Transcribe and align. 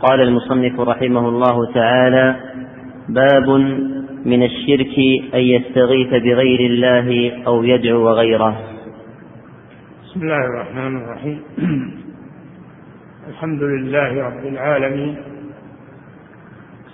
قال 0.00 0.20
المصنف 0.20 0.80
رحمه 0.80 1.28
الله 1.28 1.72
تعالى 1.72 2.36
باب 3.08 3.48
من 4.24 4.42
الشرك 4.42 4.98
أن 5.34 5.40
يستغيث 5.40 6.08
بغير 6.08 6.60
الله 6.60 7.32
أو 7.46 7.62
يدعو 7.62 8.08
غيره. 8.08 8.60
بسم 10.04 10.22
الله 10.22 10.36
الرحمن 10.36 10.96
الرحيم. 10.96 11.42
الحمد 13.30 13.62
لله 13.62 14.22
رب 14.22 14.46
العالمين. 14.46 15.16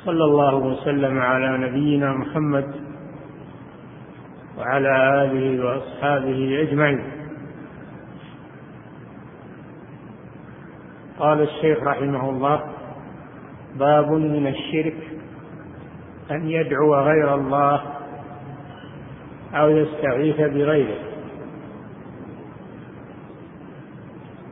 صلى 0.04 0.24
الله 0.24 0.54
وسلم 0.54 1.18
على 1.18 1.58
نبينا 1.58 2.12
محمد 2.12 2.66
وعلى 4.58 5.22
آله 5.22 5.64
وأصحابه 5.64 6.66
أجمعين. 6.68 7.00
قال 11.18 11.42
الشيخ 11.42 11.82
رحمه 11.82 12.30
الله 12.30 12.75
باب 13.78 14.12
من 14.12 14.46
الشرك 14.46 14.96
أن 16.30 16.48
يدعو 16.48 16.94
غير 16.94 17.34
الله 17.34 17.82
أو 19.54 19.68
يستغيث 19.68 20.36
بغيره. 20.36 20.98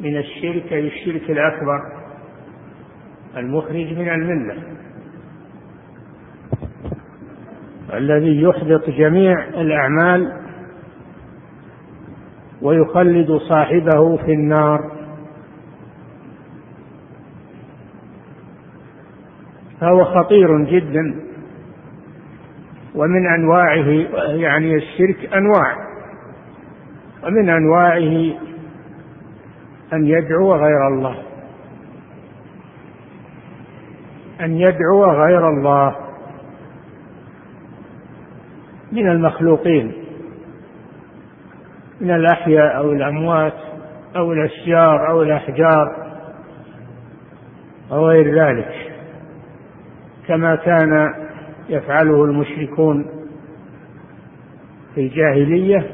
من 0.01 0.17
الشرك 0.17 0.73
أي 0.73 0.87
الشرك 0.87 1.31
الأكبر 1.31 1.81
المخرج 3.37 3.99
من 3.99 4.09
الملة 4.09 4.63
الذي 7.95 8.43
يحبط 8.43 8.91
جميع 8.91 9.49
الأعمال 9.49 10.33
ويخلد 12.63 13.37
صاحبه 13.49 14.17
في 14.17 14.33
النار. 14.33 14.94
فهو 19.81 20.05
خطير 20.05 20.65
جدا 20.65 21.21
ومن 22.95 23.27
أنواعه 23.27 23.89
يعني 24.29 24.75
الشرك 24.75 25.35
أنواع 25.35 25.77
ومن 27.25 27.49
أنواعه 27.49 28.35
أن 29.93 30.07
يدعو 30.07 30.55
غير 30.55 30.89
الله 30.89 31.17
أن 34.41 34.57
يدعو 34.57 35.05
غير 35.05 35.49
الله 35.49 35.97
من 38.93 39.09
المخلوقين 39.09 39.93
من 42.01 42.11
الأحياء 42.11 42.77
أو 42.77 42.93
الأموات 42.93 43.55
أو 44.17 44.33
الأشجار 44.33 45.11
أو 45.11 45.23
الأحجار 45.23 45.97
أو 47.93 48.09
غير 48.09 48.45
ذلك. 48.45 48.84
كما 50.29 50.57
كان 50.57 51.15
يفعله 51.69 52.25
المشركون 52.25 53.07
في 54.95 55.01
الجاهلية 55.01 55.87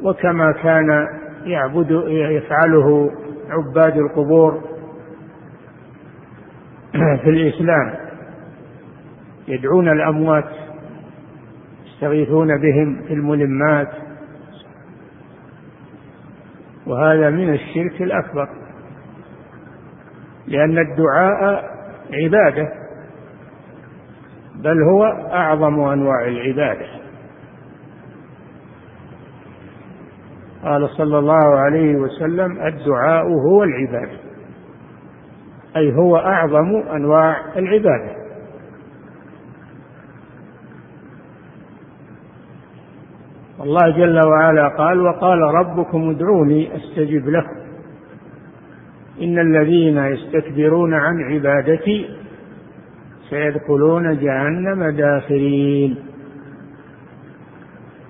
وكما 0.00 0.52
كان 0.52 1.06
يعبد 1.44 1.90
يفعله 2.08 3.10
عباد 3.50 3.96
القبور 3.96 4.62
في 7.22 7.30
الإسلام. 7.30 7.94
يدعون 9.48 9.88
الأموات 9.88 10.50
يستغيثون 11.86 12.48
بهم 12.60 13.02
في 13.08 13.14
الملمات. 13.14 13.88
وهذا 16.86 17.30
من 17.30 17.54
الشرك 17.54 18.02
الأكبر 18.02 18.48
لأن 20.46 20.78
الدعاء 20.78 21.73
عبادة 22.12 22.68
بل 24.54 24.82
هو 24.82 25.04
أعظم 25.32 25.80
أنواع 25.80 26.24
العبادة. 26.24 26.86
قال 30.64 30.88
صلى 30.88 31.18
الله 31.18 31.58
عليه 31.58 31.96
وسلم 31.96 32.66
الدعاء 32.66 33.26
هو 33.26 33.62
العبادة 33.62 34.18
أي 35.76 35.94
هو 35.96 36.16
أعظم 36.16 36.76
أنواع 36.76 37.36
العبادة. 37.56 38.24
الله 43.60 43.90
جل 43.96 44.26
وعلا 44.26 44.68
قال 44.68 45.00
وقال 45.00 45.38
ربكم 45.38 46.10
ادعوني 46.10 46.76
أستجب 46.76 47.28
لكم. 47.28 47.63
إن 49.22 49.38
الذين 49.38 49.98
يستكبرون 49.98 50.94
عن 50.94 51.22
عبادتي 51.22 52.08
سيدخلون 53.30 54.18
جهنم 54.18 54.90
داخرين. 54.90 55.96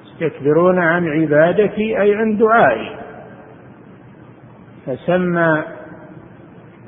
يستكبرون 0.05 0.79
عن 0.79 1.09
عبادتي 1.09 2.01
أي 2.01 2.15
عن 2.15 2.37
دعائي. 2.37 2.97
فسمى 4.87 5.63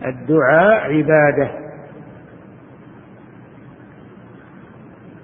الدعاء 0.06 0.92
عبادة. 0.92 1.50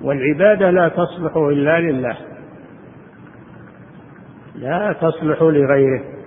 والعبادة 0.03 0.71
لا 0.71 0.89
تصلح 0.89 1.37
إلا 1.37 1.81
لله. 1.81 2.17
لا 4.55 4.93
تصلح 4.93 5.43
لغيره. 5.43 6.22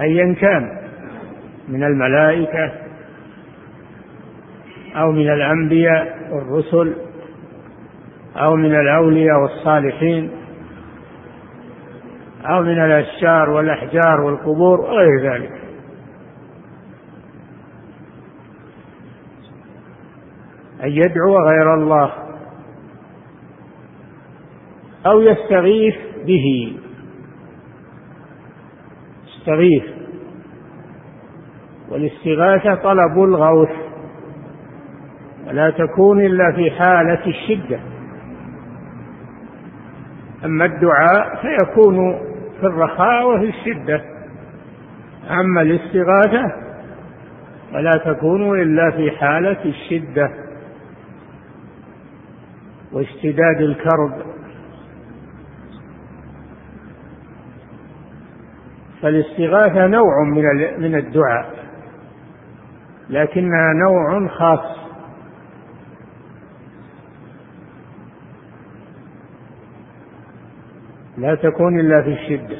أيا 0.00 0.34
كان 0.34 0.78
من 1.68 1.84
الملائكة 1.84 2.72
أو 4.96 5.12
من 5.12 5.32
الأنبياء 5.32 6.28
والرسل 6.32 6.96
أو 8.36 8.56
من 8.56 8.74
الأولياء 8.74 9.40
والصالحين 9.40 10.30
أو 12.44 12.62
من 12.62 12.84
الأشجار 12.84 13.50
والأحجار 13.50 14.20
والقبور 14.20 14.80
وغير 14.80 15.32
ذلك. 15.32 15.52
أن 20.84 20.90
يدعو 20.90 21.38
غير 21.48 21.74
الله 21.74 22.12
أو 25.06 25.20
يستغيث 25.20 25.94
به. 26.26 26.78
يستغيث 29.44 29.84
والاستغاثة 31.88 32.74
طلب 32.74 33.24
الغوث 33.24 33.70
ولا 35.46 35.70
تكون 35.70 36.20
إلا 36.20 36.52
في 36.52 36.70
حالة 36.70 37.26
الشدة. 37.26 37.80
أما 40.44 40.64
الدعاء 40.64 41.36
فيكون 41.42 42.18
في 42.60 42.66
الرخاء 42.66 43.26
وفي 43.26 43.48
الشدة. 43.48 44.00
أما 45.30 45.62
الاستغاثة 45.62 46.52
فلا 47.72 47.90
تكون 48.04 48.60
إلا 48.60 48.90
في 48.90 49.10
حالة 49.10 49.64
الشدة. 49.64 50.30
واشتداد 52.92 53.60
الكرب 53.60 54.33
فالاستغاثة 59.04 59.86
نوع 59.86 60.24
من 60.24 60.44
من 60.82 60.94
الدعاء 60.94 61.50
لكنها 63.10 63.72
نوع 63.72 64.28
خاص. 64.28 64.78
لا 71.18 71.34
تكون 71.34 71.80
إلا 71.80 72.02
في 72.02 72.12
الشدة. 72.12 72.56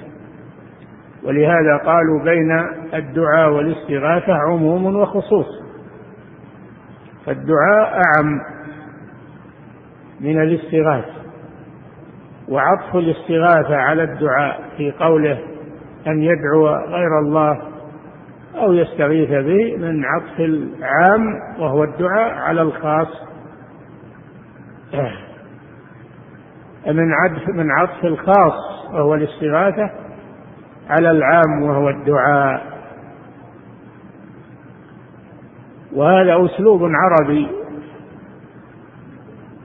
ولهذا 1.22 1.76
قالوا 1.76 2.24
بين 2.24 2.52
الدعاء 2.94 3.50
والاستغاثة 3.50 4.34
عموم 4.34 4.96
وخصوص. 4.96 5.62
فالدعاء 7.26 8.00
أعم 8.16 8.40
من 10.20 10.42
الاستغاثة 10.42 11.14
وعطف 12.48 12.96
الاستغاثة 12.96 13.76
على 13.76 14.02
الدعاء 14.02 14.60
في 14.76 14.90
قوله 14.90 15.53
أن 16.06 16.22
يدعو 16.22 16.68
غير 16.68 17.18
الله 17.18 17.62
أو 18.54 18.72
يستغيث 18.72 19.28
به 19.30 19.76
من 19.76 20.04
عطف 20.04 20.40
العام 20.40 21.34
وهو 21.58 21.84
الدعاء 21.84 22.34
على 22.34 22.62
الخاص. 22.62 23.08
من 26.86 27.12
عطف 27.12 27.48
من 27.48 27.70
عطف 27.70 28.04
الخاص 28.04 28.84
وهو 28.92 29.14
الاستغاثة 29.14 29.90
على 30.88 31.10
العام 31.10 31.62
وهو 31.62 31.88
الدعاء. 31.88 32.74
وهذا 35.92 36.44
أسلوب 36.44 36.80
عربي 36.84 37.48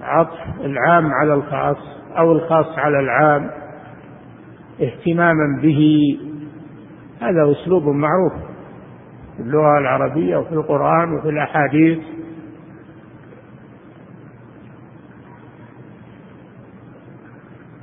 عطف 0.02 0.40
العام 0.62 1.14
على 1.14 1.34
الخاص 1.34 1.78
أو 2.18 2.32
الخاص 2.32 2.78
على 2.78 3.00
العام 3.00 3.50
اهتماما 4.82 5.62
به. 5.62 6.20
هذا 7.22 7.52
أسلوب 7.52 7.84
معروف 7.84 8.34
في 9.38 9.44
اللغة 9.44 9.78
العربية 9.78 10.38
وفي 10.38 10.52
القرآن 10.52 11.14
وفي 11.14 11.30
الأحاديث. 11.30 12.00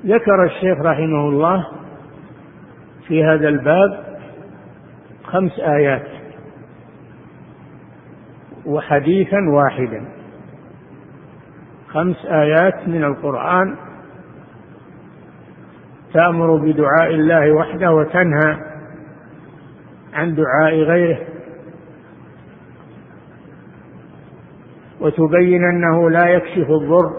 ذكر 0.06 0.44
الشيخ 0.44 0.78
رحمه 0.78 1.28
الله 1.28 1.66
في 3.08 3.24
هذا 3.24 3.48
الباب 3.48 4.18
خمس 5.24 5.58
آيات 5.58 6.06
وحديثا 8.66 9.38
واحدا. 9.52 10.04
خمس 11.88 12.26
آيات 12.26 12.88
من 12.88 13.04
القرآن 13.04 13.76
تأمر 16.12 16.56
بدعاء 16.56 17.14
الله 17.14 17.52
وحده 17.52 17.92
وتنهى 17.92 18.75
عن 20.16 20.34
دعاء 20.34 20.74
غيره. 20.74 21.18
وتبين 25.00 25.64
أنه 25.64 26.10
لا 26.10 26.26
يكشف 26.28 26.70
الضر 26.70 27.10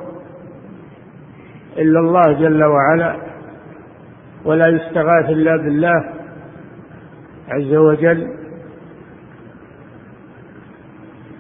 إلا 1.78 2.00
الله 2.00 2.34
جل 2.34 2.64
وعلا 2.64 3.16
ولا 4.46 4.68
يستغاث 4.68 5.30
إلا 5.30 5.56
بالله 5.56 6.04
عز 7.50 7.74
وجل. 7.74 8.28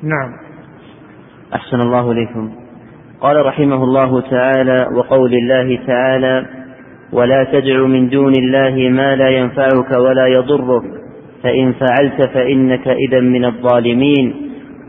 نعم. 0.03 0.33
أحسن 1.53 1.81
الله 1.81 2.11
إليكم. 2.11 2.51
قال 3.21 3.45
رحمه 3.45 3.83
الله 3.83 4.21
تعالى 4.21 4.87
وقول 4.95 5.33
الله 5.33 5.85
تعالى 5.87 6.45
ولا 7.11 7.43
تدع 7.43 7.85
من 7.85 8.09
دون 8.09 8.33
الله 8.35 8.89
ما 8.89 9.15
لا 9.15 9.29
ينفعك 9.29 9.91
ولا 9.91 10.27
يضرك 10.27 10.83
فإن 11.43 11.73
فعلت 11.73 12.29
فإنك 12.33 12.87
إذا 12.87 13.19
من 13.19 13.45
الظالمين. 13.45 14.35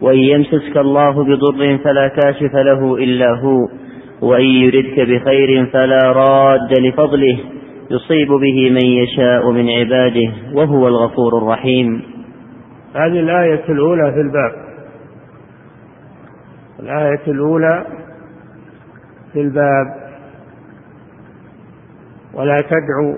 وإن 0.01 0.19
يمسسك 0.19 0.77
الله 0.77 1.25
بضر 1.25 1.79
فلا 1.85 2.09
كاشف 2.09 2.57
له 2.57 2.97
إلا 2.97 3.35
هو. 3.35 3.69
وإن 4.23 4.45
يردك 4.45 5.01
بخير 5.01 5.67
فلا 5.67 6.13
راد 6.13 6.81
لفضله. 6.81 7.39
يصيب 7.91 8.29
به 8.29 8.71
من 8.71 8.87
يشاء 8.87 9.51
من 9.51 9.71
عباده. 9.71 10.33
وهو 10.53 10.89
الغفور 10.89 11.39
الرحيم. 11.39 12.03
هذه 12.95 13.21
الآية 13.21 13.65
الأولى 13.69 14.13
في 14.13 14.21
الباب. 14.21 14.53
الآية 16.81 17.23
الأولى 17.29 17.87
في 19.33 19.41
الباب. 19.41 19.87
ولا 22.35 22.57
تدعو 22.57 23.17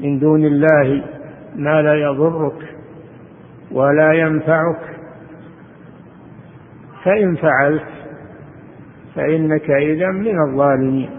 من 0.00 0.18
دون 0.18 0.44
الله 0.44 1.15
ما 1.56 1.82
لا 1.82 1.94
يضرك 1.94 2.76
ولا 3.72 4.12
ينفعك. 4.12 4.80
فإن 7.04 7.36
فعلت 7.36 7.88
فإنك 9.14 9.70
إذا 9.70 10.06
من 10.06 10.48
الظالمين. 10.48 11.10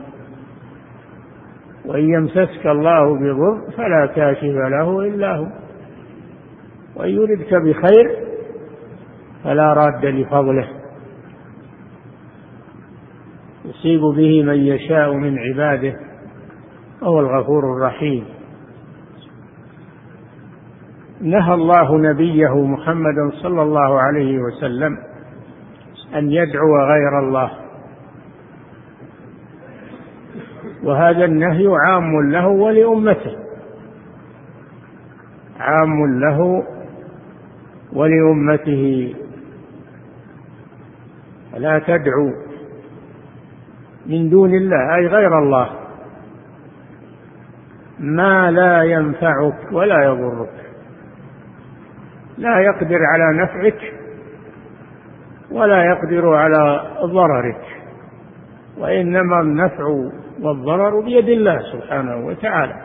وإن 1.85 2.09
يمسسك 2.09 2.65
الله 2.65 3.15
بضر 3.15 3.71
فلا 3.77 4.05
كاشف 4.15 4.43
له 4.43 4.99
إلا 4.99 5.35
هو. 5.35 5.47
وإن 6.95 7.09
يردك 7.09 7.53
بخير 7.53 8.17
فلا 9.43 9.73
راد 9.73 10.05
لفضله. 10.05 10.67
يصيب 13.65 14.01
به 14.01 14.43
من 14.43 14.57
يشاء 14.57 15.13
من 15.13 15.39
عباده 15.39 15.95
وهو 17.01 17.19
الغفور 17.19 17.63
الرحيم. 17.77 18.36
نهى 21.29 21.53
الله 21.53 21.97
نبيه 21.97 22.65
محمدا 22.65 23.29
صلى 23.31 23.62
الله 23.62 24.00
عليه 24.01 24.39
وسلم 24.39 24.97
أن 26.15 26.31
يدعو 26.31 26.77
غير 26.77 27.19
الله. 27.19 27.51
وهذا 30.83 31.25
النهي 31.25 31.68
عام 31.85 32.31
له 32.31 32.47
ولأمته. 32.47 33.35
عام 35.59 36.19
له 36.19 36.63
ولأمته. 37.94 39.15
فلا 41.51 41.80
تدعو 41.80 42.31
من 44.06 44.30
دون 44.30 44.53
الله 44.56 44.95
أي 44.95 45.07
غير 45.07 45.39
الله. 45.39 45.69
ما 48.00 48.51
لا 48.51 48.83
ينفعك 48.83 49.71
ولا 49.71 50.03
يضرك. 50.03 50.66
لا 52.37 52.59
يقدر 52.59 52.99
على 53.05 53.43
نفعك 53.43 53.93
ولا 55.51 55.83
يقدر 55.83 56.35
على 56.35 56.81
ضررك 57.01 57.61
وإنما 58.77 59.41
النفع 59.41 59.83
والضرر 60.41 60.99
بيد 60.99 61.29
الله 61.29 61.59
سبحانه 61.73 62.25
وتعالى. 62.25 62.75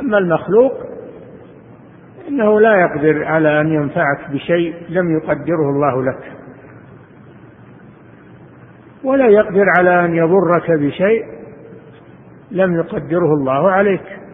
أما 0.00 0.18
المخلوق 0.18 0.72
إنه 2.28 2.60
لا 2.60 2.76
يقدر 2.80 3.24
على 3.24 3.60
أن 3.60 3.68
ينفعك 3.68 4.30
بشيء 4.30 4.74
لم 4.88 5.16
يقدره 5.16 5.70
الله 5.70 6.04
لك 6.04 6.32
ولا 9.04 9.26
يقدر 9.26 9.64
على 9.78 10.04
أن 10.04 10.14
يضرك 10.14 10.70
بشيء 10.70 11.24
لم 12.50 12.76
يقدره 12.76 13.34
الله 13.34 13.70
عليك. 13.70 14.25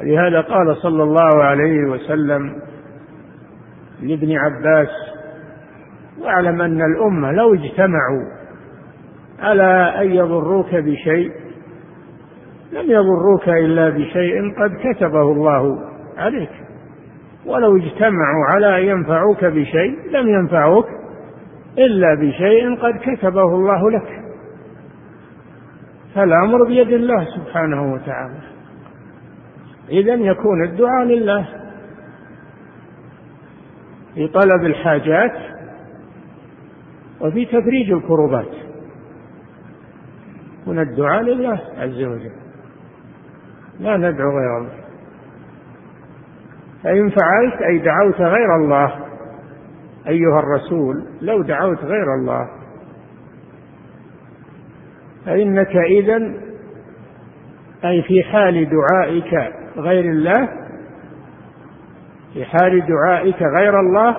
ولهذا 0.00 0.40
قال 0.40 0.76
صلى 0.76 1.02
الله 1.02 1.44
عليه 1.44 1.90
وسلم 1.90 2.62
لابن 4.02 4.36
عباس 4.38 4.88
واعلم 6.20 6.60
أن 6.60 6.82
الأمة 6.82 7.32
لو 7.32 7.54
اجتمعوا 7.54 8.24
على 9.40 9.94
أن 10.00 10.10
يضروك 10.10 10.74
بشيء؟ 10.74 11.32
لم 12.72 12.90
يضروك 12.90 13.48
إلا 13.48 13.88
بشيء 13.88 14.54
قد 14.62 14.70
كتبه 14.82 15.22
الله 15.22 15.78
عليك. 16.16 16.50
ولو 17.46 17.76
اجتمعوا 17.76 18.44
على 18.54 18.78
أن 18.78 18.84
ينفعوك 18.98 19.44
بشيء 19.44 20.10
لم 20.10 20.28
ينفعوك 20.28 20.86
إلا 21.78 22.14
بشيء 22.14 22.76
قد 22.76 22.94
كتبه 22.98 23.54
الله 23.54 23.90
لك. 23.90 24.22
فالأمر 26.14 26.64
بيد 26.64 26.92
الله 26.92 27.24
سبحانه 27.24 27.92
وتعالى. 27.92 28.51
إذا 29.92 30.14
يكون 30.14 30.64
الدعاء 30.64 31.04
لله. 31.04 31.48
في 34.14 34.28
طلب 34.28 34.64
الحاجات 34.66 35.32
وفي 37.20 37.46
تفريج 37.46 37.92
الكروبات. 37.92 38.54
من 40.66 40.78
الدعاء 40.78 41.22
لله 41.22 41.60
عز 41.76 42.02
وجل. 42.02 42.32
لا 43.80 43.96
ندعو 43.96 44.30
غير 44.30 44.58
الله. 44.58 44.82
فإن 46.82 47.10
فعلت 47.10 47.62
أي 47.62 47.78
دعوت 47.78 48.20
غير 48.20 48.56
الله 48.56 48.92
أيها 50.08 50.38
الرسول 50.40 51.04
لو 51.20 51.42
دعوت 51.42 51.78
غير 51.78 52.14
الله 52.14 52.48
فإنك 55.26 55.76
إذا 55.76 56.32
أي 57.84 58.02
في 58.02 58.22
حال 58.22 58.68
دعائك 58.70 59.61
غير 59.76 60.04
الله 60.04 60.48
في 62.34 62.44
حال 62.44 62.86
دعائك 62.86 63.42
غير 63.42 63.80
الله 63.80 64.16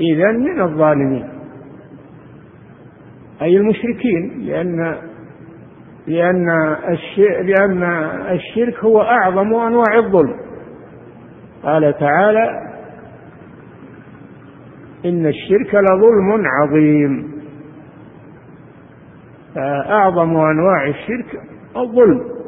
إذا 0.00 0.32
من 0.32 0.60
الظالمين. 0.60 1.28
أي 3.42 3.56
المشركين 3.56 4.46
لأن 4.46 4.96
لأن 6.06 6.48
الشرك, 6.88 7.44
لأن 7.44 7.82
الشرك 8.30 8.84
هو 8.84 9.02
أعظم 9.02 9.54
أنواع 9.54 9.98
الظلم. 9.98 10.36
قال 11.62 11.98
تعالى 11.98 12.50
إن 15.04 15.26
الشرك 15.26 15.74
لظلم 15.74 16.44
عظيم. 16.46 17.30
فأعظم 19.54 20.36
أنواع 20.36 20.86
الشرك 20.86 21.40
الظلم. 21.76 22.39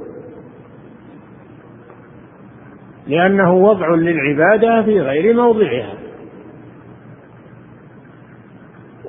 لأنه 3.07 3.55
وضع 3.55 3.95
للعبادة 3.95 4.83
في 4.83 5.01
غير 5.01 5.35
موضعها. 5.35 5.95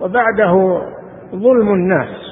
وبعده 0.01 0.81
ظلم 1.35 1.73
الناس 1.73 2.23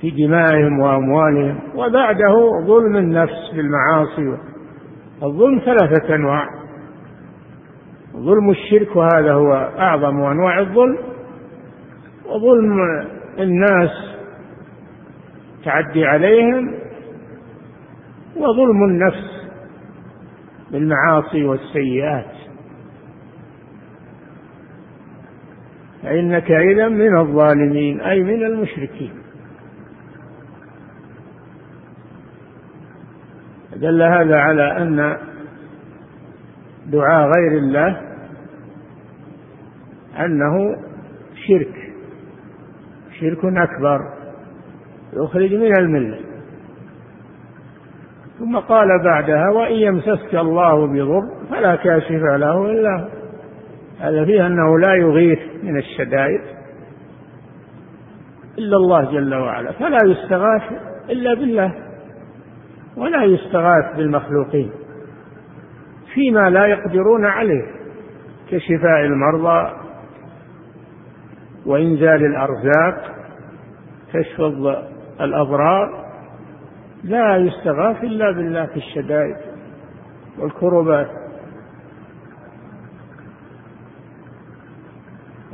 في 0.00 0.10
دمائهم 0.10 0.80
وأموالهم 0.80 1.58
وبعده 1.74 2.34
ظلم 2.66 2.96
النفس 2.96 3.50
بالمعاصي 3.54 4.42
الظلم 5.22 5.58
ثلاثة 5.58 6.14
أنواع. 6.14 6.46
ظلم 8.16 8.50
الشرك 8.50 8.96
وهذا 8.96 9.32
هو 9.32 9.52
أعظم 9.78 10.20
أنواع 10.20 10.58
الظلم. 10.58 10.98
وظلم 12.26 12.78
الناس 13.38 13.90
تعدي 15.64 16.04
عليهم. 16.04 16.74
وظلم 18.36 18.84
النفس 18.84 19.39
بالمعاصي 20.72 21.44
والسيئات. 21.44 22.34
فإنك 26.02 26.50
إذا 26.50 26.88
من 26.88 27.18
الظالمين 27.18 28.00
أي 28.00 28.22
من 28.22 28.44
المشركين. 28.44 29.12
دل 33.76 34.02
هذا 34.02 34.36
على 34.36 34.82
أن 34.82 35.16
دعاء 36.86 37.30
غير 37.36 37.58
الله 37.58 38.00
أنه 40.18 40.76
شرك 41.48 41.92
شرك 43.20 43.38
أكبر 43.44 44.00
يخرج 45.12 45.54
من 45.54 45.76
الملة. 45.76 46.29
ثم 48.40 48.58
قال 48.58 48.88
بعدها 49.04 49.50
وإن 49.50 49.74
يمسسك 49.74 50.34
الله 50.34 50.86
بضر 50.86 51.22
فلا 51.50 51.76
كاشف 51.76 52.10
له 52.10 52.70
إلا 52.70 52.96
هو. 52.96 53.08
هذا 54.00 54.24
فيه 54.24 54.46
أنه 54.46 54.78
لا 54.78 54.94
يغيث 54.94 55.38
من 55.62 55.76
الشدائد 55.78 56.40
إلا 58.58 58.76
الله 58.76 59.12
جل 59.12 59.34
وعلا 59.34 59.72
فلا 59.72 59.98
يستغاث 60.04 60.62
إلا 61.10 61.34
بالله 61.34 61.72
ولا 62.96 63.24
يستغاث 63.24 63.96
بالمخلوقين 63.96 64.70
فيما 66.14 66.50
لا 66.50 66.66
يقدرون 66.66 67.24
عليه 67.24 67.64
كشفاء 68.50 69.00
المرضى 69.00 69.72
وإنزال 71.66 72.24
الأرزاق 72.24 73.14
كشف 74.12 74.40
الأضرار 75.20 76.09
لا 77.04 77.36
يستغاث 77.36 78.04
إلا 78.04 78.30
بالله 78.30 78.66
في 78.66 78.76
الشدائد 78.76 79.36
والكربات. 80.38 81.10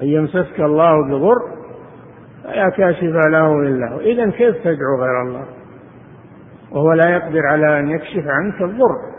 إن 0.03 0.09
يمسسك 0.09 0.61
الله 0.61 1.09
بضر 1.09 1.57
فلا 2.45 2.69
كاشف 2.69 3.03
له 3.03 3.61
إلا 3.61 3.88
هو. 3.88 4.00
إذا 4.00 4.31
كيف 4.31 4.57
تدعو 4.57 5.00
غير 5.00 5.23
الله؟ 5.23 5.47
وهو 6.71 6.93
لا 6.93 7.11
يقدر 7.11 7.47
على 7.47 7.81
أن 7.81 7.91
يكشف 7.91 8.25
عنك 8.26 8.62
الضر. 8.62 9.17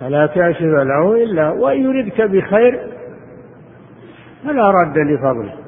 فلا 0.00 0.26
كاشف 0.26 0.62
له 0.62 1.14
إلا 1.22 1.50
وإن 1.50 1.80
يردك 1.80 2.20
بخير 2.20 2.80
فلا 4.44 4.70
رد 4.70 4.98
لفضله. 4.98 5.67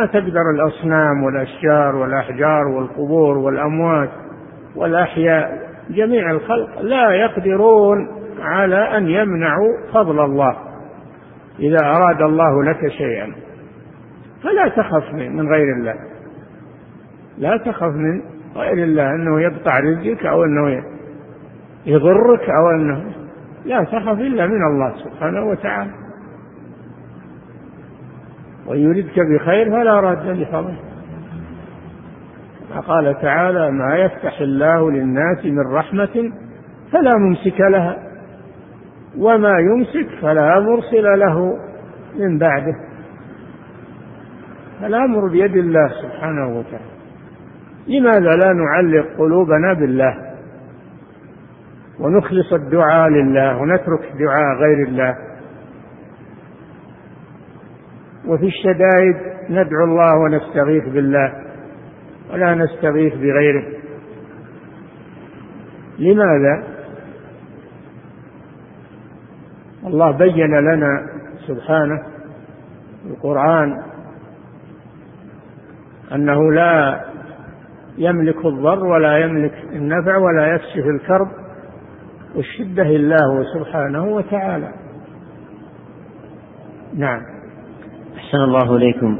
ما 0.00 0.06
تقدر 0.06 0.50
الأصنام 0.54 1.22
والأشجار 1.22 1.96
والأحجار 1.96 2.68
والقبور 2.68 3.38
والأموات 3.38 4.10
والأحياء 4.76 5.70
جميع 5.90 6.30
الخلق 6.30 6.80
لا 6.80 7.12
يقدرون 7.12 8.08
على 8.40 8.96
أن 8.96 9.08
يمنعوا 9.08 9.72
فضل 9.92 10.24
الله. 10.24 10.56
إذا 11.58 11.86
أراد 11.86 12.22
الله 12.22 12.64
لك 12.64 12.88
شيئا 12.88 13.32
فلا 14.42 14.68
تخف 14.68 15.12
من 15.12 15.48
غير 15.48 15.76
الله. 15.76 15.94
لا 17.38 17.56
تخف 17.56 17.92
من 17.94 18.22
غير 18.56 18.84
الله 18.84 19.14
أنه 19.14 19.40
يقطع 19.40 19.78
رزقك 19.78 20.26
أو 20.26 20.44
أنه 20.44 20.84
يضرك 21.86 22.50
أو 22.50 22.70
أنه 22.70 23.04
لا 23.64 23.84
تخف 23.84 24.18
إلا 24.20 24.46
من 24.46 24.62
الله 24.66 24.94
سبحانه 24.96 25.44
وتعالى. 25.44 25.90
وإن 28.66 28.80
يردك 28.80 29.20
بخير 29.20 29.70
فلا 29.70 30.00
راد 30.00 30.26
لفضله. 30.26 30.78
قال 32.86 33.20
تعالى 33.22 33.70
ما 33.70 33.96
يفتح 33.96 34.40
الله 34.40 34.90
للناس 34.90 35.44
من 35.44 35.74
رحمة 35.74 36.32
فلا 36.92 37.10
ممسك 37.18 37.60
لها 37.60 37.96
وما 39.18 39.58
يمسك 39.58 40.08
فلا 40.22 40.60
مرسل 40.60 41.18
له 41.18 41.58
من 42.18 42.38
بعده. 42.38 42.74
الأمر 44.84 45.28
بيد 45.28 45.56
الله 45.56 45.88
سبحانه 46.02 46.58
وتعالى. 46.58 46.90
لماذا 47.88 48.36
لا 48.36 48.52
نعلق 48.52 49.06
قلوبنا 49.18 49.72
بالله 49.72 50.16
ونخلص 52.00 52.52
الدعاء 52.52 53.08
لله 53.08 53.56
ونترك 53.56 54.12
دعاء 54.18 54.56
غير 54.60 54.88
الله؟ 54.88 55.29
وفي 58.26 58.46
الشدائد 58.46 59.16
ندعو 59.50 59.84
الله 59.84 60.18
ونستغيث 60.18 60.84
بالله 60.88 61.32
ولا 62.32 62.54
نستغيث 62.54 63.14
بغيره. 63.14 63.64
لماذا؟ 65.98 66.64
الله 69.86 70.10
بين 70.10 70.54
لنا 70.60 71.06
سبحانه 71.46 72.02
في 73.02 73.10
القرآن 73.10 73.82
أنه 76.14 76.52
لا 76.52 77.04
يملك 77.98 78.46
الضر 78.46 78.84
ولا 78.84 79.18
يملك 79.18 79.54
النفع 79.72 80.16
ولا 80.16 80.46
يكشف 80.46 80.86
الكرب 80.86 81.28
والشدة 82.34 82.82
الله 82.82 83.44
سبحانه 83.54 84.04
وتعالى. 84.04 84.72
نعم. 86.94 87.39
أحسن 88.30 88.42
الله 88.42 88.76
إليكم. 88.76 89.18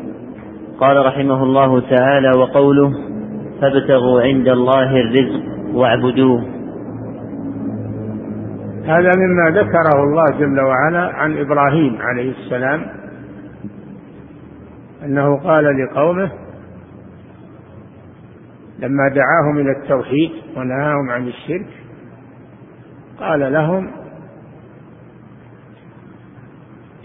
قال 0.81 1.07
رحمه 1.07 1.43
الله 1.43 1.81
تعالى 1.81 2.31
وقوله 2.38 2.93
فابتغوا 3.61 4.23
عند 4.23 4.49
الله 4.49 5.00
الرزق 5.00 5.43
واعبدوه. 5.75 6.40
هذا 8.85 9.11
مما 9.17 9.50
ذكره 9.50 10.05
الله 10.05 10.25
جل 10.38 10.61
وعلا 10.61 11.14
عن 11.14 11.38
إبراهيم 11.38 11.99
عليه 12.00 12.31
السلام. 12.31 12.87
أنه 15.05 15.37
قال 15.37 15.64
لقومه 15.64 16.31
لما 18.79 19.09
دعاهم 19.09 19.59
إلى 19.59 19.71
التوحيد 19.71 20.31
ونهاهم 20.57 21.11
عن 21.11 21.29
الشرك 21.29 21.67
قال 23.21 23.52
لهم 23.52 23.90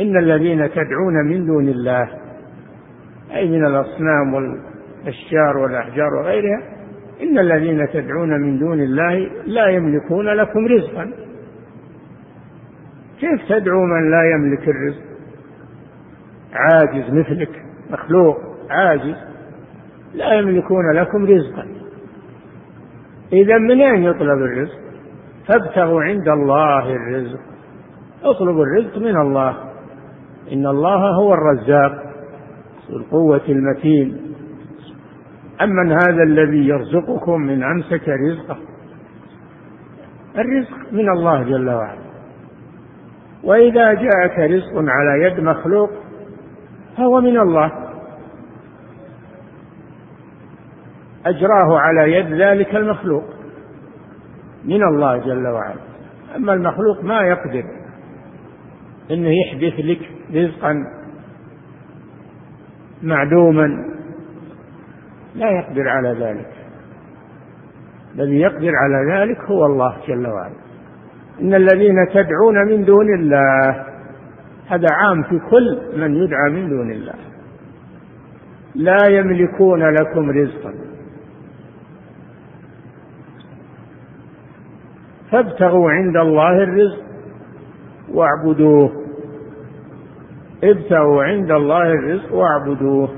إن 0.01 0.17
الذين 0.17 0.69
تدعون 0.69 1.25
من 1.25 1.45
دون 1.45 1.67
الله 1.69 2.09
أي 3.35 3.49
من 3.49 3.65
الأصنام 3.65 4.33
والأشجار 4.33 5.57
والأحجار 5.57 6.13
وغيرها 6.13 6.61
إن 7.21 7.39
الذين 7.39 7.87
تدعون 7.93 8.41
من 8.41 8.59
دون 8.59 8.79
الله 8.79 9.29
لا 9.45 9.67
يملكون 9.67 10.29
لكم 10.29 10.67
رزقا. 10.67 11.11
كيف 13.19 13.49
تدعو 13.49 13.85
من 13.85 14.11
لا 14.11 14.31
يملك 14.33 14.69
الرزق؟ 14.69 15.05
عاجز 16.53 17.13
مثلك 17.13 17.49
مخلوق 17.91 18.37
عاجز 18.69 19.15
لا 20.13 20.33
يملكون 20.33 20.91
لكم 20.91 21.25
رزقا. 21.25 21.67
إذا 23.33 23.57
من 23.57 23.81
أين 23.81 24.03
يطلب 24.03 24.39
الرزق؟ 24.39 24.79
فابتغوا 25.47 26.03
عند 26.03 26.27
الله 26.27 26.95
الرزق. 26.95 27.39
اطلبوا 28.23 28.65
الرزق 28.65 28.97
من 28.97 29.17
الله. 29.17 29.74
إن 30.51 30.67
الله 30.67 31.15
هو 31.15 31.33
الرزاق 31.33 31.91
ذو 32.91 32.97
القوة 32.97 33.41
المتين. 33.49 34.17
أمن 35.61 35.91
هذا 35.91 36.23
الذي 36.23 36.67
يرزقكم 36.67 37.41
من 37.41 37.63
أمسك 37.63 38.09
رزقه 38.09 38.57
الرزق 40.37 40.93
من 40.93 41.09
الله 41.09 41.43
جل 41.43 41.69
وعلا. 41.69 42.05
وإذا 43.43 43.93
جاءك 43.93 44.39
رزق 44.39 44.73
على 44.75 45.23
يد 45.23 45.39
مخلوق 45.39 45.89
فهو 46.97 47.21
من 47.21 47.39
الله. 47.39 47.71
أجراه 51.25 51.79
على 51.79 52.13
يد 52.13 52.33
ذلك 52.33 52.75
المخلوق 52.75 53.23
من 54.65 54.83
الله 54.83 55.17
جل 55.17 55.47
وعلا. 55.47 55.81
أما 56.35 56.53
المخلوق 56.53 57.03
ما 57.03 57.21
يقدر 57.21 57.63
أنه 59.11 59.29
يحدث 59.29 59.79
لك 59.79 60.14
رزقا 60.35 60.85
معدوما 63.03 63.85
لا 65.35 65.51
يقدر 65.51 65.89
على 65.89 66.09
ذلك. 66.09 66.51
الذي 68.15 68.39
يقدر 68.39 68.71
على 68.75 69.13
ذلك 69.13 69.41
هو 69.41 69.65
الله 69.65 69.97
جل 70.07 70.27
وعلا. 70.27 70.55
إن 71.41 71.53
الذين 71.53 72.07
تدعون 72.13 72.67
من 72.67 72.85
دون 72.85 73.13
الله 73.13 73.85
هذا 74.67 74.87
عام 74.91 75.23
في 75.23 75.39
كل 75.39 75.81
من 75.97 76.15
يدعى 76.15 76.51
من 76.51 76.69
دون 76.69 76.91
الله. 76.91 77.13
لا 78.75 79.07
يملكون 79.07 79.83
لكم 79.89 80.29
رزقا. 80.29 80.73
فابتغوا 85.31 85.91
عند 85.91 86.17
الله 86.17 86.63
الرزق 86.63 87.03
واعبدوه. 88.13 89.04
ابتغوا 90.71 91.23
عند 91.23 91.51
الله 91.51 91.93
الرزق 91.93 92.33
واعبدوه. 92.33 93.09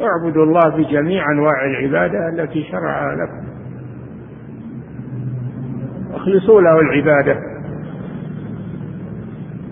اعبدوا 0.00 0.44
الله 0.44 0.68
بجميع 0.76 1.30
أنواع 1.32 1.64
العبادة 1.64 2.28
التي 2.28 2.64
شرعها 2.64 3.16
لكم. 3.16 3.48
اخلصوا 6.14 6.60
له 6.60 6.80
العبادة. 6.80 7.40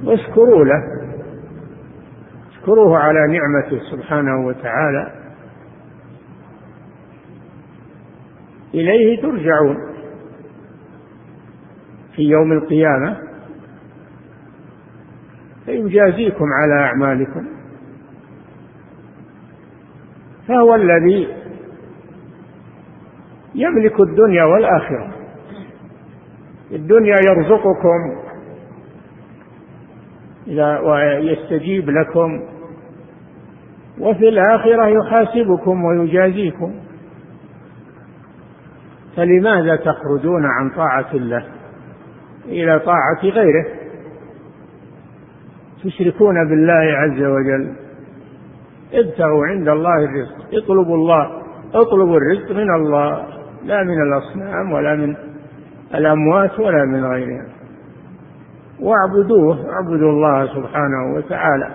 واشكروا 0.05 0.65
له. 0.65 0.83
اشكروه 2.51 2.99
على 2.99 3.19
نعمته 3.39 3.79
سبحانه 3.91 4.47
وتعالى. 4.47 5.13
إليه 8.75 9.23
ترجعون. 9.23 9.77
في 12.17 12.23
يوم 12.23 12.53
القيامة 12.53 13.26
فيجازيكم 15.67 16.45
على 16.63 16.81
أعمالكم. 16.83 17.47
فهو 20.49 20.75
الذي 20.75 21.29
يملك 23.55 24.01
الدنيا 24.01 24.45
والآخرة. 24.45 25.13
الدنيا 26.73 27.17
يرزقكم 27.31 28.27
ويستجيب 30.85 31.91
لكم 31.91 32.43
وفي 34.01 34.29
الآخرة 34.29 34.87
يحاسبكم 34.87 35.85
ويجازيكم. 35.85 36.75
فلماذا 39.17 39.77
تخرجون 39.77 40.45
عن 40.45 40.71
طاعة 40.71 41.15
الله 41.15 41.47
إلى 42.45 42.79
طاعة 42.79 43.21
غيره؟ 43.23 43.76
تشركون 45.87 46.49
بالله 46.49 46.97
عز 46.97 47.23
وجل. 47.23 47.73
ابتغوا 48.95 49.47
عند 49.47 49.69
الله 49.69 50.05
الرزق. 50.05 50.63
اطلبوا 50.63 50.97
الله. 50.97 51.43
اطلبوا 51.75 52.17
الرزق 52.17 52.51
من 52.51 52.75
الله. 52.75 53.27
لا 53.65 53.83
من 53.83 54.03
الأصنام 54.03 54.73
ولا 54.73 54.95
من 54.95 55.17
الأموات 55.95 56.61
ولا 56.61 56.85
من 56.85 57.05
غيرها. 57.05 57.47
واعبدوه. 58.81 59.73
اعبدوا 59.73 60.11
الله 60.11 60.47
سبحانه 60.47 61.17
وتعالى. 61.17 61.71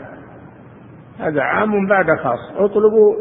هذا 1.19 1.41
عام 1.41 1.87
بعد 1.87 2.15
خاص. 2.15 2.51
اطلبوا. 2.57 3.15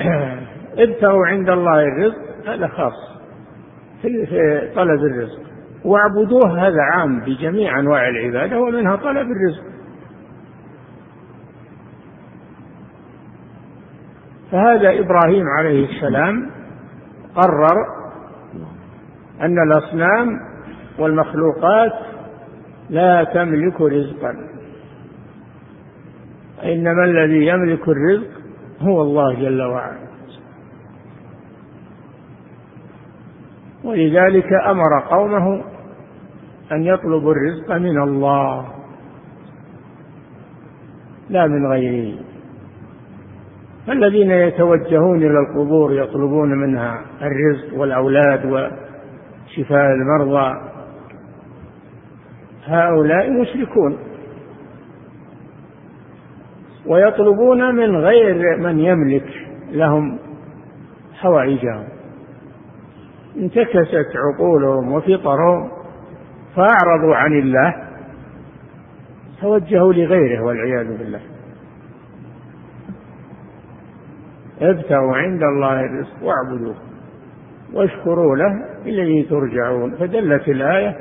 ابتغوا 0.84 1.26
عند 1.26 1.50
الله 1.50 1.82
الرزق. 1.82 2.48
هذا 2.48 2.66
خاص. 2.68 3.12
في 4.02 4.70
طلب 4.76 5.04
الرزق. 5.04 5.40
واعبدوه. 5.84 6.66
هذا 6.66 6.82
عام 6.82 7.20
بجميع 7.20 7.78
أنواع 7.78 8.08
العبادة 8.08 8.60
ومنها 8.60 8.96
طلب 8.96 9.26
الرزق. 9.30 9.71
فهذا 14.52 14.98
إبراهيم 15.00 15.46
عليه 15.58 15.88
السلام 15.88 16.50
قرر 17.34 17.76
أن 19.40 19.56
الأصنام 19.58 20.40
والمخلوقات 20.98 21.92
لا 22.90 23.24
تملك 23.24 23.80
رزقا. 23.80 24.34
إنما 26.64 27.04
الذي 27.04 27.46
يملك 27.46 27.88
الرزق 27.88 28.30
هو 28.80 29.02
الله 29.02 29.34
جل 29.34 29.62
وعلا. 29.62 30.02
ولذلك 33.84 34.52
أمر 34.52 35.00
قومه 35.10 35.64
أن 36.72 36.84
يطلبوا 36.84 37.32
الرزق 37.32 37.72
من 37.72 38.02
الله 38.02 38.66
لا 41.30 41.46
من 41.46 41.66
غيره. 41.66 42.31
فالذين 43.86 44.30
يتوجهون 44.30 45.16
إلى 45.16 45.38
القبور 45.38 45.92
يطلبون 45.92 46.50
منها 46.58 47.02
الرزق 47.22 47.78
والأولاد 47.78 48.44
وشفاء 48.44 49.86
المرضى. 49.92 50.60
هؤلاء 52.66 53.30
مشركون. 53.30 53.98
ويطلبون 56.86 57.74
من 57.74 57.96
غير 57.96 58.56
من 58.56 58.78
يملك 58.78 59.28
لهم 59.70 60.18
حوائجهم. 61.14 61.84
انتكست 63.36 64.12
عقولهم 64.16 64.92
وفطرهم 64.92 65.70
فأعرضوا 66.56 67.14
عن 67.14 67.32
الله 67.32 67.74
توجهوا 69.40 69.92
لغيره 69.92 70.42
والعياذ 70.42 70.98
بالله. 70.98 71.31
ابتغوا 74.70 75.16
عند 75.16 75.42
الله 75.42 75.80
الرزق 75.80 76.22
واعبدوه 76.22 76.74
واشكروا 77.72 78.36
له 78.36 78.64
إليه 78.86 79.28
ترجعون. 79.28 79.94
فدلت 79.96 80.48
الآية 80.48 80.96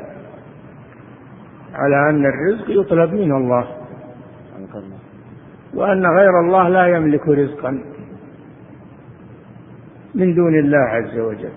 على 1.73 2.09
أن 2.09 2.25
الرزق 2.25 2.65
يطلب 2.69 3.13
من 3.13 3.31
الله 3.31 3.67
وأن 5.73 6.05
غير 6.05 6.39
الله 6.39 6.69
لا 6.69 6.87
يملك 6.87 7.27
رزقا 7.27 7.71
من 10.15 10.35
دون 10.35 10.59
الله 10.59 10.77
عز 10.77 11.19
وجل. 11.19 11.51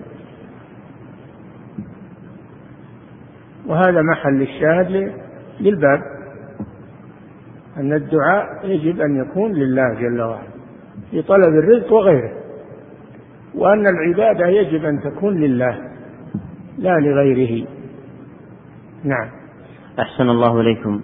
وهذا 3.67 4.01
محل 4.01 4.41
الشاهد 4.41 5.13
للباب 5.59 6.01
أن 7.77 7.93
الدعاء 7.93 8.45
يجب 8.63 9.01
أن 9.01 9.15
يكون 9.15 9.51
لله 9.53 9.93
جل 9.93 10.21
وعلا. 10.21 10.54
في 11.11 11.21
طلب 11.21 11.53
الرزق 11.63 11.93
وغيره. 11.93 12.31
وأن 13.55 13.87
العبادة 13.87 14.47
يجب 14.47 14.85
أن 14.85 14.99
تكون 15.03 15.41
لله 15.41 15.77
لا 16.77 16.99
لغيره. 16.99 17.67
نعم. 19.03 19.27
أحسن 19.99 20.29
الله 20.29 20.61
إليكم. 20.61 21.01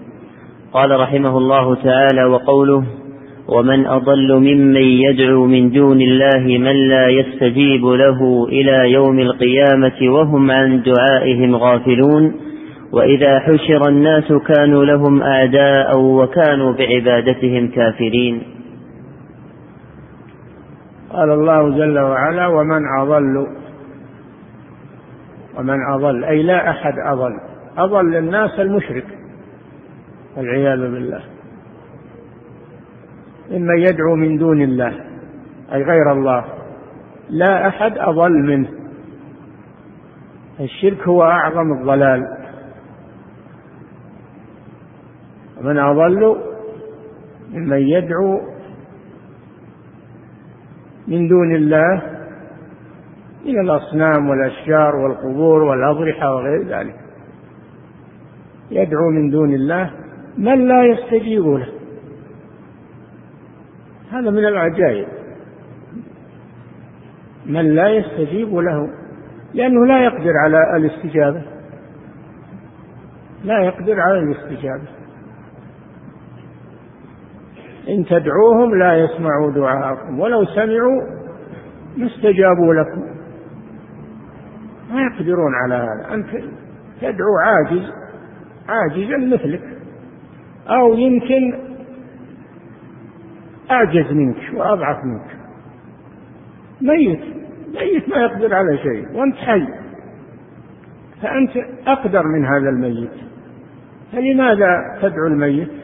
قال 0.73 0.99
رحمه 0.99 1.37
الله 1.37 1.75
تعالى 1.75 2.23
وقوله 2.25 2.83
ومن 3.47 3.85
أضل 3.85 4.33
ممن 4.33 4.81
يدعو 4.81 5.45
من 5.45 5.71
دون 5.71 6.01
الله 6.01 6.57
من 6.57 6.75
لا 6.89 7.07
يستجيب 7.07 7.85
له 7.85 8.45
إلى 8.47 8.91
يوم 8.91 9.19
القيامة 9.19 10.13
وهم 10.13 10.51
عن 10.51 10.83
دعائهم 10.83 11.55
غافلون 11.55 12.33
وإذا 12.93 13.39
حشر 13.39 13.87
الناس 13.87 14.33
كانوا 14.33 14.85
لهم 14.85 15.21
أعداء 15.21 15.99
وكانوا 15.99 16.73
بعبادتهم 16.73 17.67
كافرين. 17.67 18.41
قال 21.13 21.31
الله 21.31 21.69
جل 21.69 21.99
وعلا 21.99 22.47
ومن 22.47 22.81
أضل 22.99 23.47
ومن 25.57 25.77
أضل 25.93 26.23
أي 26.23 26.43
لا 26.43 26.69
أحد 26.69 26.93
أضل 27.07 27.39
أضل 27.77 28.15
الناس 28.15 28.59
المشرك 28.59 29.05
والعياذ 30.37 30.79
بالله. 30.79 31.23
ممن 33.51 33.77
يدعو 33.77 34.15
من 34.15 34.37
دون 34.37 34.61
الله 34.61 34.93
أي 35.73 35.83
غير 35.83 36.11
الله 36.11 36.45
لا 37.29 37.67
أحد 37.67 37.97
أضل 37.97 38.31
منه. 38.31 38.69
الشرك 40.59 41.07
هو 41.07 41.23
أعظم 41.23 41.73
الضلال. 41.79 42.37
ومن 45.59 45.77
أضل 45.77 46.37
ممن 47.53 47.77
يدعو 47.77 48.50
من 51.07 51.27
دون 51.27 51.55
الله 51.55 52.01
من 53.45 53.59
الأصنام 53.59 54.29
والأشجار 54.29 54.95
والقبور 54.95 55.63
والأضرحة 55.63 56.35
وغير 56.35 56.67
ذلك. 56.67 56.95
يدعو 58.71 59.09
من 59.09 59.29
دون 59.29 59.53
الله 59.53 59.91
من 60.37 60.67
لا 60.67 60.83
يستجيب 60.83 61.45
له. 61.45 61.67
هذا 64.11 64.29
من 64.29 64.45
العجائب. 64.45 65.07
من 67.45 67.75
لا 67.75 67.89
يستجيب 67.89 68.55
له 68.55 68.89
لأنه 69.53 69.85
لا 69.85 70.03
يقدر 70.03 70.33
على 70.45 70.77
الاستجابة. 70.77 71.41
لا 73.43 73.59
يقدر 73.63 73.99
على 73.99 74.19
الاستجابة. 74.19 75.00
إن 77.89 78.05
تدعوهم 78.05 78.75
لا 78.75 78.97
يسمعوا 78.97 79.51
دعاءكم. 79.51 80.19
ولو 80.19 80.45
سمعوا 80.45 81.01
ما 81.97 82.05
استجابوا 82.05 82.73
لكم. 82.73 83.01
ما 84.93 85.01
يقدرون 85.01 85.55
على 85.63 85.75
هذا. 85.75 86.13
أنت 86.13 86.29
تدعو 87.01 87.37
عاجز 87.43 87.93
عاجزا 88.69 89.17
مثلك. 89.17 89.61
أو 90.67 90.93
يمكن 90.93 91.53
أعجز 93.71 94.11
منك 94.11 94.37
وأضعف 94.53 94.97
منك. 95.05 95.37
ميت. 96.81 97.21
ميت 97.67 98.09
ما 98.09 98.17
يقدر 98.17 98.55
على 98.55 98.77
شيء. 98.77 99.17
وأنت 99.17 99.35
حي. 99.35 99.67
فأنت 101.21 101.51
أقدر 101.87 102.23
من 102.23 102.45
هذا 102.45 102.69
الميت. 102.69 103.11
فلماذا 104.11 104.99
تدعو 105.01 105.27
الميت؟ 105.27 105.80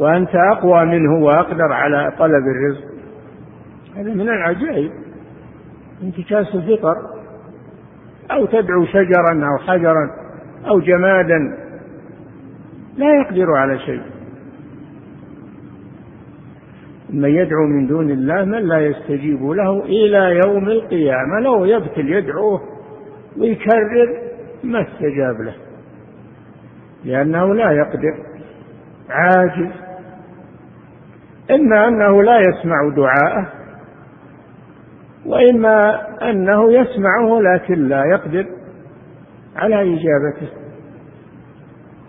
وأنت 0.00 0.34
أقوى 0.34 0.84
منه 0.84 1.24
وأقدر 1.24 1.72
على 1.72 2.12
طلب 2.18 2.44
الرزق. 2.46 2.84
هذا 3.96 4.14
من 4.14 4.28
العجائب. 4.28 4.90
انتكاس 6.02 6.54
الفطر 6.54 6.96
أو 8.30 8.46
تدعو 8.46 8.84
شجرا 8.84 9.46
أو 9.46 9.58
حجرا 9.58 10.10
أو 10.66 10.80
جمادا 10.80 11.56
لا 12.96 13.20
يقدر 13.20 13.52
على 13.52 13.78
شيء. 13.78 14.02
من 17.10 17.28
يدعو 17.28 17.66
من 17.66 17.86
دون 17.86 18.10
الله 18.10 18.44
من 18.44 18.58
لا 18.58 18.86
يستجيب 18.86 19.42
له 19.42 19.84
إلى 19.84 20.40
يوم 20.46 20.68
القيامة 20.68 21.40
لو 21.40 21.64
يبتل 21.64 22.12
يدعوه 22.12 22.60
ويكرر 23.38 24.18
ما 24.64 24.82
استجاب 24.82 25.40
له. 25.40 25.54
لأنه 27.04 27.54
لا 27.54 27.70
يقدر 27.72 28.14
عاجز. 29.10 29.79
إما 31.50 31.88
أنه 31.88 32.22
لا 32.22 32.38
يسمع 32.38 32.88
دعاءه 32.96 33.52
وإما 35.26 36.00
أنه 36.30 36.72
يسمعه 36.72 37.40
لكن 37.40 37.88
لا 37.88 38.04
يقدر 38.04 38.46
على 39.56 39.82
إجابته. 39.82 40.52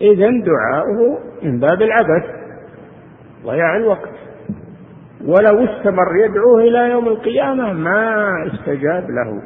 إذا 0.01 0.29
دعاؤه 0.45 1.19
من 1.43 1.59
باب 1.59 1.81
العبث 1.81 2.25
ضياع 3.45 3.75
الوقت. 3.75 4.11
ولو 5.25 5.65
استمر 5.65 6.15
يدعوه 6.25 6.59
إلى 6.61 6.91
يوم 6.91 7.07
القيامة 7.07 7.73
ما 7.73 8.25
استجاب 8.53 9.09
له. 9.09 9.41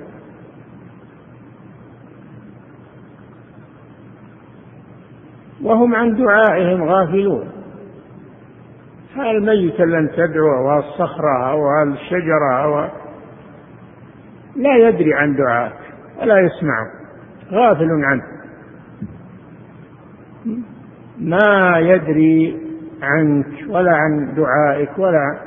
وهم 5.64 5.96
عن 5.96 6.16
دعائهم 6.16 6.84
غافلون. 6.84 7.55
الميت 9.18 9.82
لن 9.82 10.10
تدعو 10.12 10.72
أو 10.72 10.80
الصخرة 10.80 11.52
أو 11.52 11.84
الشجرة 11.84 12.64
أو 12.64 12.90
لا 14.56 14.78
يدري 14.78 15.14
عن 15.14 15.36
دعائك 15.36 15.74
ولا 16.22 16.40
يسمعه 16.40 16.92
غافل 17.52 17.90
عنه 18.04 18.24
ما 21.20 21.80
يدري 21.80 22.62
عنك 23.02 23.70
ولا 23.70 23.96
عن 23.96 24.36
دعائك 24.36 25.00
ولا 25.00 25.40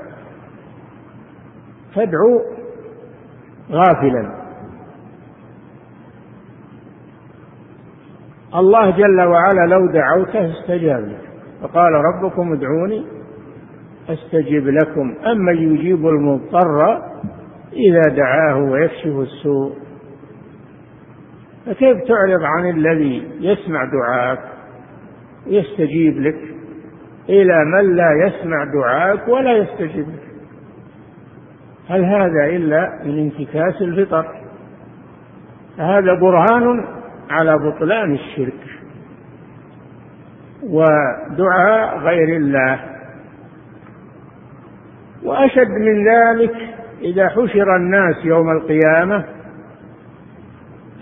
تدعو 1.94 2.42
غافلا. 3.70 4.38
الله 8.54 8.90
جل 8.90 9.20
وعلا 9.20 9.66
لو 9.66 9.86
دعوته 9.86 10.60
استجاب 10.60 11.04
لك. 11.04 11.28
فقال 11.62 11.92
ربكم 11.92 12.52
ادعوني 12.52 13.17
أستجب 14.08 14.66
لكم. 14.68 15.14
أما 15.26 15.52
يجيب 15.52 16.06
المضطر 16.06 17.02
إذا 17.72 18.02
دعاه 18.16 18.58
ويكشف 18.58 19.18
السوء 19.18 19.72
فكيف 21.66 21.96
تعرض 21.96 22.42
عن 22.42 22.70
الذي 22.70 23.30
يسمع 23.40 23.84
دعاءك 23.84 24.38
ويستجيب 25.46 26.20
لك 26.20 26.38
إلى 27.28 27.64
من 27.64 27.96
لا 27.96 28.10
يسمع 28.26 28.64
دعاءك 28.64 29.28
ولا 29.28 29.56
يستجيب 29.56 30.08
لك؟ 30.08 30.28
هل 31.88 32.04
هذا 32.04 32.46
إلا 32.46 33.02
من 33.04 33.18
انتكاس 33.18 33.82
الفطر؟ 33.82 34.26
هذا 35.78 36.14
برهان 36.14 36.84
على 37.30 37.58
بطلان 37.58 38.14
الشرك 38.14 38.60
ودعاء 40.62 41.98
غير 41.98 42.36
الله. 42.36 42.97
وأشد 45.24 45.68
من 45.68 46.08
ذلك 46.08 46.54
إذا 47.02 47.28
حشر 47.28 47.76
الناس 47.76 48.24
يوم 48.24 48.50
القيامة 48.50 49.24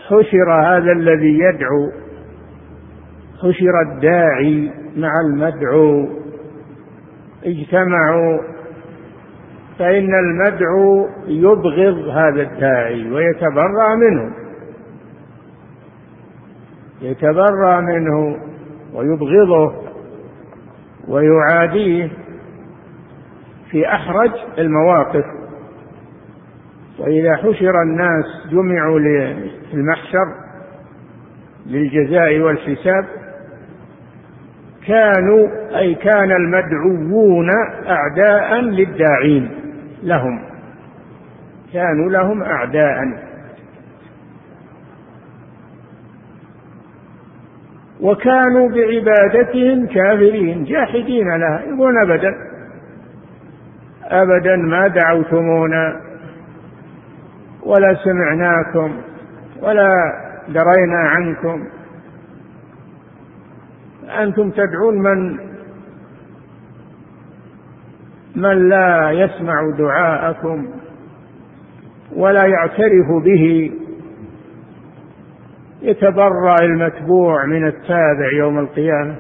حشر 0.09 0.52
هذا 0.52 0.92
الذي 0.92 1.38
يدعو 1.38 1.90
حشر 3.42 3.81
الداعي 3.92 4.70
مع 4.96 5.20
المدعو 5.20 6.09
اجتمعوا 7.44 8.38
فإن 9.79 10.14
المدعو 10.14 11.09
يبغض 11.26 12.09
هذا 12.09 12.42
الداعي 12.42 13.12
ويتبرأ 13.12 13.94
منه 13.96 14.46
يتبرأ 17.02 17.81
منه 17.81 18.37
ويبغضه 18.94 19.74
ويعاديه. 21.09 22.11
في 23.70 23.88
أحرج 23.88 24.31
المواقف. 24.59 25.24
وإذا 26.98 27.37
حشر 27.37 27.83
الناس 27.83 28.24
جمعوا 28.50 28.98
للمحشر 28.98 30.26
للجزاء 31.66 32.38
والحساب 32.38 33.05
كانوا 34.87 35.48
أي 35.79 35.94
كان 35.94 36.33
المدعوون 36.33 37.50
أعداء 37.87 38.61
للداعين 38.61 39.50
لهم. 40.02 40.42
كانوا 41.72 42.11
لهم 42.11 42.42
أعداء. 42.42 43.26
وكانوا 48.00 48.68
بعبادتهم 48.68 49.87
كافرين 49.87 50.64
جاحدين 50.64 51.29
لها 51.29 51.61
يقولون 51.61 52.02
أبدا. 52.02 52.35
أبدا 54.11 54.57
ما 54.57 54.88
دعوتمونا 54.88 56.01
ولا 57.62 57.95
سمعناكم 58.05 58.97
ولا 59.62 60.12
درينا 60.49 60.99
عنكم. 60.99 61.64
أنتم 64.19 64.51
تدعون 64.51 65.03
من 65.03 65.38
من 68.37 68.69
لا 68.69 69.11
يسمع 69.11 69.71
دعاءكم 69.79 70.66
ولا 72.16 72.47
يعترف 72.47 73.09
به. 73.25 73.73
يتبرأ 75.83 76.57
المتبوع 76.62 77.45
من 77.47 77.66
التابع 77.66 78.33
يوم 78.33 78.59
القيامة 78.59 79.14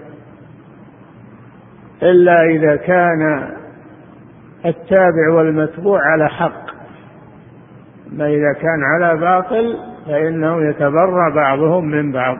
إلا 2.02 2.42
إذا 2.44 2.76
كان 2.76 3.50
التابع 4.66 5.32
والمتبوع 5.32 6.00
على 6.12 6.28
حق. 6.28 6.66
ما 8.12 8.26
إذا 8.26 8.52
كان 8.52 8.82
على 8.84 9.20
باطل 9.20 9.76
فإنه 10.06 10.68
يتبرأ 10.68 11.34
بعضهم 11.34 11.84
من 11.84 12.12
بعض 12.12 12.38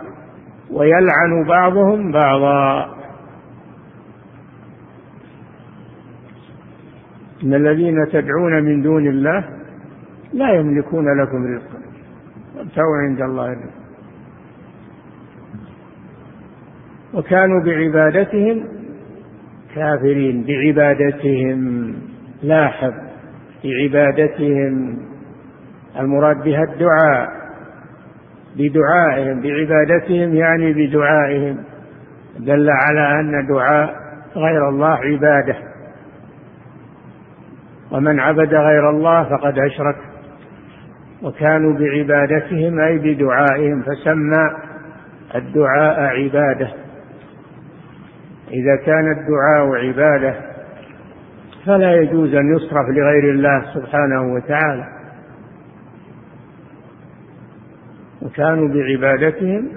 ويلعن 0.70 1.44
بعضهم 1.48 2.12
بعضا. 2.12 2.96
إن 7.42 7.54
الذين 7.54 8.06
تدعون 8.12 8.64
من 8.64 8.82
دون 8.82 9.06
الله 9.06 9.44
لا 10.32 10.52
يملكون 10.52 11.22
لكم 11.22 11.54
رزقا. 11.54 11.80
وابتغوا 12.56 12.96
عند 12.96 13.20
الله 13.22 13.46
الرزق. 13.46 13.86
وكانوا 17.14 17.64
بعبادتهم 17.64 18.64
كافرين 19.74 20.44
بعبادتهم. 20.46 21.94
لاحظ 22.42 22.92
بعبادتهم 23.64 24.98
المراد 25.98 26.42
بها 26.42 26.62
الدعاء 26.62 27.28
بدعائهم 28.56 29.40
بعبادتهم 29.40 30.34
يعني 30.34 30.72
بدعائهم 30.72 31.58
دل 32.38 32.70
على 32.70 33.20
أن 33.20 33.46
دعاء 33.46 33.94
غير 34.36 34.68
الله 34.68 34.98
عبادة. 35.04 35.56
ومن 37.92 38.20
عبد 38.20 38.54
غير 38.54 38.90
الله 38.90 39.24
فقد 39.24 39.58
أشرك. 39.58 39.96
وكانوا 41.22 41.78
بعبادتهم 41.78 42.80
أي 42.80 42.98
بدعائهم 42.98 43.82
فسمى 43.82 44.50
الدعاء 45.34 46.00
عبادة. 46.00 46.68
إذا 48.52 48.76
كان 48.86 49.12
الدعاء 49.12 49.86
عبادة 49.86 50.34
فلا 51.66 51.92
يجوز 51.92 52.34
أن 52.34 52.56
يصرف 52.56 52.88
لغير 52.88 53.30
الله 53.30 53.64
سبحانه 53.74 54.34
وتعالى. 54.34 54.84
وكانوا 58.22 58.68
بعبادتهم 58.68 59.68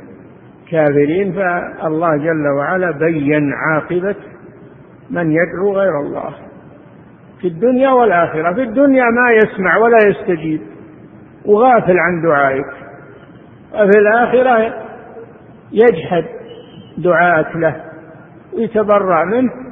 كافرين 0.72 1.34
فالله 1.34 2.18
جل 2.18 2.48
وعلا 2.58 2.92
بين 2.92 3.54
عاقبة 3.54 4.16
من 5.10 5.32
يدعو 5.32 5.74
غير 5.74 6.00
الله. 6.00 6.34
في 7.42 7.48
الدنيا 7.48 7.90
والآخرة 7.90 8.54
في 8.54 8.64
الدنيا 8.64 9.04
ما 9.04 9.32
يسمع 9.32 9.78
ولا 9.78 9.98
يستجيب 10.08 10.62
وغافل 11.46 12.00
عن 12.00 12.22
دعائك. 12.22 12.66
وفي 13.74 14.00
الآخرة 14.00 14.74
يجحد 15.72 16.26
دعاءك 16.98 17.56
له 17.56 17.76
ويتبرأ 18.54 19.26
منه 19.26 19.69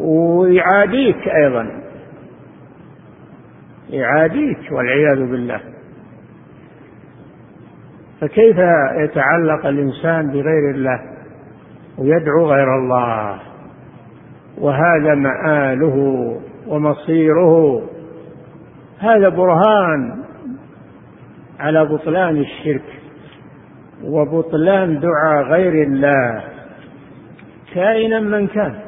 ويعاديك 0.00 1.28
أيضا. 1.28 1.82
يعاديك 3.90 4.72
والعياذ 4.72 5.18
بالله. 5.18 5.60
فكيف 8.20 8.56
يتعلق 8.96 9.66
الإنسان 9.66 10.30
بغير 10.30 10.70
الله 10.70 11.00
ويدعو 11.98 12.46
غير 12.46 12.76
الله؟ 12.78 13.38
وهذا 14.58 15.14
مآله 15.14 15.96
ومصيره. 16.66 17.82
هذا 18.98 19.28
برهان 19.28 20.24
على 21.60 21.84
بطلان 21.84 22.36
الشرك 22.36 22.84
وبطلان 24.04 25.00
دعاء 25.00 25.42
غير 25.42 25.82
الله. 25.82 26.42
كائنا 27.74 28.20
من 28.20 28.46
كان. 28.46 28.87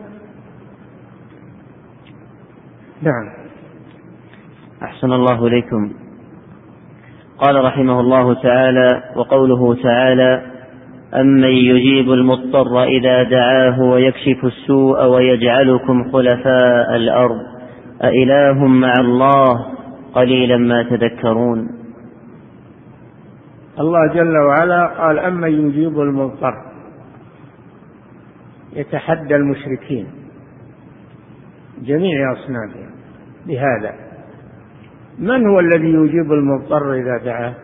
نعم. 3.03 3.29
أحسن 4.83 5.13
الله 5.13 5.47
إليكم. 5.47 5.93
قال 7.39 7.65
رحمه 7.65 8.01
الله 8.01 8.35
تعالى 8.35 9.03
وقوله 9.17 9.75
تعالى 9.83 10.43
أمن 11.15 11.49
يجيب 11.49 12.13
المضطر 12.13 12.83
إذا 12.83 13.23
دعاه 13.23 13.83
ويكشف 13.83 14.45
السوء 14.45 15.05
ويجعلكم 15.05 16.13
خلفاء 16.13 16.97
الأرض 16.97 17.41
أإله 18.03 18.67
مع 18.67 18.93
الله 19.01 19.67
قليلا 20.15 20.57
ما 20.57 20.83
تذكرون. 20.83 21.69
الله 23.81 24.15
جل 24.15 24.37
وعلا 24.39 24.87
قال 24.87 25.19
أمن 25.19 25.69
يجيب 25.69 26.01
المضطر. 26.01 26.55
يتحدى 28.73 29.37
المشركين 29.37 30.07
جميع 31.83 32.33
أصنافهم 32.33 32.90
بهذا 33.51 33.95
من 35.19 35.47
هو 35.47 35.61
الذي 35.61 35.93
يجيب 35.93 36.33
المضطر 36.33 36.95
إذا 36.95 37.17
دعاه؟ 37.25 37.55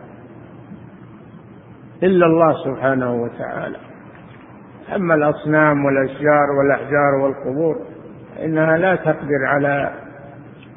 إلا 2.03 2.25
الله 2.25 2.53
سبحانه 2.63 3.23
وتعالى. 3.23 3.77
أما 4.95 5.15
الأصنام 5.15 5.85
والأشجار 5.85 6.51
والأحجار 6.59 7.15
والقبور 7.23 7.75
إنها 8.45 8.77
لا 8.77 8.95
تقدر 8.95 9.45
على 9.45 9.91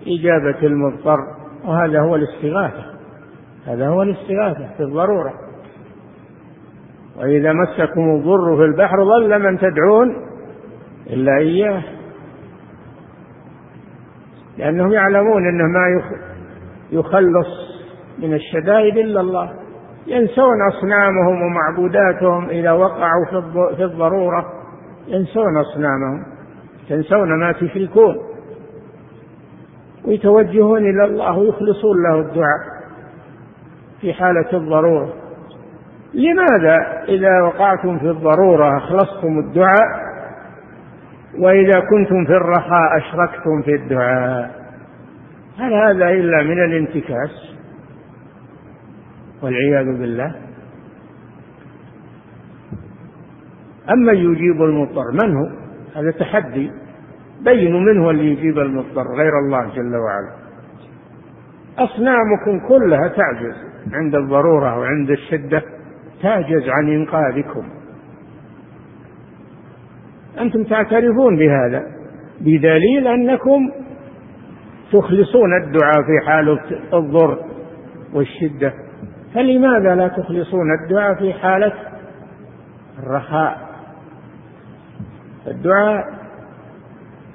إجابة 0.07 0.66
المضطر 0.66 1.18
وهذا 1.64 2.01
هو 2.01 2.16
الاستغاثة. 2.16 2.85
هذا 3.66 3.88
هو 3.88 4.03
الاستغاثة 4.03 4.68
في 4.77 4.83
الضرورة. 4.83 5.33
وإذا 7.16 7.53
مسكم 7.53 8.16
الضر 8.16 8.57
في 8.57 8.64
البحر 8.64 8.96
ضل 9.05 9.38
من 9.42 9.59
تدعون 9.59 10.16
إلا 11.07 11.38
إياه. 11.38 11.83
لأنهم 14.61 14.92
يعلمون 14.92 15.49
أنه 15.49 15.64
ما 15.64 16.03
يخلص 16.92 17.49
من 18.18 18.35
الشدائد 18.35 18.96
إلا 18.96 19.20
الله. 19.20 19.53
ينسون 20.07 20.68
أصنامهم 20.68 21.42
ومعبوداتهم 21.42 22.49
إذا 22.49 22.73
وقعوا 22.73 23.25
في 23.77 23.85
الضرورة. 23.85 24.44
ينسون 25.09 25.57
أصنامهم. 25.57 26.25
تنسون 26.88 27.40
ما 27.40 27.53
تشركون. 27.53 28.16
ويتوجهون 30.05 30.90
إلى 30.90 31.05
الله 31.05 31.38
ويخلصون 31.38 32.03
له 32.03 32.20
الدعاء 32.20 32.61
في 34.01 34.12
حالة 34.12 34.53
الضرورة. 34.53 35.12
لماذا 36.14 37.05
إذا 37.09 37.42
وقعتم 37.42 37.99
في 37.99 38.11
الضرورة 38.11 38.79
أخلصتم 38.79 39.38
الدعاء؟ 39.38 40.10
وإذا 41.38 41.81
كنتم 41.81 42.25
في 42.25 42.33
الرخاء 42.33 42.99
أشركتم 42.99 43.62
في 43.62 43.75
الدعاء. 43.75 44.61
هل 45.59 45.73
هذا 45.73 46.11
إلا 46.11 46.43
من 46.43 46.64
الانتكاس 46.64 47.57
والعياذ 49.43 49.85
بالله؟ 49.85 50.35
أما 53.90 54.12
يجيب 54.12 54.62
المضطر 54.62 55.12
من 55.12 55.37
هو؟ 55.37 55.49
هذا 55.97 56.11
تحدي. 56.11 56.71
بينوا 57.45 57.81
من 57.81 57.99
هو 57.99 58.11
اللي 58.11 58.33
يجيب 58.33 58.59
المضطر 58.59 59.05
غير 59.16 59.38
الله 59.38 59.75
جل 59.75 59.97
وعلا. 59.97 60.33
أصنامكم 61.79 62.69
كلها 62.69 63.09
تعجز 63.09 63.57
عند 63.93 64.14
الضرورة 64.14 64.79
وعند 64.79 65.11
الشدة 65.11 65.62
تعجز 66.23 66.69
عن 66.69 66.88
إنقاذكم. 66.88 67.80
أنتم 70.38 70.64
تعترفون 70.64 71.37
بهذا. 71.37 71.87
بدليل 72.40 73.07
أنكم 73.07 73.71
تخلصون 74.93 75.62
الدعاء 75.62 76.03
في 76.03 76.27
حال 76.27 76.59
الضر 76.95 77.38
والشدة. 78.14 78.73
فلماذا 79.35 79.95
لا 79.95 80.09
تخلصون 80.09 80.66
الدعاء 80.83 81.14
في 81.14 81.33
حالة 81.33 81.73
الرخاء؟ 82.99 83.69
الدعاء 85.47 86.05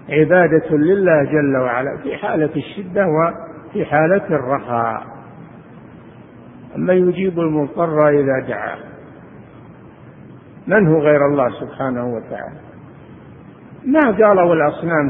عبادة 0.10 0.78
لله 0.78 1.24
جل 1.24 1.58
وعلا 1.58 1.98
في 2.04 2.18
حالة 2.18 2.50
الشدة 2.56 3.08
وفي 3.08 3.86
حالة 3.86 4.28
الرخاء. 4.30 5.04
أما 6.76 6.94
يجيب 6.94 7.40
المضطر 7.40 8.10
إذا 8.10 8.48
دعاه 8.48 8.78
من 10.68 10.88
هو 10.88 11.00
غير 11.00 11.26
الله 11.26 11.50
سبحانه 11.50 12.08
وتعالى؟ 12.08 12.65
ما 13.86 14.12
قالوا 14.12 14.54
الأصنام 14.54 15.10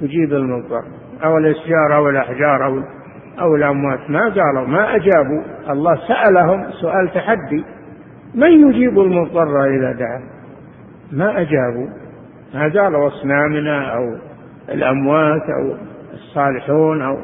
تجيب 0.00 0.32
المضطر 0.32 0.82
أو 1.24 1.38
الأشجار 1.38 1.96
أو 1.96 2.08
الأحجار 2.08 2.66
أو 2.66 2.82
أو 3.40 3.56
الأموات. 3.56 4.10
ما 4.10 4.20
قالوا 4.20 4.66
ما 4.66 4.96
أجابوا. 4.96 5.42
الله 5.70 5.98
سألهم 6.08 6.70
سؤال 6.70 7.10
تحدي. 7.14 7.64
من 8.34 8.68
يجيب 8.68 8.98
المضطر 8.98 9.64
إذا 9.64 9.92
دعا؟ 9.92 10.22
ما 11.12 11.40
أجابوا. 11.40 11.88
ما 12.54 12.82
قالوا 12.82 13.08
أصنامنا 13.08 13.94
أو 13.94 14.16
الأموات 14.68 15.42
أو 15.42 15.76
الصالحون 16.12 17.02
أو 17.02 17.16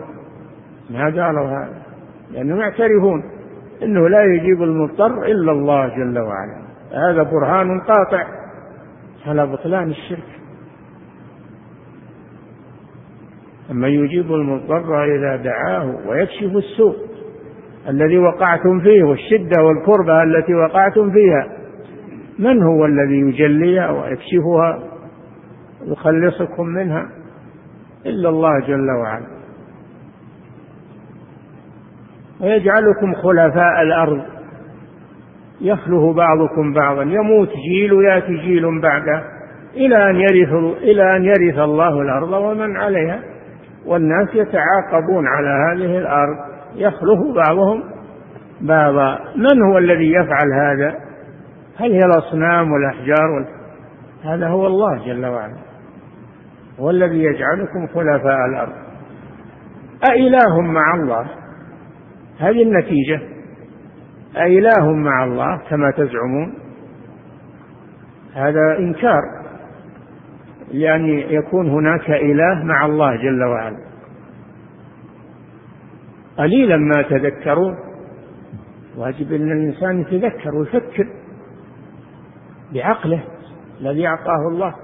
ما 0.90 1.04
قالوا 1.04 1.48
هذا. 1.48 1.82
لأنهم 2.32 2.60
يعترفون 2.60 3.22
أنه 3.82 4.08
لا 4.08 4.22
يجيب 4.24 4.62
المضطر 4.62 5.22
إلا 5.22 5.52
الله 5.52 5.88
جل 5.88 6.18
وعلا. 6.18 6.66
هذا 6.92 7.22
برهان 7.22 7.80
قاطع. 7.80 8.24
على 9.26 9.46
بطلان 9.46 9.90
الشرك. 9.90 10.36
أما 13.70 13.88
يجيب 13.88 14.33
المضطر 14.33 15.05
إذا 15.05 15.37
دعاه 15.37 16.09
ويكشف 16.09 16.57
السوء 16.57 16.96
الذي 17.88 18.18
وقعتم 18.18 18.81
فيه 18.81 19.05
والشدة 19.05 19.62
والكربة 19.62 20.22
التي 20.22 20.55
وقعتم 20.55 21.11
فيها. 21.11 21.48
من 22.38 22.62
هو 22.62 22.87
الذي 22.87 23.18
يجليها 23.18 23.90
ويكشفها 23.90 24.83
يخلصكم 25.83 26.66
منها؟ 26.66 27.09
إلا 28.07 28.29
الله 28.29 28.61
جل 28.61 28.90
وعلا. 28.90 29.26
ويجعلكم 32.40 33.14
خلفاء 33.14 33.83
الأرض. 33.83 34.22
يخلف 35.61 36.16
بعضكم 36.16 36.72
بعضا. 36.72 37.02
يموت 37.02 37.48
جيل 37.68 37.92
ويأتي 37.92 38.37
جيل 38.37 38.81
بعده. 38.81 39.22
إلى 39.76 40.11
أن 40.11 40.16
يرث 40.16 40.52
إلى 40.83 41.16
أن 41.16 41.24
يرث 41.24 41.59
الله 41.59 42.02
الأرض 42.02 42.33
ومن 42.33 42.76
عليها؟ 42.76 43.36
والناس 43.87 44.29
يتعاقبون 44.35 45.27
على 45.27 45.49
هذه 45.49 45.99
الأرض 45.99 46.37
يخلف 46.75 47.18
بعضهم 47.35 47.85
بعضا. 48.61 49.18
من 49.37 49.62
هو 49.62 49.79
الذي 49.79 50.12
يفعل 50.12 50.53
هذا؟ 50.53 50.94
هل 51.79 51.92
هي 51.92 52.05
الأصنام 52.05 52.72
والأحجار 52.72 53.31
وال... 53.31 53.46
هذا 54.25 54.49
هو 54.49 54.66
الله 54.66 55.07
جل 55.07 55.27
وعلا. 55.27 55.57
هو 56.81 56.90
الذي 56.90 57.22
يجعلكم 57.22 57.87
خلفاء 57.87 58.46
الأرض. 58.51 58.72
أإله 60.11 60.61
مع 60.61 60.94
الله؟ 60.94 61.27
هذه 62.40 62.62
النتيجة. 62.62 63.20
أإله 64.37 64.92
مع 64.92 65.25
الله 65.25 65.61
كما 65.70 65.90
تزعمون. 65.90 66.55
هذا 68.35 68.79
إنكار. 68.79 69.45
لأن 70.72 71.09
يكون 71.09 71.70
هناك 71.70 72.11
إله 72.11 72.64
مع 72.64 72.87
الله 72.87 73.16
جل 73.16 73.44
وعلا. 73.44 73.87
قليلا 76.38 76.76
ما 76.76 77.02
تذكرون 77.02 77.76
واجب 78.96 79.33
أن 79.33 79.52
الإنسان 79.52 80.00
يتذكر 80.00 80.55
ويفكر 80.55 81.09
بعقله 82.74 83.24
الذي 83.81 84.07
أعطاه 84.07 84.48
الله. 84.48 84.74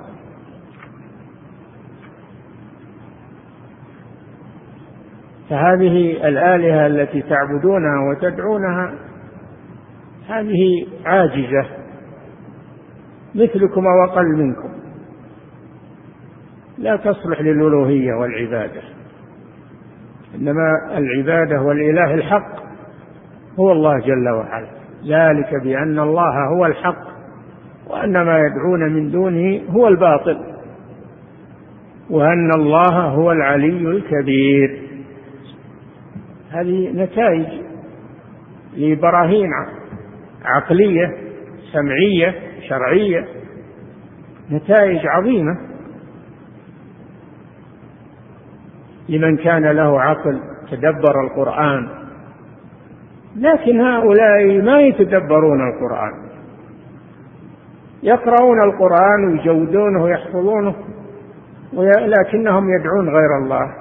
فهذه 5.50 6.28
الآلهة 6.28 6.86
التي 6.86 7.22
تعبدونها 7.22 8.10
وتدعونها 8.10 8.94
هذه 10.28 10.86
عاجزة. 11.04 11.66
مثلكم 13.34 13.86
أو 13.86 14.04
أقل 14.04 14.26
منكم. 14.26 14.71
لا 16.82 16.96
تصلح 16.96 17.40
للألوهية 17.40 18.14
والعبادة. 18.14 18.82
إنما 20.34 20.98
العبادة 20.98 21.62
والإله 21.62 22.14
الحق 22.14 22.62
هو 23.58 23.72
الله 23.72 23.98
جل 23.98 24.28
وعلا. 24.28 24.68
ذلك 25.06 25.62
بأن 25.62 25.98
الله 25.98 26.46
هو 26.56 26.66
الحق 26.66 27.12
وأن 27.86 28.12
ما 28.12 28.38
يدعون 28.38 28.92
من 28.92 29.10
دونه 29.10 29.60
هو 29.70 29.88
الباطل 29.88 30.38
وأن 32.10 32.50
الله 32.54 33.00
هو 33.00 33.32
العلي 33.32 33.88
الكبير. 33.88 34.82
هذه 36.50 36.90
نتائج 36.94 37.46
لبراهين 38.76 39.50
عقلية 40.44 41.16
سمعية 41.72 42.34
شرعية 42.68 43.26
نتائج 44.50 45.06
عظيمة. 45.06 45.71
لمن 49.12 49.36
كان 49.36 49.66
له 49.66 50.00
عقل 50.00 50.40
تدبر 50.70 51.20
القرآن. 51.20 51.88
لكن 53.36 53.80
هؤلاء 53.80 54.62
ما 54.62 54.80
يتدبرون 54.80 55.68
القرآن. 55.68 56.12
يقرؤون 58.02 58.62
القرآن 58.62 59.24
ويجودونه 59.24 60.04
ويحفظونه 60.04 60.74
لكنهم 61.98 62.80
يدعون 62.80 63.08
غير 63.08 63.38
الله. 63.42 63.72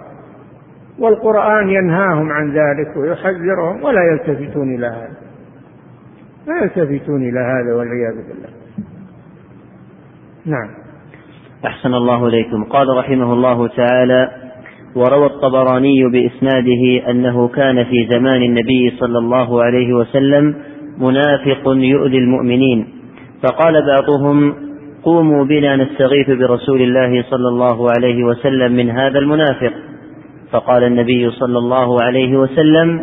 والقرآن 0.99 1.69
ينهاهم 1.69 2.31
عن 2.31 2.51
ذلك 2.51 2.97
ويحذرهم 2.97 3.83
ولا 3.83 4.01
يلتفتون 4.11 4.75
إلى 4.75 4.87
هذا. 4.87 5.17
لا 6.47 6.63
يلتفتون 6.63 7.21
إلى 7.29 7.39
هذا 7.39 7.75
والعياذ 7.75 8.15
بالله. 8.27 8.49
نعم. 10.45 10.69
أحسن 11.65 11.93
الله 11.93 12.27
إليكم. 12.27 12.63
قال 12.63 12.87
رحمه 12.97 13.33
الله 13.33 13.67
تعالى 13.67 14.40
وروى 14.95 15.25
الطبراني 15.25 16.09
بإسناده 16.09 17.09
أنه 17.09 17.47
كان 17.47 17.83
في 17.83 18.07
زمان 18.09 18.41
النبي 18.41 18.93
صلى 18.99 19.17
الله 19.17 19.63
عليه 19.63 19.93
وسلم 19.93 20.55
منافق 20.97 21.61
يؤذي 21.67 22.17
المؤمنين. 22.17 22.87
فقال 23.43 23.85
بعضهم 23.87 24.55
قوموا 25.03 25.45
بنا 25.45 25.75
نستغيث 25.75 26.29
برسول 26.29 26.81
الله 26.81 27.23
صلى 27.29 27.47
الله 27.47 27.91
عليه 27.97 28.23
وسلم 28.23 28.71
من 28.71 28.89
هذا 28.89 29.19
المنافق. 29.19 29.73
فقال 30.51 30.83
النبي 30.83 31.31
صلى 31.31 31.57
الله 31.57 31.97
عليه 32.01 32.37
وسلم 32.37 33.01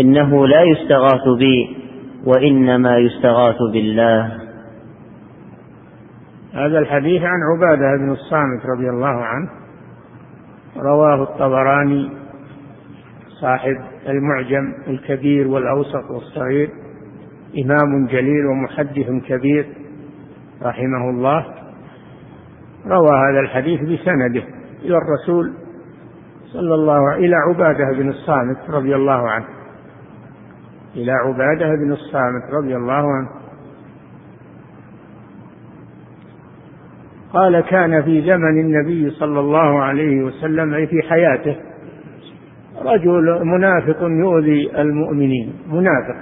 إنه 0.00 0.46
لا 0.46 0.62
يستغاث 0.62 1.28
بي 1.38 1.76
وإنما 2.26 2.98
يستغاث 2.98 3.56
بالله. 3.72 4.38
هذا 6.54 6.78
الحديث 6.78 7.22
عن 7.22 7.38
عبادة 7.52 7.96
بن 8.04 8.12
الصامت 8.12 8.66
رضي 8.76 8.90
الله 8.90 9.24
عنه. 9.24 9.61
رواه 10.76 11.22
الطبراني 11.22 12.10
صاحب 13.40 13.76
المعجم 14.08 14.74
الكبير 14.86 15.48
والأوسط 15.48 16.10
والصغير 16.10 16.70
إمام 17.64 18.06
جليل 18.06 18.46
ومحدث 18.46 19.24
كبير 19.26 19.66
رحمه 20.62 21.10
الله 21.10 21.46
روى 22.86 23.10
هذا 23.10 23.40
الحديث 23.40 23.80
بسنده 23.80 24.42
إلى 24.82 24.96
الرسول 24.96 25.52
صلى 26.52 26.74
الله 26.74 27.14
إلى 27.16 27.36
عبادة 27.36 27.92
بن 27.92 28.08
الصامت 28.08 28.70
رضي 28.70 28.94
الله 28.94 29.30
عنه 29.30 29.46
إلى 30.96 31.12
عبادة 31.12 31.74
بن 31.74 31.92
الصامت 31.92 32.50
رضي 32.50 32.76
الله 32.76 33.12
عنه. 33.12 33.28
قال 37.32 37.60
كان 37.60 38.02
في 38.02 38.22
زمن 38.22 38.60
النبي 38.60 39.10
صلى 39.10 39.40
الله 39.40 39.82
عليه 39.82 40.22
وسلم 40.22 40.74
أي 40.74 40.86
في 40.86 41.02
حياته 41.02 41.56
رجل 42.84 43.44
منافق 43.44 44.02
يؤذي 44.02 44.80
المؤمنين 44.80 45.52
منافق. 45.70 46.16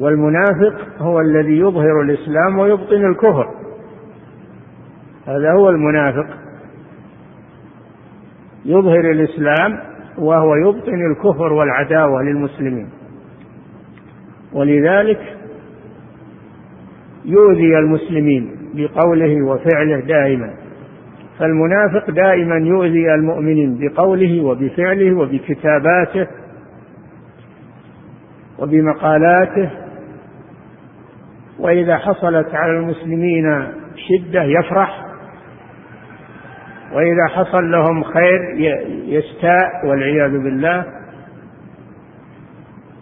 والمنافق 0.00 0.74
هو 0.98 1.20
الذي 1.20 1.58
يظهر 1.58 2.00
الإسلام 2.00 2.58
ويبطن 2.58 3.10
الكفر. 3.10 3.54
هذا 5.26 5.52
هو 5.52 5.70
المنافق. 5.70 6.26
يظهر 8.64 9.10
الإسلام 9.10 9.80
وهو 10.18 10.54
يبطن 10.54 11.10
الكفر 11.10 11.52
والعداوة 11.52 12.22
للمسلمين. 12.22 12.88
ولذلك 14.52 15.36
يؤذي 17.24 17.78
المسلمين 17.78 18.50
بقوله 18.74 19.42
وفعله 19.42 20.00
دائما. 20.00 20.54
فالمنافق 21.38 22.10
دائما 22.10 22.56
يؤذي 22.56 23.14
المؤمنين 23.14 23.78
بقوله 23.80 24.44
وبفعله 24.44 25.16
وبكتاباته 25.16 26.26
وبمقالاته. 28.58 29.70
وإذا 31.58 31.96
حصلت 31.96 32.54
على 32.54 32.72
المسلمين 32.78 33.66
شدة 33.96 34.42
يفرح. 34.42 35.04
وإذا 36.92 37.26
حصل 37.28 37.70
لهم 37.70 38.02
خير 38.02 38.40
يستاء 39.06 39.86
والعياذ 39.86 40.30
بالله. 40.30 40.84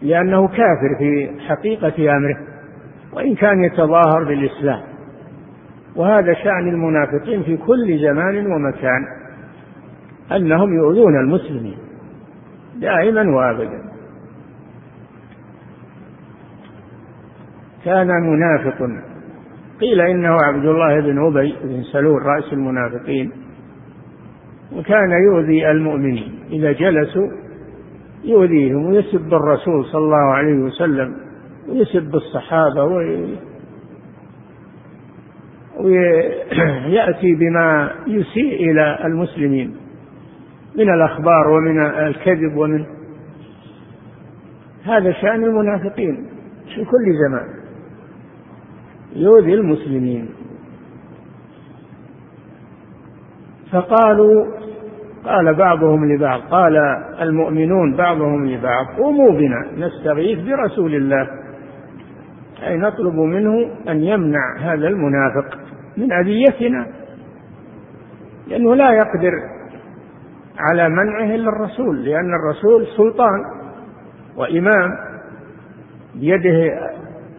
لأنه 0.03 0.49
كافر 0.49 0.97
في 0.99 1.31
حقيقة 1.49 2.17
أمره. 2.17 2.52
وإن 3.13 3.35
كان 3.35 3.65
يتظاهر 3.65 4.25
بالإسلام. 4.25 4.81
وهذا 5.97 6.35
شأن 6.35 6.69
المنافقين 6.69 7.43
في 7.43 7.57
كل 7.57 7.99
زمان 7.99 8.47
ومكان 8.47 9.05
أنهم 10.33 10.75
يؤذون 10.75 11.21
المسلمين 11.21 11.77
دائما 12.81 13.37
وابدا. 13.37 13.83
كان 17.85 18.09
منافق. 18.09 18.89
قيل 19.81 20.01
إنه 20.01 20.37
عبد 20.43 20.65
الله 20.65 21.01
بن 21.01 21.27
أبي 21.27 21.57
بن 21.65 21.83
سلول 21.83 22.23
رأس 22.23 22.53
المنافقين 22.53 23.33
وكان 24.77 25.11
يؤذي 25.11 25.71
المؤمنين. 25.71 26.39
إذا 26.51 26.73
جلسوا 26.73 27.29
يؤذيهم 28.25 28.87
ويسب 28.87 29.35
الرسول 29.35 29.85
صلى 29.85 30.05
الله 30.05 30.35
عليه 30.35 30.55
وسلم 30.55 31.17
ويسب 31.69 32.15
الصحابة 32.15 32.85
ويأتي 35.81 37.35
بما 37.35 37.91
يسيء 38.07 38.71
إلى 38.71 38.99
المسلمين 39.05 39.77
من 40.77 40.95
الأخبار 40.95 41.49
ومن 41.49 41.87
الكذب 41.87 42.57
ومن 42.57 42.85
هذا 44.85 45.13
شأن 45.13 45.45
المنافقين 45.45 46.27
في 46.75 46.85
كل 46.85 47.15
زمان. 47.27 47.49
يؤذي 49.17 49.55
المسلمين. 49.55 50.29
فقالوا 53.73 54.47
قال 55.25 55.55
بعضهم 55.55 56.13
لبعض 56.13 56.41
قال 56.41 56.77
المؤمنون 57.21 57.97
بعضهم 57.97 58.47
لبعض 58.47 58.87
قوموا 58.99 59.33
بنا 59.33 59.87
نستغيث 59.87 60.39
برسول 60.39 60.95
الله. 60.95 61.42
أي 62.67 62.77
نطلب 62.77 63.15
منه 63.15 63.71
أن 63.89 64.03
يمنع 64.03 64.57
هذا 64.61 64.89
المنافق 64.89 65.59
من 65.97 66.13
أذيتنا 66.13 66.87
لأنه 68.49 68.75
لا 68.75 68.91
يقدر 68.91 69.33
على 70.59 70.89
منعه 70.89 71.35
إلا 71.35 71.49
الرسول 71.49 72.05
لأن 72.05 72.35
الرسول 72.35 72.87
سلطان 72.97 73.45
وإمام 74.37 74.91
بيده 76.15 76.79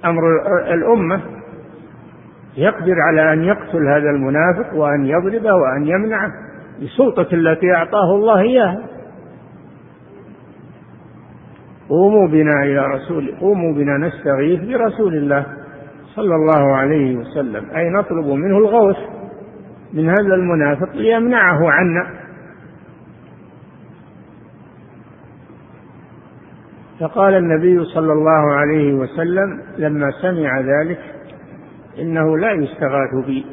أمر 0.06 0.22
الأمة 0.74 1.22
يقدر 2.58 2.96
على 3.02 3.34
أن 3.34 3.44
يقتل 3.44 3.88
هذا 3.88 4.10
المنافق 4.10 4.74
وأن 4.74 5.06
يضربه 5.06 5.54
وأن 5.54 5.88
يمنعه 5.88 6.32
بسلطة 6.82 7.28
التي 7.34 7.72
أعطاه 7.72 8.16
الله 8.16 8.42
إياها. 8.42 8.82
قوموا 11.90 12.28
بنا 12.28 12.64
إلى 12.64 12.88
رسول 12.88 13.36
قوموا 13.40 13.74
بنا 13.74 13.98
نستغيث 13.98 14.60
برسول 14.60 15.16
الله 15.16 15.46
صلى 16.16 16.36
الله 16.36 16.76
عليه 16.76 17.16
وسلم 17.18 17.66
أي 17.76 17.90
نطلب 17.90 18.26
منه 18.26 18.58
الغوث. 18.58 18.98
من 19.94 20.10
هذا 20.10 20.36
المنافق 20.36 20.96
ليمنعه 20.96 21.72
عنا. 21.72 22.08
فقال 27.00 27.34
النبي 27.34 27.84
صلى 27.86 28.14
الله 28.14 28.54
عليه 28.54 28.94
وسلم 28.94 29.62
لما 29.78 30.12
سمع 30.12 30.60
ذلك 30.60 31.00
إنه 32.00 32.38
لا 32.38 32.52
يستغاث 32.52 33.26
بي 33.26 33.46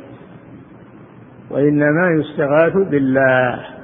وإنما 1.50 2.10
يستغاث 2.10 2.76
بالله. 2.90 3.79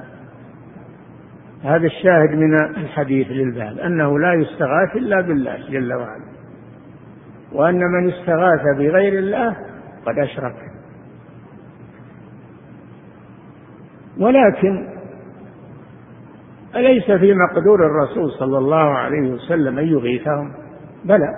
هذا 1.63 1.85
الشاهد 1.85 2.31
من 2.31 2.55
الحديث 2.77 3.27
للباب 3.29 3.77
أنه 3.77 4.19
لا 4.19 4.33
يستغاث 4.33 4.95
إلا 4.95 5.21
بالله 5.21 5.57
جل 5.69 5.93
وعلا. 5.93 6.25
وأن 7.51 7.79
من 7.79 8.09
استغاث 8.09 8.77
بغير 8.77 9.19
الله 9.19 9.55
قد 10.05 10.19
أشرك. 10.19 10.55
ولكن 14.19 14.87
أليس 16.75 17.11
في 17.11 17.33
مقدور 17.33 17.85
الرسول 17.85 18.31
صلى 18.39 18.57
الله 18.57 18.97
عليه 18.97 19.31
وسلم 19.31 19.79
أن 19.79 19.87
يغيثهم؟ 19.87 20.53
بلى 21.05 21.29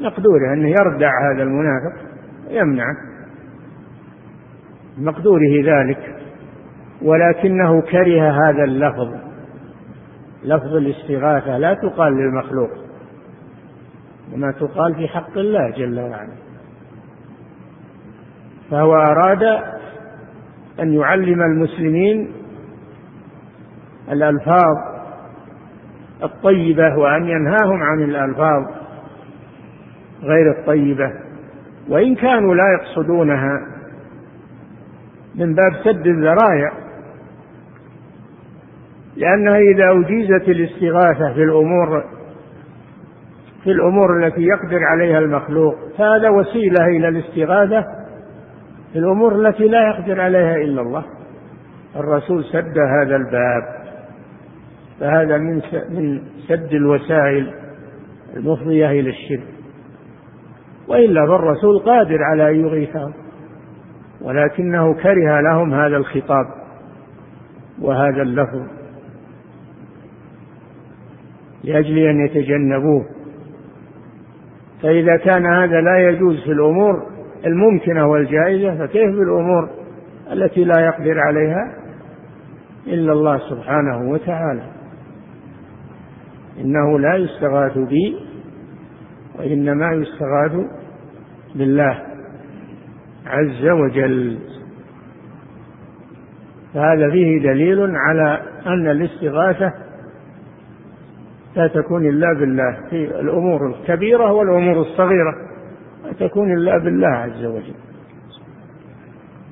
مقدوره 0.00 0.52
أنه 0.52 0.68
يردع 0.68 1.10
هذا 1.32 1.42
المنافق 1.42 1.96
يمنعه 2.50 2.96
مقدوره 4.98 5.62
ذلك 5.64 6.16
ولكنه 7.02 7.80
كره 7.80 8.30
هذا 8.30 8.64
اللفظ. 8.64 9.27
لفظ 10.44 10.76
الاستغاثة 10.76 11.58
لا 11.58 11.74
تقال 11.74 12.12
للمخلوق 12.12 12.70
وما 14.32 14.52
تقال 14.52 14.94
في 14.94 15.08
حق 15.08 15.38
الله 15.38 15.70
جل 15.70 16.00
وعلا. 16.00 16.32
فهو 18.70 18.94
أراد 18.94 19.42
أن 20.80 20.92
يعلم 20.92 21.42
المسلمين 21.42 22.32
الألفاظ 24.12 24.76
الطيبة 26.22 26.98
وأن 26.98 27.24
ينهاهم 27.24 27.82
عن 27.82 28.02
الألفاظ 28.02 28.64
غير 30.22 30.50
الطيبة 30.58 31.12
وإن 31.88 32.14
كانوا 32.14 32.54
لا 32.54 32.64
يقصدونها 32.80 33.66
من 35.34 35.54
باب 35.54 35.72
سد 35.84 36.06
الذرائع 36.06 36.72
لأنها 39.18 39.58
إذا 39.58 40.00
أجيزت 40.00 40.48
الاستغاثة 40.48 41.34
في 41.34 41.42
الأمور 41.42 42.04
في 43.64 43.70
الأمور 43.70 44.26
التي 44.26 44.42
يقدر 44.42 44.84
عليها 44.84 45.18
المخلوق 45.18 45.74
فهذا 45.98 46.28
وسيلة 46.28 46.86
إلى 46.86 47.08
الاستغاثة 47.08 47.84
في 48.92 48.98
الأمور 48.98 49.46
التي 49.46 49.68
لا 49.68 49.88
يقدر 49.88 50.20
عليها 50.20 50.56
إلا 50.56 50.82
الله. 50.82 51.04
الرسول 51.96 52.44
سد 52.44 52.78
هذا 52.78 53.16
الباب 53.16 53.62
فهذا 55.00 55.36
من 55.36 55.62
من 55.90 56.22
سد 56.48 56.72
الوسائل 56.72 57.54
المفضية 58.36 58.90
إلى 58.90 59.10
الشرك. 59.10 59.48
وإلا 60.88 61.26
فالرسول 61.26 61.78
قادر 61.78 62.22
على 62.22 62.50
أن 62.50 62.60
يغيثهم 62.60 63.12
ولكنه 64.20 64.94
كره 64.94 65.40
لهم 65.40 65.74
هذا 65.74 65.96
الخطاب 65.96 66.46
وهذا 67.80 68.22
اللفظ. 68.22 68.77
لأجل 71.68 71.98
أن 71.98 72.26
يتجنبوه. 72.26 73.04
فإذا 74.82 75.16
كان 75.16 75.46
هذا 75.46 75.80
لا 75.80 76.08
يجوز 76.08 76.44
في 76.44 76.52
الأمور 76.52 77.06
الممكنة 77.46 78.06
والجائزة 78.06 78.78
فكيف 78.78 79.10
بالأمور 79.10 79.70
التي 80.32 80.64
لا 80.64 80.80
يقدر 80.80 81.20
عليها 81.20 81.74
إلا 82.86 83.12
الله 83.12 83.38
سبحانه 83.38 84.10
وتعالى؟ 84.10 84.62
إنه 86.60 86.98
لا 86.98 87.16
يستغاث 87.16 87.78
بي 87.78 88.16
وإنما 89.38 89.92
يستغاث 89.92 90.52
بالله 91.54 92.02
عز 93.26 93.66
وجل. 93.66 94.38
فهذا 96.74 97.10
فيه 97.10 97.42
دليل 97.42 97.96
على 97.96 98.40
أن 98.66 98.90
الاستغاثة 98.90 99.87
لا 101.58 101.66
تكون 101.66 102.08
إلا 102.08 102.32
بالله. 102.40 102.88
في 102.90 103.20
الأمور 103.20 103.66
الكبيرة 103.66 104.32
والأمور 104.32 104.80
الصغيرة 104.80 105.34
لا 106.04 106.28
تكون 106.28 106.52
إلا 106.52 106.78
بالله 106.78 107.08
عز 107.08 107.44
وجل. 107.44 107.74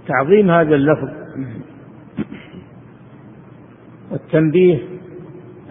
تعظيم 0.09 0.51
هذا 0.51 0.75
اللفظ. 0.75 1.09
والتنبيه 4.11 4.79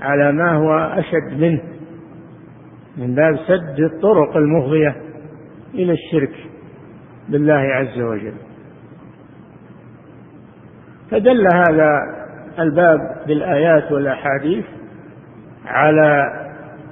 على 0.02 0.32
ما 0.32 0.52
هو 0.52 1.00
أشد 1.00 1.40
منه. 1.40 1.62
من 2.98 3.16
باب 3.16 3.38
سد 3.48 3.80
الطرق 3.80 4.38
المفضية 4.38 4.96
إلى 5.74 5.94
الشرك 5.94 6.36
بالله 7.30 7.54
عز 7.54 8.00
وجل. 8.00 8.34
فدل 11.12 11.48
هذا 11.54 11.90
الباب 12.60 13.00
بالآيات 13.28 13.92
والأحاديث 13.92 14.66
على 15.68 16.26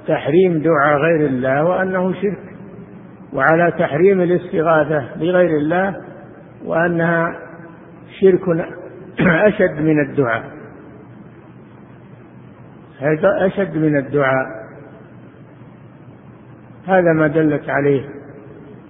تحريم 0.08 0.58
دعاء 0.58 0.98
غير 0.98 1.26
الله 1.26 1.64
وأنه 1.64 2.12
شرك 2.12 2.38
وعلى 3.32 3.72
تحريم 3.78 4.20
الاستغاثة 4.20 5.14
بغير 5.16 5.56
الله 5.56 5.96
وأنها 6.64 7.36
شرك 8.20 8.40
أشد 9.48 9.80
من 9.80 10.00
الدعاء. 10.00 10.44
أشد 13.46 13.76
من 13.76 13.96
الدعاء. 13.96 14.64
هذا 16.86 17.12
ما 17.12 17.26
دلت 17.26 17.68
عليه 17.68 18.04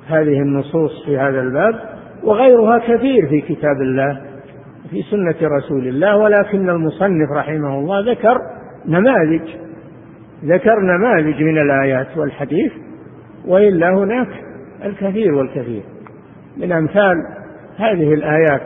هذه 0.09 0.43
النصوص 0.43 1.05
في 1.07 1.19
هذا 1.19 1.41
الباب 1.41 1.81
وغيرها 2.23 2.79
كثير 2.79 3.27
في 3.29 3.41
كتاب 3.41 3.77
الله 3.83 4.21
في 4.91 5.03
سنة 5.11 5.49
رسول 5.49 5.89
الله 5.89 6.17
ولكن 6.17 6.71
المصنف 6.71 7.31
رحمه 7.31 7.79
الله 7.79 8.11
ذكر 8.11 8.39
نماذج 8.87 9.64
ذكر 10.45 10.81
نماذج 10.81 11.43
من 11.43 11.59
الآيات 11.59 12.17
والحديث 12.17 12.73
وإلا 13.47 13.91
هناك 13.91 14.29
الكثير 14.85 15.35
والكثير. 15.35 15.83
من 16.57 16.73
أمثال 16.73 17.17
هذه 17.77 18.15
الآيات 18.15 18.63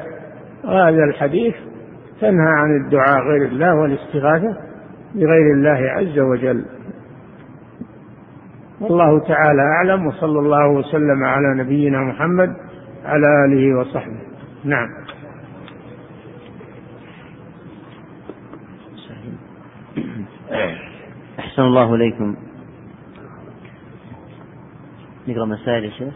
وهذا 0.64 1.04
الحديث 1.04 1.54
تنهى 2.20 2.52
عن 2.58 2.84
الدعاء 2.84 3.22
غير 3.22 3.42
الله 3.42 3.74
والاستغاثة 3.74 4.56
بغير 5.14 5.54
الله 5.54 5.90
عز 5.90 6.18
وجل. 6.18 6.64
والله 8.80 9.20
تعالى 9.20 9.62
أعلم 9.62 10.06
وصلى 10.06 10.38
الله 10.38 10.68
وسلم 10.68 11.24
على 11.24 11.62
نبينا 11.62 12.00
محمد 12.00 12.56
على 13.04 13.26
آله 13.44 13.78
وصحبه. 13.78 14.20
نعم 14.64 14.88
أحسن 21.38 21.57
الله 21.68 21.94
إليكم 21.94 22.36
نقرأ 25.28 25.44
مسائل 25.44 25.84
يا 25.84 25.90
شيخ. 25.90 26.14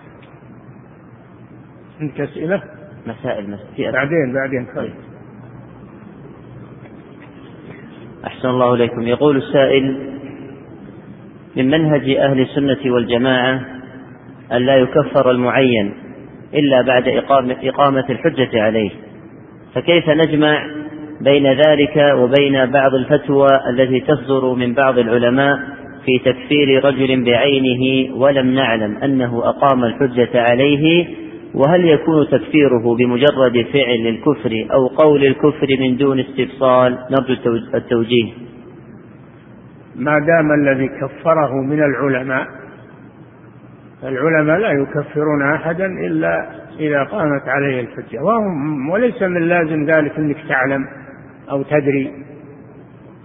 عندك 2.01 2.21
أسئلة؟ 2.21 2.63
مسائل 3.07 3.51
مسائل 3.51 3.93
بعدين 3.93 4.35
بعدين 4.35 4.67
طيب. 4.77 4.95
أحسن 8.27 8.49
الله 8.49 8.75
إليكم. 8.75 9.03
يقول 9.03 9.37
السائل 9.37 10.13
من 11.57 11.71
منهج 11.71 12.11
أهل 12.11 12.41
السنة 12.41 12.93
والجماعة 12.95 13.61
أن 14.53 14.57
لا 14.67 14.77
يكفر 14.77 15.31
المعين 15.31 15.95
إلا 16.55 16.83
بعد 16.83 17.09
إقامة 17.63 18.05
الحجة 18.11 18.63
عليه 18.63 18.91
فكيف 19.75 20.09
نجمع 20.09 20.67
بين 21.25 21.47
ذلك 21.47 21.97
وبين 22.16 22.66
بعض 22.70 22.95
الفتوى 22.95 23.49
التي 23.70 24.01
تصدر 24.01 24.55
من 24.55 24.75
بعض 24.75 24.99
العلماء 24.99 25.59
في 26.07 26.18
تكفير 26.18 26.85
رجل 26.85 27.25
بعينه 27.25 28.14
ولم 28.16 28.55
نعلم 28.55 28.97
أنه 28.97 29.49
أقام 29.49 29.85
الحجة 29.85 30.31
عليه 30.35 31.07
وهل 31.55 31.85
يكون 31.85 32.27
تكفيره 32.31 32.97
بمجرد 32.99 33.66
فعل 33.73 34.07
الكفر 34.07 34.66
أو 34.73 34.87
قول 34.87 35.25
الكفر 35.25 35.66
من 35.81 35.97
دون 35.97 36.20
استفصال؟ 36.20 36.99
نرجو 37.11 37.55
التوجيه. 37.75 38.33
ما 39.97 40.18
دام 40.18 40.53
الذي 40.53 40.89
كفره 40.89 41.53
من 41.62 41.79
العلماء 41.83 42.47
العلماء 44.03 44.59
لا 44.59 44.70
يكفرون 44.70 45.55
أحدا 45.55 45.87
إلا 45.87 46.47
إذا 46.81 47.03
قامت 47.03 47.49
عليه 47.49 47.81
الحجة 47.81 48.23
وهم 48.23 48.91
وليس 48.91 49.23
من 49.23 49.43
لازم 49.49 49.85
ذلك 49.85 50.18
أنك 50.18 50.37
تعلم. 50.49 51.02
أو 51.51 51.62
تدري. 51.62 52.12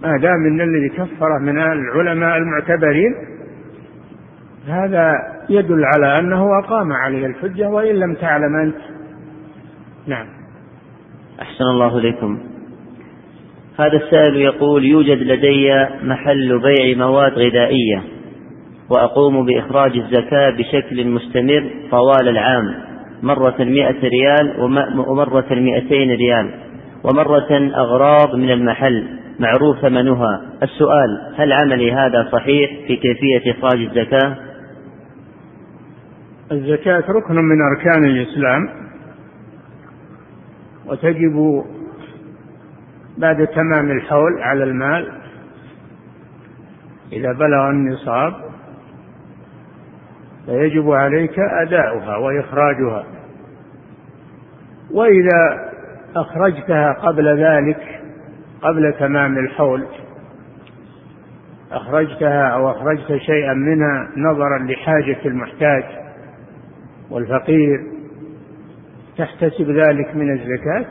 ما 0.02 0.18
دام 0.18 0.46
أن 0.46 0.60
الذي 0.60 0.88
كفره 0.88 1.38
من 1.38 1.58
العلماء 1.58 2.36
المعتبرين 2.36 3.14
هذا 4.68 5.12
يدل 5.50 5.84
على 5.84 6.18
أنه 6.18 6.58
أقام 6.58 6.92
عليه 6.92 7.26
الحجة 7.26 7.68
وإن 7.68 7.94
لم 7.94 8.14
تعلم 8.14 8.56
أنت. 8.56 8.76
نعم. 10.06 10.26
أحسن 11.40 11.64
الله 11.64 11.98
إليكم. 11.98 12.38
هذا 13.78 13.96
السائل 13.96 14.36
يقول 14.36 14.84
يوجد 14.84 15.18
لدي 15.18 15.86
محل 16.02 16.60
بيع 16.62 16.96
مواد 17.06 17.32
غذائية 17.32 18.02
وأقوم 18.90 19.46
بإخراج 19.46 19.96
الزكاة 19.96 20.50
بشكل 20.50 21.06
مستمر 21.06 21.70
طوال 21.90 22.28
العام 22.28 22.74
مرة 23.22 23.56
مئة 23.60 24.08
ريال 24.08 24.60
ومرة 24.96 25.54
مئتين 25.54 26.10
ريال. 26.10 26.67
ومرة 27.04 27.70
أغراض 27.74 28.34
من 28.34 28.50
المحل 28.50 29.18
معروف 29.38 29.78
ثمنها. 29.78 30.42
السؤال 30.62 31.34
هل 31.36 31.52
عملي 31.52 31.92
هذا 31.92 32.28
صحيح 32.32 32.70
في 32.86 32.96
كيفية 32.96 33.52
إخراج 33.52 33.80
الزكاة؟ 33.80 34.36
الزكاة 36.52 37.04
ركن 37.08 37.34
من 37.34 37.56
أركان 37.62 38.04
الإسلام 38.04 38.68
وتجب 40.86 41.64
بعد 43.18 43.46
تمام 43.46 43.90
الحول 43.90 44.42
على 44.42 44.64
المال 44.64 45.12
إذا 47.12 47.32
بلغ 47.32 47.70
النصاب 47.70 48.34
فيجب 50.46 50.90
عليك 50.90 51.38
أداؤها 51.38 52.16
وإخراجها. 52.16 53.04
وإذا 54.90 55.67
أخرجتها 56.16 56.92
قبل 56.92 57.44
ذلك 57.44 58.00
قبل 58.62 58.94
تمام 58.98 59.38
الحول. 59.38 59.86
أخرجتها 61.72 62.48
أو 62.48 62.70
أخرجت 62.70 63.16
شيئا 63.16 63.54
منها 63.54 64.08
نظرا 64.16 64.58
لحاجة 64.58 65.18
المحتاج 65.24 65.84
والفقير. 67.10 67.80
تحتسب 69.18 69.70
ذلك 69.70 70.16
من 70.16 70.32
الزكاة؟ 70.32 70.86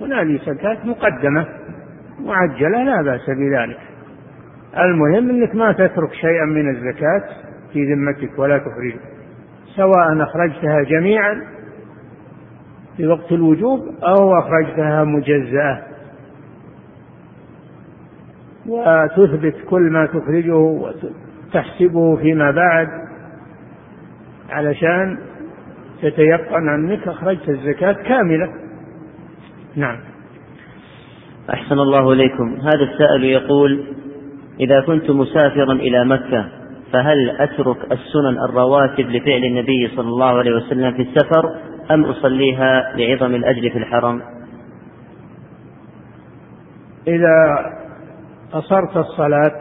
هنالك 0.00 0.40
زكاة 0.42 0.78
مقدمة 0.84 1.46
معجلة 2.20 2.84
لا 2.84 3.02
بأس 3.02 3.30
بذلك. 3.30 3.78
المهم 4.78 5.30
أنك 5.30 5.54
ما 5.54 5.72
تترك 5.72 6.12
شيئا 6.12 6.44
من 6.44 6.70
الزكاة 6.70 7.22
في 7.72 7.94
ذمتك 7.94 8.38
ولا 8.38 8.58
تخرجه 8.58 9.00
سواء 9.76 10.22
أخرجتها 10.22 10.82
جميعا 10.82 11.57
في 12.98 13.06
وقت 13.06 13.32
الوجوب 13.32 13.80
أو 14.02 14.38
أخرجتها 14.38 15.04
مجزأة. 15.04 15.82
وتثبت 18.66 19.54
كل 19.70 19.82
ما 19.82 20.06
تخرجه 20.06 20.56
وتحسبه 20.56 22.16
فيما 22.16 22.50
بعد 22.50 22.88
علشان 24.50 25.18
تتيقن 26.02 26.68
أنك 26.68 27.08
أخرجت 27.08 27.48
الزكاة 27.48 27.92
كاملة. 27.92 28.48
نعم. 29.76 29.98
أحسن 31.54 31.78
الله 31.78 32.12
إليكم. 32.12 32.56
هذا 32.60 32.82
السائل 32.92 33.24
يقول 33.24 33.84
إذا 34.60 34.80
كنت 34.80 35.10
مسافرا 35.10 35.72
إلى 35.72 36.04
مكة 36.04 36.48
فهل 36.92 37.30
أترك 37.30 37.76
السنن 37.92 38.38
الرواتب 38.48 39.10
لفعل 39.10 39.44
النبي 39.44 39.88
صلى 39.96 40.08
الله 40.08 40.38
عليه 40.38 40.56
وسلم 40.56 40.92
في 40.92 41.02
السفر؟ 41.02 41.67
أم 41.90 42.04
أصليها 42.04 42.92
لعظم 42.96 43.34
الأجر 43.34 43.70
في 43.70 43.78
الحرم؟ 43.78 44.22
إذا 47.06 47.66
قصرت 48.52 48.96
الصلاة 48.96 49.60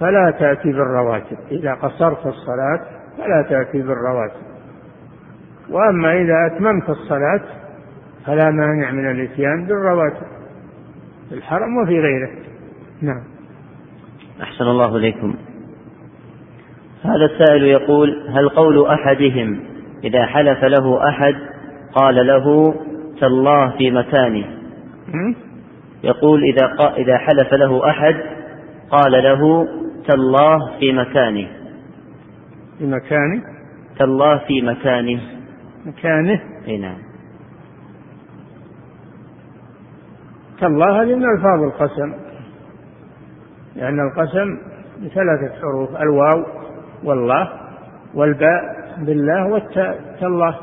فلا 0.00 0.30
تأتي 0.30 0.72
بالرواتب. 0.72 1.36
إذا 1.50 1.74
قصرت 1.74 2.26
الصلاة 2.26 2.80
فلا 3.18 3.46
تأتي 3.48 3.82
بالرواتب. 3.82 4.40
وأما 5.70 6.12
إذا 6.12 6.46
أتممت 6.46 6.90
الصلاة 6.90 7.42
فلا 8.26 8.50
مانع 8.50 8.90
من 8.90 9.10
الإتيان 9.10 9.66
بالرواتب. 9.66 10.26
في 11.28 11.34
الحرم 11.34 11.76
وفي 11.76 12.00
غيره. 12.00 12.30
نعم. 13.02 13.22
أحسن 14.42 14.64
الله 14.64 14.96
إليكم. 14.96 15.34
هذا 17.02 17.24
السائل 17.32 17.62
يقول 17.62 18.28
هل 18.28 18.48
قول 18.48 18.86
أحدهم 18.86 19.69
إذا 20.04 20.26
حلف 20.26 20.64
له 20.64 21.08
أحد 21.08 21.34
قال 21.94 22.26
له 22.26 22.74
تالله 23.20 23.70
في 23.78 23.90
مكانه 23.90 24.44
يقول 26.04 26.42
إذا 26.44 26.94
إذا 26.96 27.18
حلف 27.18 27.54
له 27.54 27.90
أحد 27.90 28.16
قال 28.90 29.12
له 29.12 29.68
تالله 30.08 30.78
في 30.78 30.92
مكانه 30.92 31.48
في 32.78 32.86
مكانه 32.86 33.42
تالله 33.98 34.38
في 34.38 34.62
مكانه 34.62 35.20
مكانه؟ 35.86 36.40
إي 36.68 36.78
نعم. 36.78 36.98
تالله 40.60 41.02
هذه 41.02 41.14
من 41.14 41.24
ألفاظ 41.24 41.62
القسم. 41.62 42.14
لأن 43.76 44.00
القسم 44.00 44.58
بثلاثة 44.98 45.60
حروف 45.60 45.96
الواو 45.96 46.44
والله 47.04 47.48
والباء 48.14 48.79
بالله 49.00 49.46
والتاء 49.46 50.16
تالله 50.20 50.58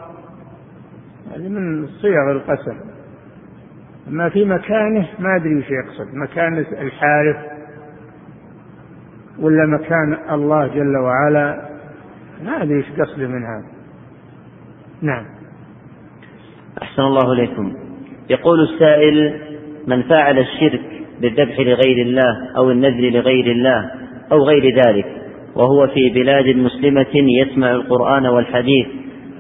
هذه 1.35 1.49
من 1.49 1.87
صيغ 1.87 2.31
القسم. 2.31 2.77
أما 4.07 4.29
في 4.29 4.45
مكانه 4.45 5.07
ما 5.19 5.35
أدري 5.35 5.55
وش 5.55 5.65
يقصد. 5.69 6.15
مكان 6.15 6.57
الحارث 6.57 7.37
ولا 9.39 9.65
مكان 9.65 10.17
الله 10.31 10.67
جل 10.67 10.97
وعلا؟ 10.97 11.69
ما 12.43 12.63
أدري 12.63 12.79
وش 12.79 12.85
قصده 12.99 13.27
من 13.27 13.43
هذا. 13.43 13.65
نعم. 15.01 15.25
أحسن 16.81 17.01
الله 17.01 17.33
إليكم. 17.33 17.73
يقول 18.29 18.59
السائل 18.61 19.41
من 19.87 20.03
فعل 20.03 20.39
الشرك 20.39 20.81
بالذبح 21.21 21.59
لغير 21.59 22.05
الله 22.05 22.57
أو 22.57 22.71
النذر 22.71 23.09
لغير 23.09 23.51
الله 23.51 23.91
أو 24.31 24.43
غير 24.43 24.75
ذلك 24.85 25.16
وهو 25.57 25.87
في 25.87 26.09
بلاد 26.09 26.55
مسلمة 26.55 27.13
يسمع 27.13 27.71
القرآن 27.71 28.25
والحديث 28.25 28.87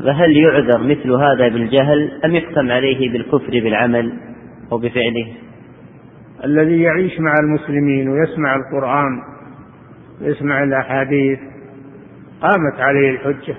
فهل 0.03 0.37
يعذر 0.37 0.83
مثل 0.83 1.11
هذا 1.11 1.47
بالجهل 1.47 2.11
أم 2.25 2.35
يحكم 2.35 2.71
عليه 2.71 3.11
بالكفر 3.11 3.51
بالعمل 3.51 4.13
أو 4.71 4.77
بفعله 4.77 5.27
الذي 6.43 6.81
يعيش 6.81 7.19
مع 7.19 7.33
المسلمين 7.39 8.09
ويسمع 8.09 8.55
القرآن 8.55 9.21
ويسمع 10.21 10.63
الأحاديث 10.63 11.39
قامت 12.41 12.79
عليه 12.79 13.09
الحجة. 13.09 13.55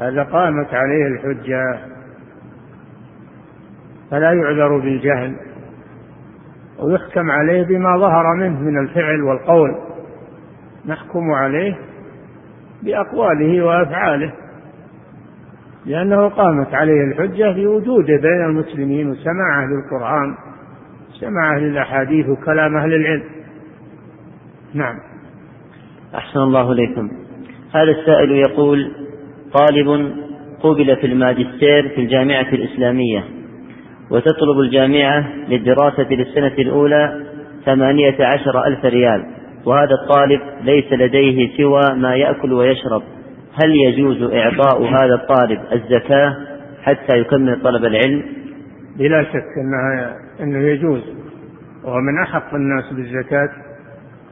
هذا 0.00 0.22
قامت 0.22 0.74
عليه 0.74 1.06
الحجة. 1.06 1.78
فلا 4.10 4.32
يعذر 4.32 4.78
بالجهل 4.78 5.36
ويحكم 6.78 7.30
عليه 7.30 7.62
بما 7.62 7.98
ظهر 7.98 8.34
منه 8.34 8.60
من 8.60 8.78
الفعل 8.78 9.22
والقول. 9.22 9.87
نحكم 10.88 11.30
عليه 11.30 11.78
بأقواله 12.82 13.64
وأفعاله 13.64 14.32
لأنه 15.86 16.28
قامت 16.28 16.74
عليه 16.74 17.04
الحجة 17.04 17.52
في 17.52 17.66
وجوده 17.66 18.16
بين 18.16 18.44
المسلمين 18.48 19.10
وسماعه 19.10 19.66
للقرآن 19.66 20.34
سماعه 21.20 21.58
للأحاديث 21.58 22.28
وكلام 22.28 22.76
أهل 22.76 22.94
العلم. 22.94 23.24
نعم. 24.74 24.98
أحسن 26.14 26.40
الله 26.40 26.72
إليكم. 26.72 27.10
هذا 27.74 27.90
السائل 27.90 28.30
يقول 28.30 28.92
طالب 29.52 30.12
قبل 30.60 30.96
في 30.96 31.06
الماجستير 31.06 31.88
في 31.88 32.00
الجامعة 32.00 32.48
الإسلامية 32.52 33.24
وتطلب 34.10 34.60
الجامعة 34.60 35.28
للدراسة 35.48 36.06
للسنة 36.10 36.54
الأولى 36.58 37.26
ثمانية 37.64 38.26
عشر 38.26 38.66
ألف 38.66 38.84
ريال. 38.84 39.37
وهذا 39.66 39.94
الطالب 40.02 40.40
ليس 40.60 40.92
لديه 40.92 41.56
سوى 41.56 41.80
ما 41.96 42.16
يأكل 42.16 42.52
ويشرب. 42.52 43.02
هل 43.62 43.70
يجوز 43.70 44.32
إعطاء 44.32 44.82
هذا 44.82 45.14
الطالب 45.14 45.60
الزكاة 45.72 46.36
حتى 46.82 47.18
يكمل 47.18 47.62
طلب 47.62 47.84
العلم؟ 47.84 48.22
بلا 48.98 49.22
شك 49.22 49.58
أنها 49.58 50.16
أنه 50.40 50.58
يجوز. 50.58 51.02
وهو 51.84 52.00
من 52.00 52.22
أحق 52.22 52.54
الناس 52.54 52.92
بالزكاة 52.92 53.48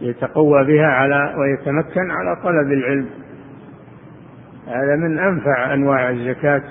يتقوى 0.01 0.64
بها 0.64 0.87
على 0.87 1.35
ويتمكن 1.39 2.11
على 2.11 2.37
طلب 2.45 2.72
العلم. 2.72 3.07
هذا 4.66 4.97
من 4.97 5.18
أنفع 5.18 5.74
أنواع 5.74 6.11
الزكاة 6.11 6.62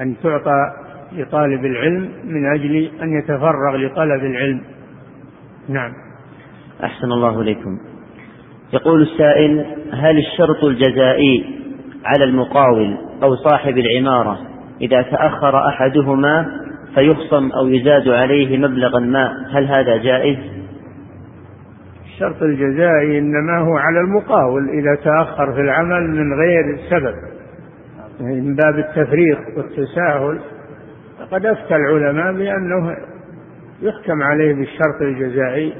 أن 0.00 0.14
تعطى 0.22 0.72
لطالب 1.12 1.64
العلم 1.64 2.10
من 2.24 2.46
أجل 2.46 2.90
أن 3.02 3.18
يتفرغ 3.18 3.76
لطلب 3.76 4.24
العلم. 4.24 4.60
نعم. 5.68 6.07
أحسن 6.84 7.12
الله 7.12 7.40
إليكم. 7.40 7.78
يقول 8.72 9.02
السائل 9.02 9.66
هل 9.92 10.18
الشرط 10.18 10.64
الجزائي 10.64 11.44
على 12.04 12.24
المقاول 12.24 12.96
أو 13.22 13.36
صاحب 13.36 13.78
العمارة 13.78 14.38
إذا 14.80 15.02
تأخر 15.02 15.68
أحدهما 15.68 16.46
فيخصم 16.94 17.52
أو 17.52 17.68
يزاد 17.68 18.08
عليه 18.08 18.58
مبلغا 18.58 19.00
ما؟ 19.00 19.32
هل 19.52 19.66
هذا 19.66 19.96
جائز؟ 19.96 20.38
الشرط 22.06 22.42
الجزائي 22.42 23.18
إنما 23.18 23.58
هو 23.58 23.76
على 23.76 24.00
المقاول 24.00 24.68
إذا 24.68 24.94
تأخر 25.04 25.52
في 25.52 25.60
العمل 25.60 26.10
من 26.10 26.32
غير 26.40 26.78
سبب 26.90 27.14
من 28.20 28.56
باب 28.56 28.78
التفريط 28.78 29.38
والتساهل. 29.56 30.38
فقد 31.18 31.46
أفتى 31.46 31.76
العلماء 31.76 32.32
بأنه 32.32 32.96
يحكم 33.82 34.22
عليه 34.22 34.54
بالشرط 34.54 35.02
الجزائي. 35.02 35.72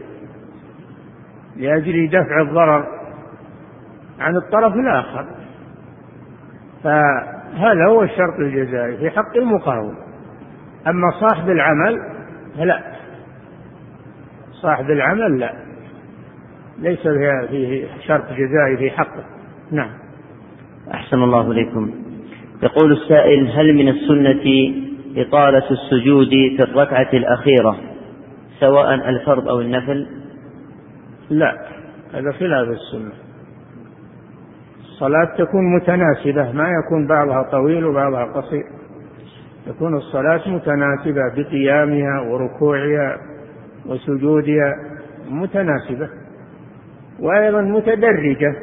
لأجل 1.59 2.09
دفع 2.09 2.41
الضرر 2.41 2.87
عن 4.21 4.37
الطرف 4.37 4.75
الآخر. 4.75 5.27
فهذا 6.85 7.87
هو 7.89 8.03
الشرط 8.03 8.39
الجزائي 8.39 8.97
في 8.97 9.11
حق 9.11 9.37
المقاول 9.37 9.95
أما 10.87 11.11
صاحب 11.21 11.51
العمل 11.51 12.01
فلا. 12.59 12.83
صاحب 14.53 14.91
العمل 14.91 15.39
لا. 15.39 15.53
ليس 16.79 17.09
فيه 17.51 17.87
شرط 18.07 18.25
جزائي 18.33 18.77
في 18.77 18.91
حقه. 18.91 19.25
نعم. 19.71 19.91
أحسن 20.95 21.23
الله 21.23 21.51
إليكم. 21.51 21.91
يقول 22.63 22.93
السائل 22.93 23.51
هل 23.51 23.75
من 23.75 23.89
السنة 23.89 24.75
إطالة 25.17 25.71
السجود 25.71 26.29
في 26.29 26.63
الركعة 26.63 27.09
الأخيرة 27.13 27.77
سواء 28.61 28.95
الفرض 28.95 29.49
أو 29.49 29.61
النفل؟ 29.61 30.07
لا 31.31 31.59
هذا 32.15 32.33
خلاف 32.33 32.69
السنة. 32.69 33.13
الصلاة 34.81 35.37
تكون 35.39 35.77
متناسبة 35.77 36.53
ما 36.53 36.69
يكون 36.69 37.07
بعضها 37.07 37.43
طويل 37.43 37.85
وبعضها 37.85 38.25
قصير. 38.25 38.65
تكون 39.67 39.97
الصلاة 39.97 40.49
متناسبة 40.49 41.23
بقيامها 41.37 42.21
وركوعها 42.21 43.19
وسجودها 43.87 44.75
متناسبة. 45.31 46.09
وأيضا 47.21 47.61
متدرجة 47.61 48.55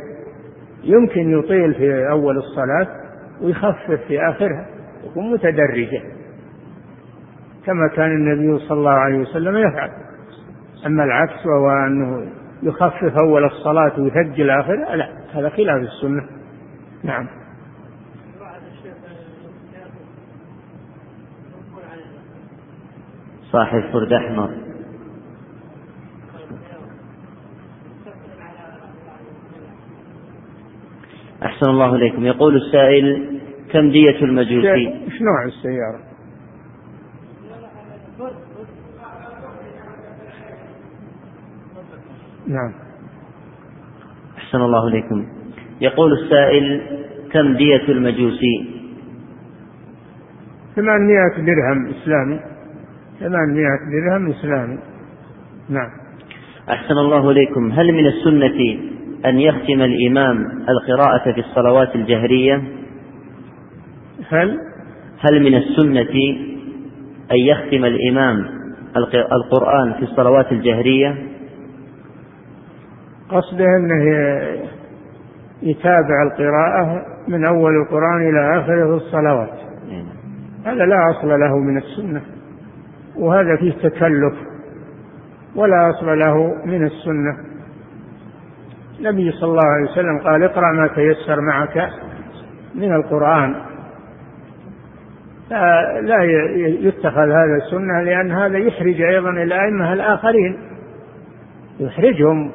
يمكن 0.83 1.39
يطيل 1.39 1.73
في 1.73 2.09
أول 2.09 2.37
الصلاة 2.37 2.87
ويخفف 3.41 4.01
في 4.07 4.29
آخرها 4.29 4.65
تكون 5.03 5.31
متدرجة. 5.33 6.01
كما 7.65 7.87
كان 7.95 8.11
النبي 8.11 8.59
صلى 8.59 8.77
الله 8.77 8.91
عليه 8.91 9.19
وسلم 9.19 9.57
يفعل. 9.57 9.89
أما 10.85 11.03
العكس 11.03 11.45
وهو 11.45 11.69
أنه 11.87 12.25
يخفف 12.63 13.17
أول 13.17 13.45
الصلاة 13.45 13.99
ويثقل 13.99 14.49
آخرها 14.49 14.95
لا 14.95 15.09
هذا 15.33 15.49
خلاف 15.49 15.81
السنة. 15.81 16.27
نعم. 17.03 17.27
صاحب 23.51 23.81
فرد 23.93 24.13
أحمر. 24.13 24.49
أحسن 31.43 31.69
الله 31.69 31.95
إليكم. 31.95 32.25
يقول 32.25 32.55
السائل 32.55 33.39
كم 33.71 33.89
دية 33.91 34.19
المجوسي؟ 34.21 34.87
إيش 34.87 35.21
نوع 35.21 35.45
السيارة؟ 35.45 36.04
نعم. 42.47 42.71
أحسن 44.37 44.61
الله 44.61 44.87
إليكم. 44.87 45.25
يقول 45.81 46.13
السائل 46.13 46.81
كم 47.31 47.57
دية 47.57 47.87
المجوسي؟ 47.89 48.75
ثمانمائة 50.75 51.35
درهم 51.37 51.87
إسلامي. 51.87 52.39
ثمانمائة 53.19 53.79
درهم 53.91 54.29
إسلامي. 54.29 54.77
نعم. 55.69 55.89
أحسن 56.69 56.97
الله 56.97 57.31
إليكم. 57.31 57.71
هل 57.71 57.93
من 57.93 58.05
السنة 58.05 58.79
أن 59.25 59.39
يختم 59.39 59.81
الإمام 59.81 60.37
القراءة 60.69 61.31
في 61.31 61.39
الصلوات 61.39 61.95
الجهرية؟ 61.95 62.63
هل؟ 64.29 64.59
هل 65.19 65.43
من 65.43 65.55
السنة 65.55 66.15
أن 67.31 67.37
يختم 67.37 67.85
الإمام 67.85 68.45
القرآن 69.31 69.93
في 69.93 70.03
الصلوات 70.03 70.51
الجهرية؟ 70.51 71.34
قصده 73.29 73.65
أنه 73.65 74.03
يتابع 75.61 76.23
القراءة 76.23 77.05
من 77.27 77.45
أول 77.45 77.81
القرآن 77.81 78.29
إلى 78.29 78.59
آخره 78.59 78.95
الصلوات. 78.95 79.59
هذا 80.65 80.85
لا 80.85 81.09
أصل 81.09 81.39
له 81.39 81.57
من 81.57 81.77
السنة 81.77 82.21
وهذا 83.15 83.55
فيه 83.55 83.71
تكلف 83.89 84.33
ولا 85.55 85.89
أصل 85.89 86.19
له 86.19 86.55
من 86.65 86.85
السنة. 86.85 87.37
النبي 88.99 89.31
صلى 89.31 89.49
الله 89.49 89.67
عليه 89.67 89.91
وسلم 89.91 90.19
قال 90.19 90.43
اقرأ 90.43 90.71
ما 90.71 90.87
تيسر 90.87 91.41
معك 91.41 91.89
من 92.75 92.93
القرآن. 92.93 93.55
لا 96.01 96.23
يتخذ 96.79 97.29
هذا 97.29 97.55
السنة 97.65 98.01
لأن 98.01 98.31
هذا 98.31 98.57
يحرج 98.57 99.01
أيضا 99.01 99.29
الأئمة 99.29 99.93
الآخرين. 99.93 100.57
يحرجهم. 101.79 102.51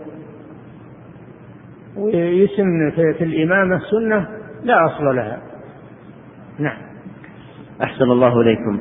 ويسن 1.97 2.91
في 2.97 3.24
الإمامة 3.24 3.80
سنة 3.91 4.28
لا 4.64 4.86
أصل 4.86 5.05
لها. 5.05 5.38
نعم. 6.59 6.78
أحسن 7.82 8.05
الله 8.05 8.41
إليكم. 8.41 8.80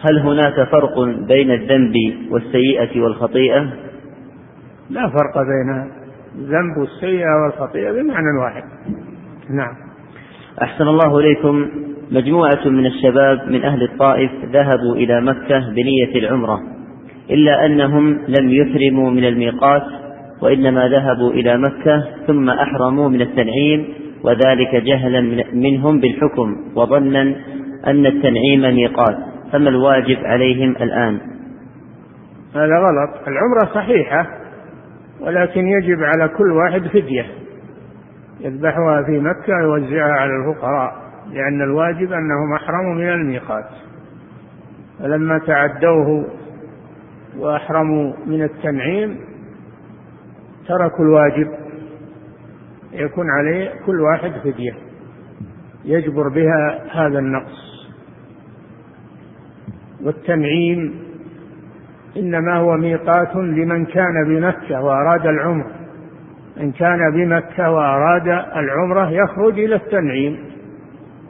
هل 0.00 0.18
هناك 0.18 0.68
فرق 0.72 1.00
بين 1.28 1.50
الذنب 1.50 1.94
والسيئة 2.30 3.00
والخطيئة؟ 3.00 3.72
لا 4.90 5.08
فرق 5.08 5.42
بين 5.42 5.90
الذنب 6.34 6.76
والسيئة 6.76 7.42
والخطيئة 7.44 7.92
بمعنى 7.92 8.38
واحد. 8.42 8.62
نعم. 9.50 9.74
أحسن 10.62 10.88
الله 10.88 11.18
إليكم. 11.18 11.70
مجموعة 12.10 12.68
من 12.68 12.86
الشباب 12.86 13.48
من 13.48 13.64
أهل 13.64 13.82
الطائف 13.82 14.30
ذهبوا 14.52 14.94
إلى 14.94 15.20
مكة 15.20 15.58
بنية 15.58 16.18
العمرة 16.18 16.60
إلا 17.30 17.66
أنهم 17.66 18.18
لم 18.28 18.50
يحرموا 18.50 19.10
من 19.10 19.24
الميقات 19.24 19.82
وإنما 20.42 20.88
ذهبوا 20.88 21.30
إلى 21.30 21.58
مكة 21.58 22.04
ثم 22.26 22.50
أحرموا 22.50 23.08
من 23.08 23.20
التنعيم 23.20 23.88
وذلك 24.24 24.74
جهلا 24.74 25.44
منهم 25.52 26.00
بالحكم 26.00 26.56
وظنا 26.74 27.36
أن 27.86 28.06
التنعيم 28.06 28.60
ميقات. 28.60 29.16
فما 29.52 29.68
الواجب 29.68 30.18
عليهم 30.24 30.70
الآن؟ 30.70 31.20
هذا 32.54 32.78
غلط. 32.78 33.28
العمرة 33.28 33.74
صحيحة 33.74 34.26
ولكن 35.20 35.66
يجب 35.66 36.02
على 36.02 36.28
كل 36.28 36.52
واحد 36.52 36.86
فدية. 36.86 37.26
يذبحها 38.40 39.02
في 39.06 39.18
مكة 39.18 39.68
ويوزعها 39.68 40.12
على 40.12 40.30
الفقراء 40.36 40.92
لأن 41.32 41.62
الواجب 41.62 42.12
أنهم 42.12 42.54
أحرموا 42.54 42.94
من 42.94 43.08
الميقات. 43.08 43.66
فلما 45.00 45.38
تعدوه 45.38 46.26
وأحرموا 47.38 48.12
من 48.26 48.42
التنعيم 48.42 49.29
تركوا 50.70 51.04
الواجب 51.04 51.48
يكون 52.92 53.30
عليه 53.30 53.70
كل 53.86 54.00
واحد 54.00 54.32
فدية 54.44 54.74
يجبر 55.84 56.28
بها 56.28 56.80
هذا 56.92 57.18
النقص. 57.18 57.70
والتنعيم 60.04 60.94
إنما 62.16 62.56
هو 62.56 62.76
ميقات 62.76 63.36
لمن 63.36 63.84
كان 63.84 64.24
بمكة 64.28 64.82
وأراد 64.82 65.26
العمر 65.26 65.66
إن 66.60 66.72
كان 66.72 66.98
بمكة 67.14 67.70
وأراد 67.70 68.28
العمرة 68.56 69.10
يخرج 69.10 69.58
إلى 69.58 69.74
التنعيم 69.74 70.38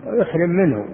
ويحرم 0.07 0.51
منه 0.51 0.85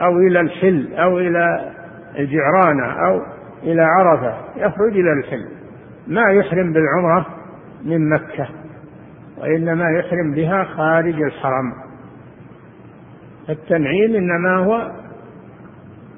أو 0.00 0.18
إلى 0.18 0.40
الحل 0.40 0.94
أو 0.94 1.18
إلى 1.18 1.72
الجعرانة 2.18 2.86
أو 2.86 3.22
إلى 3.62 3.82
عرفة 3.82 4.34
يخرج 4.56 4.92
إلى 4.98 5.12
الحل. 5.12 5.48
ما 6.06 6.32
يحرم 6.32 6.72
بالعمرة 6.72 7.37
من 7.84 8.10
مكة 8.10 8.48
وإنما 9.38 9.84
يحرم 9.90 10.32
بها 10.34 10.64
خارج 10.64 11.22
الحرم. 11.22 11.72
التنعيم 13.48 14.14
إنما 14.14 14.56
هو 14.56 14.90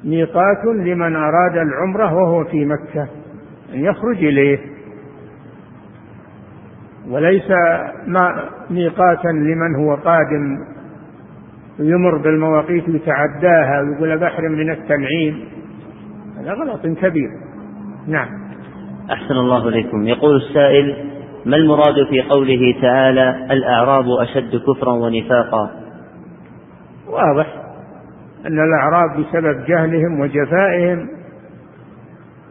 ميقات 0.05 0.65
لمن 0.65 1.17
أراد 1.17 1.57
العمرة 1.57 2.15
وهو 2.15 2.45
في 2.45 2.65
مكة 2.65 3.09
أن 3.75 3.79
يخرج 3.85 4.17
إليه. 4.17 4.59
وليس 7.09 7.53
ميقاتا 8.71 9.29
لمن 9.29 9.75
هو 9.75 9.95
قادم 9.95 10.59
يمر 11.79 12.19
بالمواقيت 12.19 12.89
يتعداها 12.89 13.81
ويقول 13.81 14.19
بحرم 14.19 14.53
من 14.53 14.71
التنعيم. 14.71 15.45
هذا 16.39 16.53
غلط 16.53 16.87
كبير. 16.87 17.29
نعم. 18.07 18.29
أحسن 19.13 19.35
الله 19.35 19.69
إليكم. 19.69 20.07
يقول 20.07 20.37
السائل 20.37 21.10
ما 21.47 21.57
المراد 21.57 21.95
في 22.11 22.23
قوله 22.23 22.81
تعالى 22.83 23.47
الأعراب 23.51 24.05
أشد 24.21 24.57
كفرا 24.57 24.93
ونفاقا؟ 24.93 25.71
واضح. 27.09 27.57
أن 28.47 28.59
الأعراب 28.59 29.11
بسبب 29.11 29.65
جهلهم 29.65 30.21
وجفائهم 30.21 31.09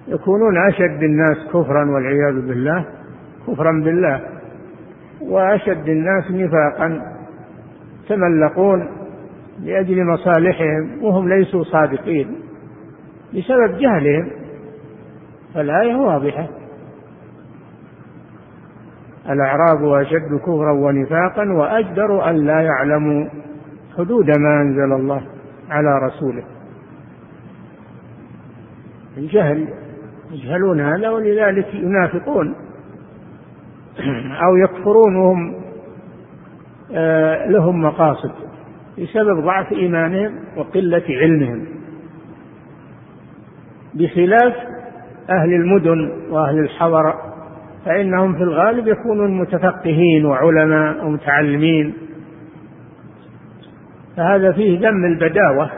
يكونون 0.07 0.67
أشد 0.67 1.03
الناس 1.03 1.37
كفرا 1.47 1.91
والعياذ 1.91 2.47
بالله 2.47 2.85
كفرا 3.47 3.71
بالله 3.71 4.21
وأشد 5.21 5.89
الناس 5.89 6.31
نفاقا 6.31 7.01
تملقون 8.09 8.89
لأجل 9.63 10.05
مصالحهم 10.05 11.03
وهم 11.03 11.29
ليسوا 11.29 11.63
صادقين 11.63 12.35
بسبب 13.33 13.77
جهلهم. 13.77 14.31
فالآية 15.53 15.95
واضحة. 15.95 16.58
الأعراب 19.29 19.93
أشد 19.93 20.39
كفرا 20.41 20.71
ونفاقا 20.71 21.51
وأجدر 21.51 22.29
أن 22.29 22.35
لا 22.35 22.61
يعلموا 22.61 23.29
حدود 23.97 24.25
ما 24.39 24.61
أنزل 24.61 24.93
الله 24.93 25.21
على 25.69 25.99
رسوله. 26.07 26.43
الجهل 29.17 29.67
يجهلون 30.31 30.81
هذا 30.81 31.09
ولذلك 31.09 31.73
ينافقون. 31.73 32.55
أو 34.45 34.55
يكفرون 34.55 35.15
وهم 35.15 35.55
آه، 36.93 37.49
لهم 37.49 37.81
مقاصد 37.81 38.31
بسبب 38.97 39.39
ضعف 39.39 39.71
إيمانهم 39.71 40.35
وقلة 40.57 41.03
علمهم. 41.09 41.65
بخلاف 43.93 44.53
أهل 45.29 45.53
المدن 45.53 46.11
وأهل 46.29 46.59
الحضر 46.59 47.28
فإنهم 47.85 48.33
في 48.33 48.43
الغالب 48.43 48.87
يكونون 48.87 49.37
متفقهين 49.37 50.25
وعلماء 50.25 51.05
ومتعلمين. 51.05 51.93
فهذا 54.17 54.51
فيه 54.51 54.89
ذم 54.89 55.05
البداوة. 55.05 55.69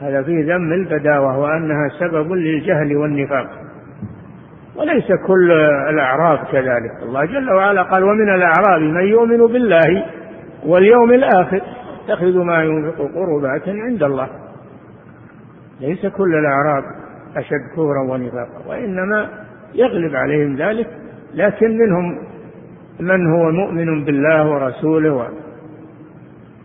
هذا 0.00 0.22
فيه 0.22 0.54
ذم 0.54 0.72
البداوة 0.72 1.38
وأنها 1.38 1.88
سبب 1.98 2.32
للجهل 2.32 2.96
والنفاق. 2.96 3.50
وليس 4.76 5.12
كل 5.26 5.52
الأعراب 5.90 6.38
كذلك. 6.52 7.02
الله 7.02 7.24
جل 7.24 7.50
وعلا 7.50 7.82
قال 7.82 8.04
ومن 8.04 8.34
الأعراب 8.34 8.80
من 8.80 9.06
يؤمن 9.06 9.46
بالله 9.46 10.04
واليوم 10.66 11.12
الآخر 11.12 11.62
يتخذ 12.04 12.38
ما 12.38 12.64
ينفق 12.64 13.10
قربات 13.14 13.68
عند 13.68 14.02
الله. 14.02 14.28
ليس 15.80 16.06
كل 16.06 16.34
الأعراب 16.34 16.84
أشد 17.36 17.70
كفرا 17.72 18.02
ونفاقا 18.10 18.68
وإنما 18.68 19.28
يغلب 19.74 20.16
عليهم 20.16 20.56
ذلك 20.56 20.86
لكن 21.34 21.78
منهم 21.78 22.18
من 23.00 23.32
هو 23.34 23.50
مؤمن 23.50 24.04
بالله 24.04 24.50
ورسوله 24.50 25.12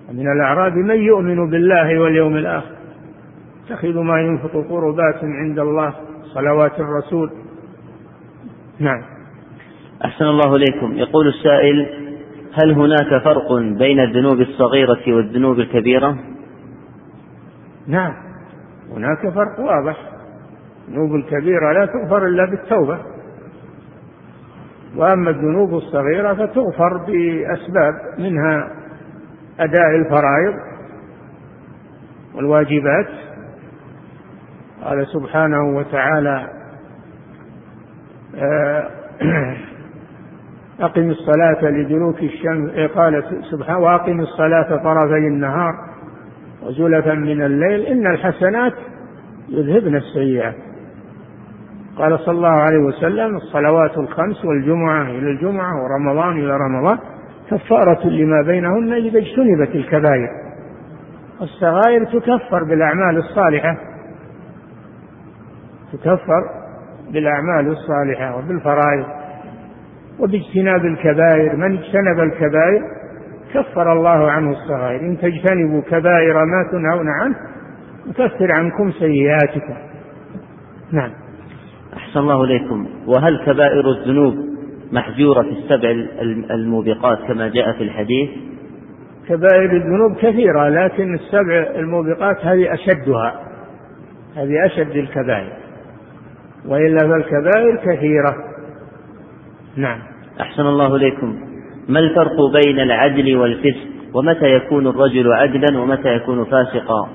ومن 0.10 0.32
الأعراب 0.32 0.74
من 0.74 0.96
يؤمن 0.96 1.50
بالله 1.50 2.00
واليوم 2.00 2.38
الآخر. 2.38 2.76
يتخذ 3.66 4.00
ما 4.00 4.22
ينفق 4.22 4.52
قربات 4.70 5.24
عند 5.24 5.60
الله 5.60 5.94
صلوات 6.34 6.80
الرسول. 6.80 7.32
نعم. 8.80 9.02
أحسن 10.06 10.26
الله 10.26 10.56
إليكم. 10.56 10.98
يقول 10.98 11.28
السائل 11.28 11.90
هل 12.54 12.72
هناك 12.72 13.24
فرق 13.24 13.54
بين 13.78 14.00
الذنوب 14.00 14.42
الصغيرة 14.42 15.04
والذنوب 15.08 15.60
الكبيرة؟ 15.60 16.18
نعم. 17.88 18.14
هناك 18.96 19.34
فرق 19.34 19.60
واضح. 19.60 20.17
الذنوب 20.88 21.16
الكبيرة 21.16 21.72
لا 21.74 21.86
تغفر 21.86 22.28
إلا 22.28 22.46
بالتوبة. 22.46 23.00
وأما 24.96 25.30
الذنوب 25.30 25.74
الصغيرة 25.74 26.34
فتغفر 26.34 26.98
بأسباب 26.98 27.94
منها 28.20 28.72
أداء 29.60 29.96
الفرائض 29.96 30.54
والواجبات. 32.36 33.08
قال 34.84 35.08
سبحانه 35.08 35.78
وتعالى 35.78 36.50
آه، 38.36 38.90
أقم 40.80 41.10
الصلاة 41.10 41.70
لدلوك 41.70 42.24
الشمس. 42.24 42.72
إيه، 42.72 42.88
قال 42.88 43.24
سبحانه 43.52 43.80
وأقم 43.80 44.20
الصلاة 44.20 44.84
طرفي 44.84 45.28
النهار 45.28 45.74
وزلفا 46.64 47.14
من 47.14 47.42
الليل. 47.42 47.82
إن 47.82 48.08
الحسنات 48.08 48.74
يذهبن 49.50 49.96
السيئات. 49.96 50.67
قال 51.98 52.20
صلى 52.20 52.36
الله 52.36 52.62
عليه 52.62 52.78
وسلم 52.78 53.36
الصلوات 53.36 53.98
الخمس 53.98 54.46
والجمعة 54.46 55.04
إلى 55.04 55.32
الجمعة 55.32 55.84
ورمضان 55.84 56.38
إلى 56.38 56.58
رمضان 56.58 56.98
كفارة 57.52 58.08
لما 58.08 58.42
بينهن 58.42 58.94
إذا 58.94 59.20
اجتنبت 59.20 59.76
الكبائر. 59.76 60.28
الصغائر 61.42 62.06
تكفر 62.06 62.64
بالأعمال 62.64 63.18
الصالحة. 63.18 63.78
تكفر 65.94 66.44
بالأعمال 67.14 67.68
الصالحة 67.68 68.38
وبالفرائض 68.38 69.06
وباجتناب 70.20 70.86
الكبائر. 70.86 71.56
من 71.56 71.78
اجتنب 71.78 72.20
الكبائر 72.20 72.82
كفر 73.54 73.94
الله 73.94 74.32
عنه 74.32 74.52
الصغائر. 74.52 75.00
إن 75.00 75.18
تجتنبوا 75.18 75.82
كبائر 75.82 76.46
ما 76.46 76.70
تنهون 76.72 77.08
عنه 77.10 77.36
نكفر 78.08 78.52
عنكم 78.52 78.92
سيئاتكم. 78.92 79.76
نعم. 80.92 81.27
أحسن 81.94 82.20
الله 82.20 82.44
إليكم. 82.44 82.88
وهل 83.08 83.46
كبائر 83.46 83.92
الذنوب 83.92 84.36
محجورة 84.92 85.42
في 85.42 85.50
السبع 85.50 85.90
الموبقات 86.52 87.20
كما 87.28 87.48
جاء 87.48 87.72
في 87.72 87.84
الحديث؟ 87.84 88.30
كبائر 89.28 89.72
الذنوب 89.76 90.16
كثيرة 90.18 90.70
لكن 90.70 91.14
السبع 91.14 91.68
الموبقات 91.76 92.46
هذه 92.46 92.74
أشدها. 92.74 93.42
هذه 94.36 94.66
أشد 94.66 94.96
الكبائر. 94.96 95.54
وإلا 96.66 97.08
فالكبائر 97.08 97.76
كثيرة. 97.76 98.36
نعم. 99.76 100.00
أحسن 100.42 100.62
الله 100.62 100.96
إليكم. 100.96 101.40
ما 101.90 102.00
الفرق 102.00 102.36
بين 102.54 102.80
العدل 102.80 103.38
والفسق؟ 103.38 103.88
ومتى 104.14 104.46
يكون 104.46 104.88
الرجل 104.88 105.34
عدلا 105.34 105.80
ومتى 105.80 106.16
يكون 106.16 106.44
فاسقا؟ 106.44 107.10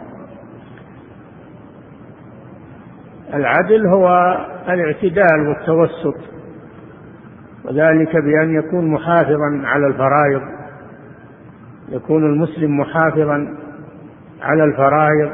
العدل 3.35 3.87
هو 3.87 4.37
الاعتدال 4.69 5.49
والتوسط 5.49 6.17
وذلك 7.65 8.17
بأن 8.17 8.55
يكون 8.55 8.91
محافظا 8.91 9.63
على 9.65 9.87
الفرائض 9.87 10.43
يكون 11.89 12.25
المسلم 12.25 12.79
محافظا 12.79 13.57
على 14.43 14.65
الفرائض 14.65 15.31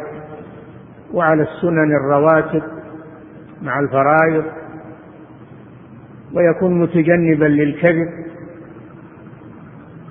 وعلى 1.12 1.42
السنن 1.42 1.96
الرواتب 1.96 2.62
مع 3.62 3.80
الفرائض 3.80 4.44
ويكون 6.34 6.82
متجنبا 6.82 7.44
للكذب 7.44 8.08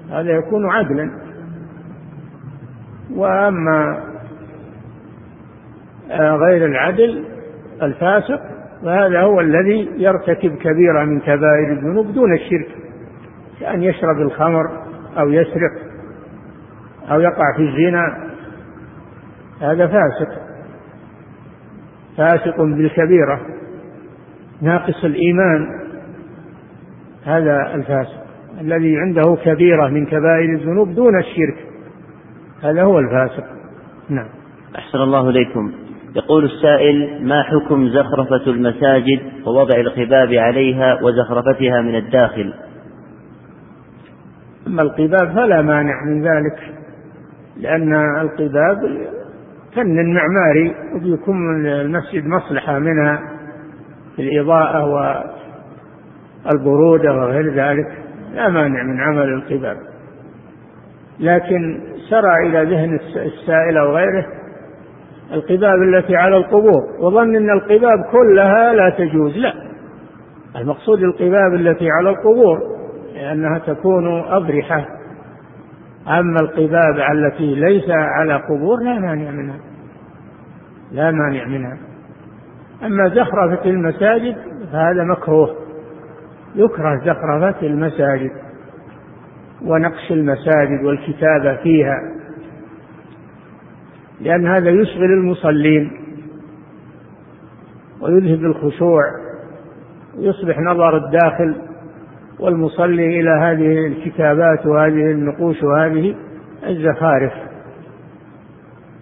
هذا 0.10 0.32
يكون 0.32 0.70
عدلا. 0.70 1.12
وأما 3.16 4.04
غير 6.12 6.66
العدل 6.66 7.37
الفاسق 7.82 8.42
فهذا 8.84 9.22
هو 9.22 9.40
الذي 9.40 9.90
يرتكب 9.98 10.56
كبيرة 10.56 11.04
من 11.04 11.20
كبائر 11.20 11.72
الذنوب 11.72 12.14
دون 12.14 12.34
الشرك 12.34 12.68
كأن 13.60 13.84
يشرب 13.84 14.22
الخمر 14.22 14.66
أو 15.20 15.30
يسرق 15.30 15.72
أو 17.12 17.22
يقع 17.22 17.56
في 17.58 17.62
الزنا. 17.62 18.28
هذا 19.62 19.88
فاسق 19.88 20.42
فاسق 22.18 22.62
بالكبيرة 22.62 23.42
ناقص 24.62 25.06
الإيمان. 25.06 25.68
هذا 27.26 27.76
الفاسق 27.76 28.28
الذي 28.62 28.98
عنده 28.98 29.38
كبيرة 29.44 29.88
من 29.88 30.06
كبائر 30.06 30.54
الذنوب 30.54 30.96
دون 30.96 31.20
الشرك 31.20 31.66
هذا 32.64 32.84
هو 32.84 33.00
الفاسق. 33.00 33.46
نعم. 34.10 34.28
أحسن 34.76 34.98
الله 34.98 35.30
إليكم. 35.30 35.87
يقول 36.18 36.46
السائل 36.46 37.28
ما 37.28 37.44
حكم 37.44 37.90
زخرفة 37.90 38.52
المساجد 38.52 39.20
ووضع 39.46 39.76
القباب 39.76 40.34
عليها 40.34 41.00
وزخرفتها 41.04 41.82
من 41.82 41.96
الداخل؟ 41.96 42.54
أما 44.68 44.82
القباب 44.82 45.36
فلا 45.36 45.62
مانع 45.62 46.04
من 46.06 46.22
ذلك 46.22 46.74
لأن 47.58 47.94
القباب 48.22 48.78
فن 49.76 50.14
معماري 50.14 50.76
وبيكون 50.96 51.68
المسجد 51.68 52.26
مصلحة 52.26 52.80
منها 52.80 53.20
في 54.16 54.22
الإضاءة 54.22 54.86
والبرودة 56.46 57.14
وغير 57.14 57.54
ذلك 57.54 57.88
لا 58.34 58.50
مانع 58.50 58.84
من 58.84 59.00
عمل 59.00 59.34
القباب. 59.34 59.78
لكن 61.20 61.80
سرى 62.10 62.48
إلى 62.48 62.76
ذهن 62.76 63.00
السائل 63.16 63.78
أو 63.78 63.96
غيره 63.96 64.37
القباب 65.32 65.82
التي 65.82 66.16
على 66.16 66.38
القبور 66.38 66.84
وظن 67.00 67.36
أن 67.36 67.50
القباب 67.50 68.04
كلها 68.12 68.74
لا 68.74 68.90
تجوز 68.90 69.38
لا. 69.38 69.54
المقصود 70.56 71.04
القباب 71.04 71.54
التي 71.54 71.90
على 71.92 72.10
القبور 72.10 72.60
لأنها 73.14 73.60
تكون 73.60 74.24
أبرحة 74.24 74.86
أما 76.08 76.40
القباب 76.42 77.00
التي 77.12 77.56
ليس 77.56 77.90
على 77.90 78.34
قبور 78.34 78.84
لا 78.84 79.00
مانع 79.00 79.32
منها. 79.32 79.60
لا 80.92 81.12
مانع 81.12 81.46
منها. 81.46 81.78
أما 82.84 83.10
زخرفة 83.10 83.66
المساجد 83.66 84.36
فهذا 84.72 85.04
مكروه. 85.04 85.56
يكره 86.56 86.96
زخرفة 87.06 87.68
المساجد 87.68 88.32
ونقش 89.66 90.12
المساجد 90.12 90.84
والكتابة 90.84 91.56
فيها. 91.64 91.98
لأن 94.22 94.48
هذا 94.48 94.70
يشغل 94.70 95.06
المصلين 95.06 95.92
ويذهب 98.02 98.46
الخشوع 98.46 99.04
ويصبح 100.18 100.60
نظر 100.60 100.98
الداخل 100.98 101.56
والمصلي 102.40 103.20
إلى 103.20 103.30
هذه 103.30 103.88
الكتابات 103.88 104.66
وهذه 104.66 105.12
النقوش 105.12 105.64
وهذه 105.64 106.16
الزخارف. 106.68 107.34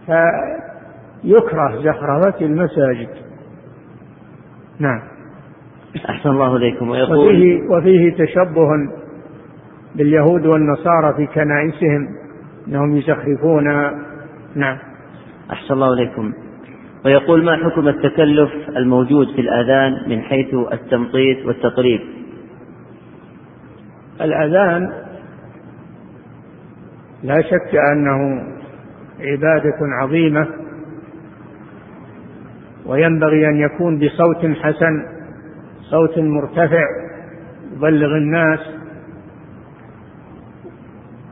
فيكره 0.05 1.81
زخرفة 1.81 2.45
المساجد. 2.45 3.09
نعم. 4.79 5.01
أحسن 6.09 6.29
الله 6.29 6.55
إليكم. 6.55 6.89
ويقول 6.89 7.17
وفيه, 7.17 7.61
وفيه 7.69 8.25
تشبه 8.25 8.69
باليهود 9.95 10.45
والنصارى 10.45 11.13
في 11.13 11.25
كنائسهم 11.25 12.07
أنهم 12.67 12.97
يزخرفون. 12.97 13.63
نعم. 14.55 14.77
أحسن 15.51 15.73
الله 15.73 15.93
إليكم. 15.93 16.33
ويقول 17.05 17.45
ما 17.45 17.55
حكم 17.55 17.87
التكلف 17.87 18.49
الموجود 18.77 19.27
في 19.35 19.41
الآذان 19.41 20.09
من 20.09 20.21
حيث 20.21 20.53
التمطيط 20.73 21.45
والتطريب 21.45 21.99
الأذان 24.21 24.93
لا 27.23 27.41
شك 27.41 27.75
أنه 27.93 28.43
عبادة 29.19 29.77
عظيمة 30.01 30.47
وينبغي 32.85 33.49
أن 33.49 33.57
يكون 33.57 33.99
بصوت 33.99 34.57
حسن 34.61 35.05
صوت 35.81 36.19
مرتفع 36.19 36.85
يبلغ 37.77 38.17
الناس 38.17 38.59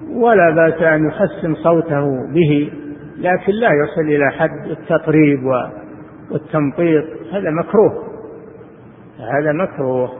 ولا 0.09 0.49
بأس 0.49 0.81
أن 0.81 1.07
يحسن 1.07 1.55
صوته 1.55 2.05
به. 2.33 2.71
لكن 3.17 3.51
لا 3.53 3.69
يصل 3.83 4.01
إلى 4.01 4.31
حد 4.31 4.69
التطريب 4.69 5.39
والتمطيط. 6.31 7.03
هذا 7.31 7.49
مكروه. 7.49 8.03
هذا 9.19 9.51
مكروه. 9.51 10.11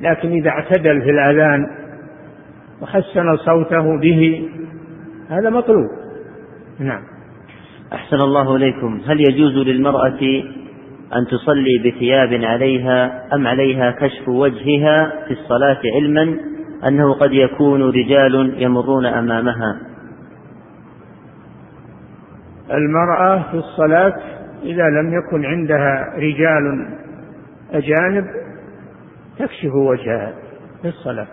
لكن 0.00 0.28
إذا 0.28 0.50
اعتدل 0.50 1.02
في 1.02 1.10
الأذان 1.10 1.66
وحسن 2.82 3.36
صوته 3.36 3.98
به 3.98 4.48
هذا 5.28 5.50
مطلوب. 5.50 5.90
نعم. 6.78 7.02
أحسن 7.92 8.16
الله 8.16 8.56
إليكم. 8.56 9.00
هل 9.06 9.20
يجوز 9.20 9.66
للمرأة 9.66 10.20
أن 11.16 11.26
تصلي 11.26 11.78
بثياب 11.84 12.44
عليها 12.44 13.26
أم 13.34 13.46
عليها 13.46 13.90
كشف 13.90 14.28
وجهها 14.28 15.12
في 15.26 15.30
الصلاة 15.30 15.80
علما 15.94 16.36
أنه 16.88 17.14
قد 17.14 17.32
يكون 17.32 17.82
رجال 17.82 18.54
يمرون 18.62 19.06
أمامها؟ 19.06 19.89
المرأة 22.70 23.50
في 23.50 23.54
الصلاة 23.54 24.14
إذا 24.62 24.88
لم 24.88 25.14
يكن 25.14 25.44
عندها 25.44 26.14
رجال 26.16 26.88
أجانب 27.72 28.26
تكشف 29.38 29.74
وجهها 29.74 30.32
في 30.82 30.88
الصلاة. 30.88 31.26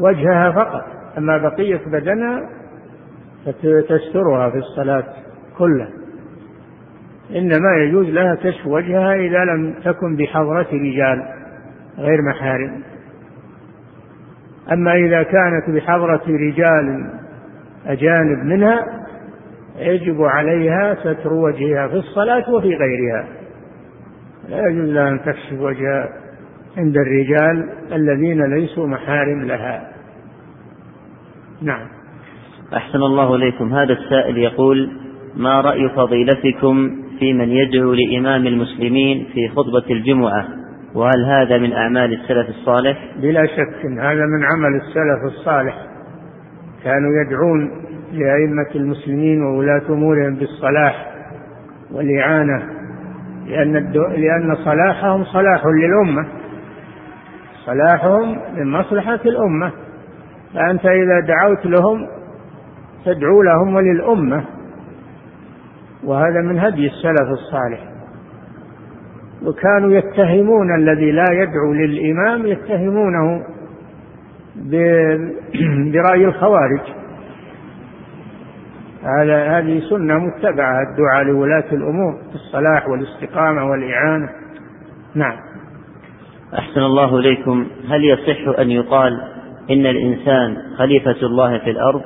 وجهها 0.00 0.52
فقط 0.52 0.84
أما 1.18 1.38
بقية 1.38 1.80
بدنها 1.86 2.48
فتسترها 3.46 4.50
في 4.50 4.58
الصلاة 4.58 5.04
كلها. 5.58 5.88
إنما 7.30 7.76
يجوز 7.76 8.06
لها 8.06 8.34
كشف 8.34 8.66
وجهها 8.66 9.14
إذا 9.14 9.44
لم 9.44 9.74
تكن 9.84 10.16
بحضرة 10.16 10.68
رجال 10.72 11.22
غير 11.98 12.22
محارم. 12.22 12.82
أما 14.72 14.94
إذا 14.94 15.22
كانت 15.22 15.70
بحضرة 15.70 16.22
رجال 16.28 17.10
أجانب 17.86 18.44
منها 18.44 19.01
يجب 19.78 20.22
عليها 20.22 20.94
ستر 20.94 21.32
وجهها 21.32 21.88
في 21.88 21.94
الصلاة 21.94 22.50
وفي 22.50 22.68
غيرها. 22.68 23.28
لا 24.48 24.68
يجوز 24.68 24.88
لها 24.88 25.08
أن 25.08 25.20
تكشف 25.20 25.60
وجهها 25.60 26.08
عند 26.76 26.96
الرجال 26.96 27.68
الذين 27.92 28.54
ليسوا 28.54 28.86
محارم 28.86 29.42
لها. 29.42 29.88
نعم. 31.62 31.86
أحسن 32.76 32.98
الله 32.98 33.34
إليكم. 33.34 33.74
هذا 33.74 33.92
السائل 33.92 34.38
يقول 34.38 34.90
ما 35.36 35.60
رأي 35.60 35.88
فضيلتكم 35.88 36.90
في 37.18 37.32
من 37.32 37.48
يدعو 37.48 37.94
لإمام 37.94 38.46
المسلمين 38.46 39.26
في 39.32 39.48
خطبة 39.48 39.90
الجمعة؟ 39.90 40.48
وهل 40.94 41.24
هذا 41.24 41.58
من 41.58 41.72
أعمال 41.72 42.12
السلف 42.12 42.48
الصالح؟ 42.48 43.14
بلا 43.22 43.46
شك 43.46 43.84
إن 43.84 43.98
هذا 43.98 44.24
من 44.26 44.44
عمل 44.44 44.80
السلف 44.80 45.34
الصالح. 45.38 45.74
كانوا 46.84 47.10
يدعون 47.24 47.81
لأئمة 48.12 48.70
المسلمين 48.74 49.42
وولاة 49.42 49.82
أمورهم 49.88 50.34
بالصلاح 50.34 51.12
والإعانة 51.92 52.62
لأن 53.46 53.72
لأن 53.92 54.54
صلاحهم 54.64 55.24
صلاح 55.24 55.62
للأمة 55.66 56.26
صلاحهم 57.66 58.38
من 58.56 58.70
مصلحة 58.70 59.20
الأمة. 59.26 59.72
فأنت 60.54 60.86
إذا 60.86 61.20
دعوت 61.20 61.66
لهم 61.66 62.06
تدعو 63.04 63.42
لهم 63.42 63.74
وللأمة. 63.74 64.44
وهذا 66.04 66.40
من 66.40 66.58
هدي 66.58 66.86
السلف 66.86 67.28
الصالح. 67.30 67.80
وكانوا 69.46 69.92
يتهمون 69.92 70.74
الذي 70.74 71.12
لا 71.12 71.24
يدعو 71.32 71.72
للإمام 71.72 72.46
يتهمونه 72.46 73.42
برأي 75.92 76.24
الخوارج. 76.24 76.80
هذا 79.02 79.58
هذه 79.58 79.80
سنة 79.90 80.18
متبعة 80.18 80.82
الدعاء 80.90 81.24
لولاة 81.24 81.72
الأمور 81.72 82.12
في 82.30 82.34
الصلاح 82.34 82.88
والاستقامة 82.88 83.70
والإعانة. 83.70 84.28
نعم. 85.14 85.36
أحسن 86.54 86.80
الله 86.80 87.18
إليكم. 87.18 87.66
هل 87.88 88.04
يصح 88.04 88.58
أن 88.58 88.70
يقال 88.70 89.12
إن 89.70 89.86
الإنسان 89.86 90.56
خليفة 90.78 91.26
الله 91.26 91.58
في 91.58 91.70
الأرض؟ 91.70 92.02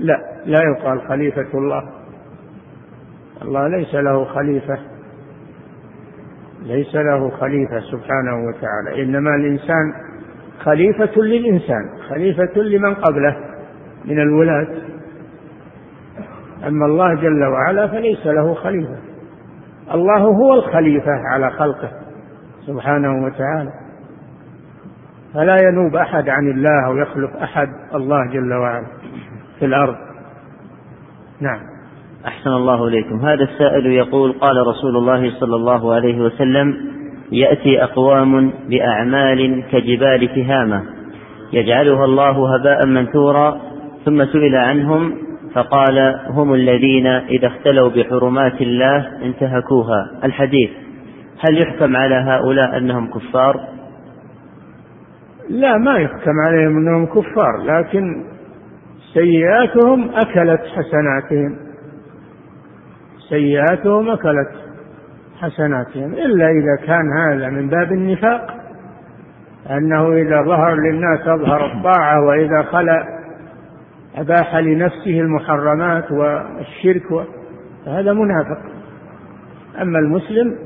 لا 0.00 0.16
لا 0.46 0.60
يقال 0.62 1.08
خليفة 1.08 1.58
الله. 1.58 1.82
الله 3.42 3.68
ليس 3.68 3.94
له 3.94 4.24
خليفة. 4.24 4.78
ليس 6.62 6.94
له 6.94 7.30
خليفة 7.30 7.80
سبحانه 7.80 8.48
وتعالى. 8.48 9.02
إنما 9.02 9.34
الإنسان 9.34 9.92
خليفة 10.60 11.22
للإنسان 11.22 11.88
خليفة 12.08 12.62
لمن 12.62 12.94
قبله 12.94 13.36
من 14.04 14.20
الولاة. 14.20 14.66
أما 16.66 16.86
الله 16.86 17.14
جل 17.14 17.44
وعلا 17.44 17.86
فليس 17.86 18.26
له 18.26 18.54
خليفة. 18.54 18.96
الله 19.94 20.18
هو 20.18 20.54
الخليفة 20.54 21.12
على 21.32 21.50
خلقه 21.50 21.90
سبحانه 22.66 23.24
وتعالى. 23.24 23.70
فلا 25.34 25.56
ينوب 25.56 25.96
أحد 25.96 26.28
عن 26.28 26.50
الله 26.50 26.90
ويخلق 26.90 27.36
أحد 27.42 27.68
الله 27.94 28.26
جل 28.32 28.54
وعلا 28.54 28.86
في 29.58 29.64
الأرض. 29.64 29.96
نعم. 31.40 31.60
أحسن 32.26 32.50
الله 32.50 32.88
إليكم. 32.88 33.16
هذا 33.16 33.44
السائل 33.44 33.86
يقول 33.86 34.32
قال 34.32 34.66
رسول 34.66 34.96
الله 34.96 35.40
صلى 35.40 35.56
الله 35.56 35.94
عليه 35.94 36.20
وسلم 36.20 36.76
يأتي 37.32 37.84
أقوام 37.84 38.52
بأعمال 38.68 39.64
كجبال 39.72 40.34
تهامة 40.34 40.82
يجعلها 41.52 42.04
الله 42.04 42.54
هباء 42.54 42.86
منثورا 42.86 43.60
ثم 44.04 44.24
سئل 44.24 44.56
عنهم 44.56 45.25
فقال 45.56 46.20
هم 46.26 46.54
الذين 46.54 47.06
إذا 47.06 47.46
اختلوا 47.46 47.90
بحرمات 47.90 48.60
الله 48.60 49.24
انتهكوها. 49.24 50.10
الحديث 50.24 50.70
هل 51.48 51.58
يحكم 51.62 51.96
على 51.96 52.14
هؤلاء 52.14 52.78
أنهم 52.78 53.10
كفار؟ 53.10 53.60
لا 55.50 55.78
ما 55.78 55.98
يحكم 55.98 56.40
عليهم 56.46 56.76
أنهم 56.76 57.06
كفار 57.06 57.56
لكن 57.64 58.24
سيئاتهم 59.14 60.10
أكلت 60.14 60.60
حسناتهم. 60.60 61.56
سيئاتهم 63.28 64.10
أكلت 64.10 64.50
حسناتهم. 65.40 66.12
إلا 66.12 66.50
إذا 66.50 66.86
كان 66.86 67.12
هذا 67.18 67.48
من 67.48 67.68
باب 67.68 67.92
النفاق 67.92 68.56
أنه 69.70 70.12
إذا 70.12 70.42
ظهر 70.42 70.74
للناس 70.74 71.20
أظهر 71.20 71.66
الطاعة 71.66 72.26
وإذا 72.26 72.62
خلا 72.62 73.15
أباح 74.16 74.56
لنفسه 74.56 75.20
المحرمات 75.20 76.12
والشرك 76.12 77.26
فهذا 77.86 78.12
منافق. 78.12 78.58
أما 79.82 79.98
المسلم 79.98 80.58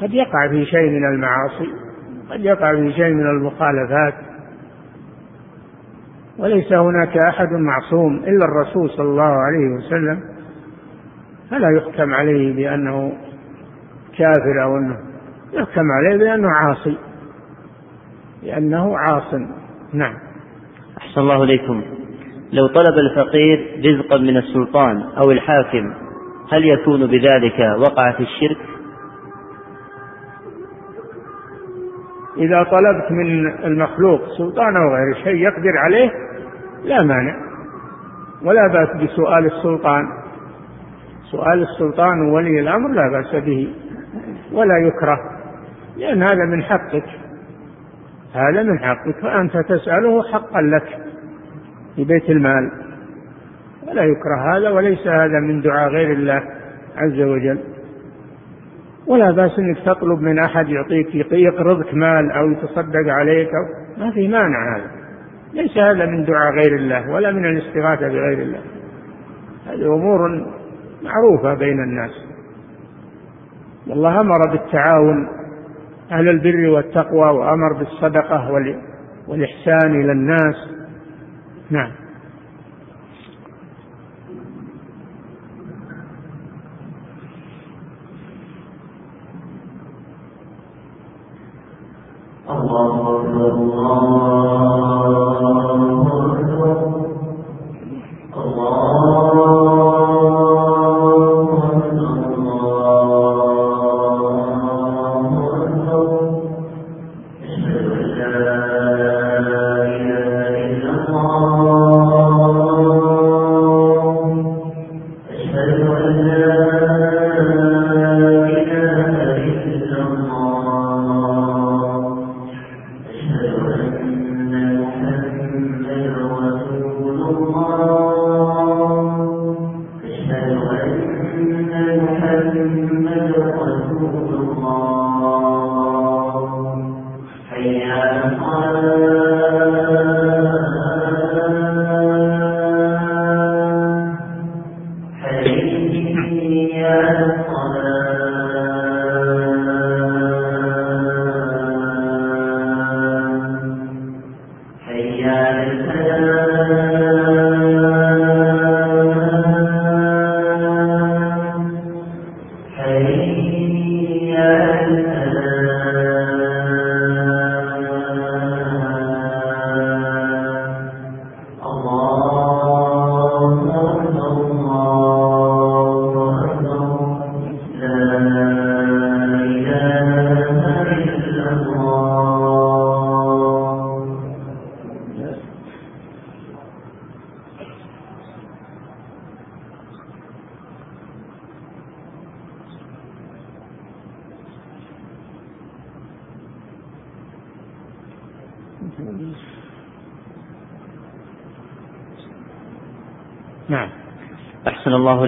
قد 0.00 0.14
يقع 0.14 0.48
في 0.48 0.64
شيء 0.64 0.90
من 0.90 1.04
المعاصي 1.04 1.68
قد 2.30 2.40
يقع 2.40 2.74
في 2.74 2.92
شيء 2.92 3.14
من 3.14 3.26
المخالفات. 3.26 4.14
وليس 6.38 6.72
هناك 6.72 7.16
أحد 7.16 7.52
معصوم 7.52 8.16
إلا 8.16 8.44
الرسول 8.44 8.90
صلى 8.90 9.06
الله 9.08 9.22
عليه 9.22 9.68
وسلم. 9.76 10.20
فلا 11.50 11.70
يحكم 11.76 12.14
عليه 12.14 12.54
بأنه 12.56 13.12
كافر 14.18 14.62
أو 14.62 14.76
أنه 14.76 14.96
يحكم 15.52 15.92
عليه 15.92 16.18
بأنه 16.18 16.48
عاصي. 16.50 16.98
لأنه 18.42 18.98
عاص. 18.98 19.34
نعم. 19.92 20.14
أحسن 20.98 21.20
الله 21.20 21.44
إليكم. 21.44 21.82
لو 22.52 22.66
طلب 22.66 22.98
الفقير 22.98 23.82
رزقا 23.86 24.18
من 24.18 24.36
السلطان 24.36 25.02
أو 25.02 25.30
الحاكم 25.30 25.94
هل 26.52 26.64
يكون 26.64 27.06
بذلك 27.06 27.76
وقع 27.78 28.12
في 28.12 28.22
الشرك؟ 28.22 28.58
إذا 32.36 32.62
طلبت 32.62 33.10
من 33.10 33.46
المخلوق 33.64 34.20
سلطان 34.38 34.76
أو 34.76 34.94
غير 34.94 35.24
شيء 35.24 35.34
يقدر 35.34 35.78
عليه 35.78 36.10
لا 36.84 37.02
مانع. 37.02 37.34
ولا 38.42 38.66
بأس 38.66 38.88
بسؤال 39.02 39.46
السلطان. 39.46 40.04
سؤال 41.30 41.62
السلطان 41.62 42.20
وولي 42.20 42.60
الأمر 42.60 42.88
لا 42.90 43.08
بأس 43.08 43.44
به 43.44 43.74
ولا 44.52 44.78
يكره 44.78 45.18
لأن 45.96 46.22
هذا 46.22 46.44
من 46.44 46.62
حقك. 46.62 47.04
هذا 48.34 48.62
من 48.62 48.78
حقك 48.78 49.16
فأنت 49.22 49.56
تسأله 49.56 50.22
حقا 50.32 50.60
لك. 50.60 51.07
في 51.96 52.04
بيت 52.04 52.30
المال. 52.30 52.70
ولا 53.88 54.04
يكره 54.04 54.56
هذا 54.56 54.70
وليس 54.70 55.06
هذا 55.06 55.40
من 55.40 55.60
دعاء 55.60 55.88
غير 55.88 56.12
الله 56.12 56.42
عز 56.96 57.20
وجل. 57.20 57.58
ولا 59.06 59.30
بأس 59.30 59.58
أنك 59.58 59.78
تطلب 59.78 60.20
من 60.20 60.38
أحد 60.38 60.68
يعطيك 60.68 61.14
يقرضك 61.32 61.94
مال 61.94 62.30
أو 62.30 62.50
يتصدق 62.50 63.12
عليك 63.12 63.48
أو 63.48 63.64
ما 64.04 64.10
في 64.10 64.28
مانع 64.28 64.76
هذا. 64.76 64.90
ليس 65.54 65.78
هذا 65.78 66.06
من 66.06 66.24
دعاء 66.24 66.52
غير 66.52 66.76
الله 66.76 67.10
ولا 67.10 67.32
من 67.32 67.44
الاستغاثة 67.44 68.08
بغير 68.08 68.42
الله. 68.42 68.60
هذه 69.66 69.94
أمور 69.94 70.46
معروفة 71.02 71.54
بين 71.54 71.82
الناس. 71.82 72.10
والله 73.86 74.20
أمر 74.20 74.38
بالتعاون 74.50 75.28
أهل 76.12 76.28
البر 76.28 76.68
والتقوى 76.68 77.30
وأمر 77.30 77.72
بالصدقة 77.72 78.52
والإحسان 79.28 80.00
إلى 80.00 80.12
الناس. 80.12 80.77
نعم 81.70 82.07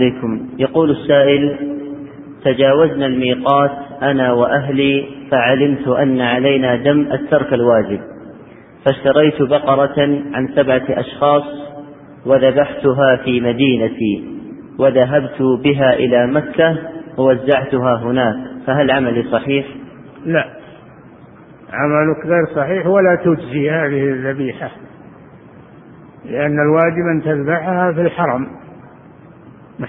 إليكم 0.01 0.49
يقول 0.59 0.91
السائل 0.91 1.57
تجاوزنا 2.45 3.07
الميقات 3.07 3.71
أنا 4.03 4.33
وأهلي 4.33 5.07
فعلمت 5.31 5.89
أن 5.89 6.21
علينا 6.21 6.77
دم 6.77 7.01
الترك 7.13 7.53
الواجب 7.53 8.01
فاشتريت 8.87 9.43
بقرة 9.43 10.01
عن 10.35 10.49
سبعة 10.57 10.83
أشخاص 10.89 11.45
وذبحتها 12.27 13.17
في 13.25 13.41
مدينتي 13.41 14.25
وذهبت 14.79 15.43
بها 15.65 15.93
إلى 15.93 16.27
مكة 16.27 16.77
ووزعتها 17.19 17.97
هناك. 17.97 18.37
فهل 18.67 18.91
عملي 18.91 19.23
صحيح؟ 19.33 19.67
لا. 20.27 20.45
عملك 21.73 22.27
غير 22.27 22.57
صحيح 22.57 22.87
ولا 22.87 23.19
تجزي 23.25 23.71
هذه 23.71 24.05
الذبيحة 24.05 24.71
لأن 26.25 26.57
الواجب 26.61 27.07
أن 27.15 27.23
تذبحها 27.23 27.93
في 27.93 28.01
الحرم. 28.01 28.47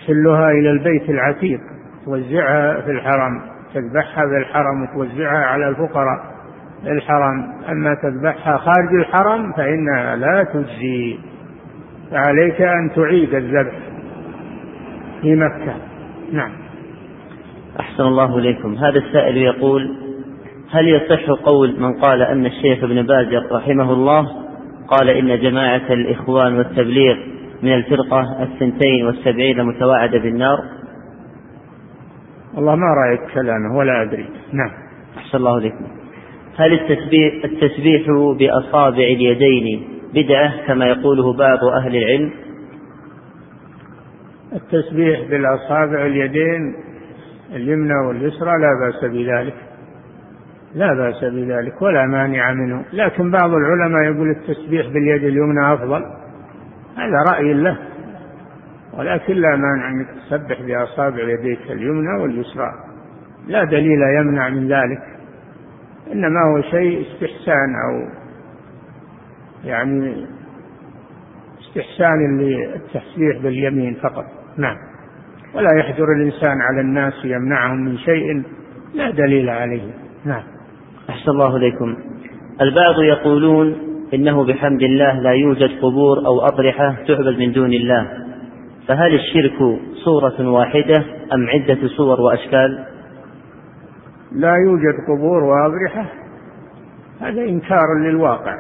محلها 0.02 0.52
إلى 0.52 0.70
البيت 0.72 1.10
العتيق 1.10 1.60
توزعها 2.06 2.82
في 2.82 2.92
الحرم 2.92 3.42
تذبحها 3.74 4.28
في 4.28 4.38
الحرم 4.38 4.84
وتوزعها 4.84 5.46
على 5.46 5.70
الفقراء 5.70 6.32
الحرم. 6.86 7.54
أما 7.70 7.96
تذبحها 7.96 8.58
خارج 8.58 8.94
الحرم 9.00 9.54
فإنها 9.54 10.16
لا 10.16 10.44
تجزي. 10.44 11.20
فعليك 12.12 12.62
أن 12.62 12.92
تعيد 12.96 13.34
الذبح 13.34 13.78
في 15.22 15.36
مكة. 15.36 15.76
نعم. 16.32 16.52
أحسن 17.80 18.04
الله 18.04 18.38
إليكم. 18.38 18.76
هذا 18.76 19.00
السائل 19.00 19.38
يقول 19.38 19.96
هل 20.72 20.88
يصح 20.88 21.30
قول 21.46 21.80
من 21.80 21.94
قال 21.94 22.22
أن 22.22 22.46
الشيخ 22.46 22.84
ابن 22.84 23.02
باز 23.02 23.28
رحمه 23.52 23.94
الله 23.94 24.28
قال 24.88 25.10
إن 25.10 25.40
جماعة 25.40 25.94
الإخوان 25.94 26.58
والتبليغ 26.58 27.31
من 27.64 27.74
الفرقة 27.74 28.44
الثنتين 28.44 29.06
والسبعين 29.06 29.64
متواعدة 29.64 30.20
بالنار. 30.20 30.58
والله 32.56 32.76
ما 32.76 32.88
رأيت 32.88 33.34
كلامه 33.34 33.78
ولا 33.78 34.02
أدري. 34.02 34.30
نعم. 34.54 34.72
أحسن 35.18 35.38
الله 35.38 35.58
إليكم 35.58 35.86
هل 36.56 36.74
التسبيح, 36.74 37.34
التسبيح 37.44 38.02
بأصابع 38.40 39.04
اليدين 39.04 39.88
بدعة 40.14 40.68
كما 40.68 40.86
يقوله 40.86 41.34
بعض 41.38 41.64
أهل 41.64 41.96
العلم؟ 41.96 42.32
التسبيح 44.54 45.20
بالأصابع 45.30 46.06
اليدين 46.06 46.76
اليمنى 47.56 48.08
واليسرى 48.08 48.52
لا 48.62 48.70
بأس 48.86 49.12
بذلك. 49.12 49.56
لا 50.76 50.94
بأس 50.94 51.24
بذلك 51.24 51.82
ولا 51.82 52.06
مانع 52.06 52.54
منه. 52.54 52.86
لكن 52.94 53.32
بعض 53.32 53.50
العلماء 53.50 54.04
يقول 54.04 54.30
التسبيح 54.30 54.88
باليد 54.88 55.24
اليمنى 55.24 55.74
أفضل. 55.74 56.21
هذا 56.98 57.32
رأي 57.32 57.54
له. 57.54 57.78
ولكن 58.94 59.34
لا 59.34 59.56
مانع 59.56 59.90
أنك 59.90 60.08
تسبح 60.10 60.62
بأصابع 60.62 61.24
يديك 61.24 61.72
اليمنى 61.72 62.22
واليسرى. 62.22 62.72
لا 63.48 63.64
دليل 63.64 64.02
يمنع 64.20 64.50
من 64.50 64.68
ذلك. 64.68 65.02
إنما 66.14 66.40
هو 66.42 66.62
شيء 66.62 67.02
استحسان 67.02 67.76
أو 67.86 68.08
يعني 69.64 70.26
استحسان 71.62 72.40
للتسبيح 72.40 73.38
باليمين 73.44 73.94
فقط. 73.94 74.26
نعم. 74.58 74.78
ولا 75.54 75.80
يحجر 75.80 76.06
الإنسان 76.14 76.62
على 76.62 76.82
الناس 76.82 77.14
يمنعهم 77.24 77.86
من 77.86 77.98
شيء 77.98 78.44
لا 78.94 79.12
دليل 79.12 79.50
عليه. 79.50 79.92
نعم. 80.26 80.44
أحسن 81.10 81.32
الله 81.32 81.58
إليكم. 81.58 81.98
البعض 82.62 83.02
يقولون 83.02 83.91
إنه 84.14 84.46
بحمد 84.46 84.82
الله 84.82 85.20
لا 85.20 85.32
يوجد 85.32 85.70
قبور 85.82 86.18
أو 86.26 86.42
أضرحة 86.42 86.96
تعبد 87.08 87.40
من 87.40 87.52
دون 87.52 87.74
الله. 87.74 88.08
فهل 88.88 89.16
الشرك 89.16 89.80
صورة 89.94 90.50
واحدة 90.50 91.06
أم 91.34 91.48
عدة 91.48 91.88
صور 91.88 92.22
وأشكال؟ 92.22 92.86
لا 94.32 94.56
يوجد 94.56 94.96
قبور 95.08 95.44
وأضرحة. 95.44 96.06
هذا 97.22 97.42
إنكار 97.42 98.00
للواقع. 98.04 98.56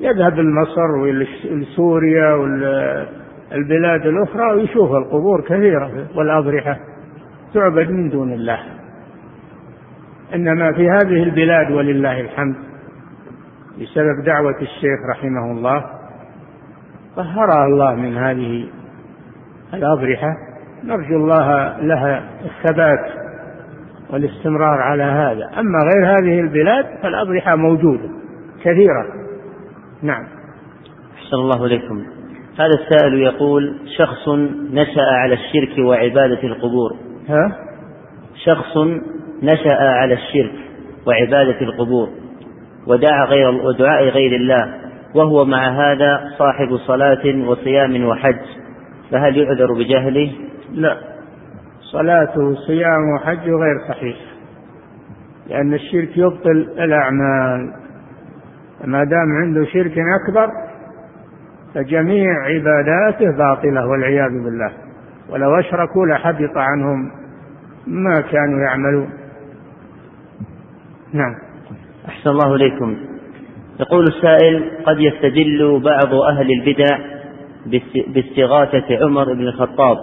يذهب 0.00 0.38
لمصر 0.38 0.90
ولسوريا 0.90 2.34
والبلاد 2.34 4.06
الأخرى 4.06 4.52
ويشوف 4.54 4.90
القبور 4.92 5.40
كثيرة 5.40 5.90
والأضرحة 6.14 6.78
تعبد 7.54 7.90
من 7.90 8.08
دون 8.10 8.32
الله. 8.32 8.58
إنما 10.34 10.72
في 10.72 10.90
هذه 10.90 11.22
البلاد 11.22 11.72
ولله 11.72 12.20
الحمد. 12.20 12.56
بسبب 13.80 14.24
دعوة 14.24 14.56
الشيخ 14.62 14.98
رحمه 15.10 15.52
الله 15.52 15.84
طهرها 17.16 17.66
الله 17.66 17.94
من 17.94 18.16
هذه 18.16 18.68
الأضرحة. 19.74 20.36
نرجو 20.84 21.16
الله 21.16 21.78
لها 21.80 22.28
الثبات 22.44 23.12
والاستمرار 24.10 24.80
على 24.80 25.02
هذا. 25.02 25.60
أما 25.60 25.78
غير 25.78 26.06
هذه 26.06 26.40
البلاد 26.40 26.84
فالأضرحة 27.02 27.56
موجودة 27.56 28.08
كثيرة. 28.60 29.06
نعم. 30.02 30.24
أحسن 31.16 31.36
الله 31.36 31.66
إليكم. 31.66 32.04
هذا 32.58 32.70
السائل 32.84 33.14
يقول 33.14 33.78
شخص 33.98 34.28
نشأ 34.72 35.02
على 35.22 35.34
الشرك 35.34 35.86
وعبادة 35.86 36.42
القبور. 36.42 36.96
ها؟ 37.28 37.56
شخص 38.44 38.76
نشأ 39.42 39.76
على 39.80 40.14
الشرك 40.14 40.54
وعبادة 41.06 41.60
القبور. 41.60 42.08
ودعا 42.86 43.24
غير 43.24 43.50
ودعاء 43.50 44.04
غير 44.08 44.36
الله 44.36 44.74
وهو 45.14 45.44
مع 45.44 45.68
هذا 45.68 46.20
صاحب 46.38 46.76
صلاة 46.76 47.48
وصيام 47.48 48.04
وحج. 48.04 48.44
فهل 49.10 49.36
يعذر 49.36 49.72
بجهله؟ 49.72 50.32
لا. 50.72 50.96
صلاته 51.92 52.40
وصيام 52.40 53.14
وحج 53.14 53.48
غير 53.48 53.74
صحيح 53.88 54.16
لأن 55.46 55.74
الشرك 55.74 56.16
يبطل 56.16 56.68
الأعمال. 56.78 57.72
ما 58.84 59.04
دام 59.04 59.32
عنده 59.42 59.64
شرك 59.64 59.94
أكبر 59.98 60.50
فجميع 61.74 62.32
عباداته 62.42 63.36
باطلة 63.38 63.86
والعياذ 63.86 64.30
بالله. 64.44 64.72
ولو 65.30 65.60
أشركوا 65.60 66.06
لحبط 66.06 66.56
عنهم 66.56 67.10
ما 67.86 68.20
كانوا 68.20 68.60
يعملون. 68.60 69.10
نعم. 71.12 71.34
أحسن 72.08 72.30
الله 72.30 72.54
إليكم. 72.54 72.96
يقول 73.80 74.04
السائل 74.04 74.70
قد 74.86 75.00
يستدل 75.00 75.80
بعض 75.84 76.14
أهل 76.14 76.48
البدع 76.52 76.98
باستغاثة 78.14 79.04
عمر 79.04 79.32
بن 79.32 79.40
الخطاب 79.40 79.96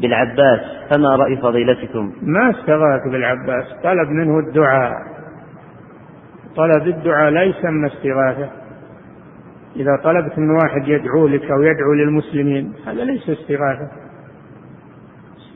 بالعباس 0.00 0.60
فما 0.90 1.16
رأي 1.16 1.36
فضيلتكم؟ 1.36 2.12
ما 2.22 2.50
استغاث 2.50 3.12
بالعباس 3.12 3.64
طلب 3.82 4.08
منه 4.08 4.38
الدعاء. 4.38 4.92
طلب 6.56 6.88
الدعاء 6.88 7.30
لا 7.30 7.42
يسمى 7.42 7.86
استغاثة. 7.86 8.50
إذا 9.76 10.00
طلبت 10.04 10.38
من 10.38 10.50
واحد 10.50 10.88
يدعو 10.88 11.26
لك 11.26 11.50
أو 11.50 11.62
يدعو 11.62 11.92
للمسلمين 11.92 12.72
هذا 12.86 13.04
ليس 13.04 13.30
استغاثة. 13.30 13.88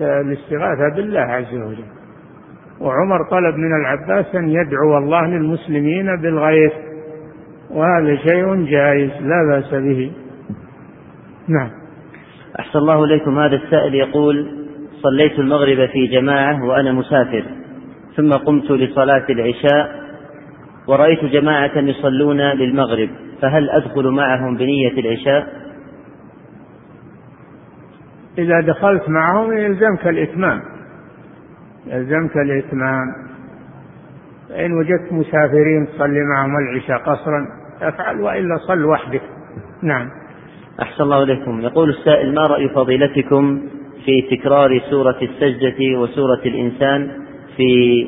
الاستغاثة 0.01 0.97
بالله 0.97 1.21
عز 1.21 1.55
وجل. 1.55 1.96
وعمر 2.81 3.31
طلب 3.31 3.55
من 3.57 3.81
العباس 3.81 4.35
أن 4.35 4.49
يدعو 4.49 4.99
الله 4.99 5.27
للمسلمين 5.27 6.17
بالغيث. 6.17 6.73
وهذا 7.71 8.17
شيء 8.17 8.65
جائز 8.65 9.11
لا 9.11 9.47
بأس 9.51 9.75
به. 9.75 10.13
نعم. 11.49 11.71
أحسن 12.61 12.79
الله 12.79 13.05
إليكم. 13.05 13.39
هذا 13.39 13.57
السائل 13.57 13.95
يقول 13.95 14.67
صليت 15.03 15.39
المغرب 15.39 15.89
في 15.89 16.07
جماعة 16.07 16.65
وأنا 16.65 16.93
مسافر 16.93 17.45
ثم 18.17 18.33
قمت 18.33 18.71
لصلاة 18.71 19.25
العشاء 19.31 20.07
ورأيت 20.89 21.25
جماعة 21.25 21.79
يصلون 21.79 22.41
للمغرب 22.41 23.09
فهل 23.43 23.71
أدخل 23.71 24.09
معهم 24.09 24.57
بنية 24.57 24.93
العشاء؟ 24.93 25.47
إذا 28.39 28.61
دخلت 28.61 29.09
معهم 29.09 29.59
يلزمك 29.59 30.07
الإتمام. 30.07 30.76
يلزمك 31.87 32.37
الإتمام. 32.37 33.07
فإن 34.49 34.73
وجدت 34.73 35.13
مسافرين 35.13 35.87
تصلي 35.87 36.21
معهم 36.35 36.57
العشاء 36.57 36.99
قصرا 36.99 37.47
أفعل 37.83 38.21
وإلا 38.21 38.57
صل 38.57 38.85
وحدك. 38.85 39.23
نعم. 39.83 40.09
أحسن 40.83 41.03
الله 41.03 41.23
إليكم. 41.23 41.61
يقول 41.61 41.91
السائل 41.91 42.35
ما 42.35 42.43
رأي 42.43 42.69
فضيلتكم 42.69 43.61
في 44.05 44.37
تكرار 44.37 44.81
سورة 44.91 45.19
السجدة 45.23 45.99
وسورة 45.99 46.41
الإنسان 46.47 47.11
في 47.57 48.07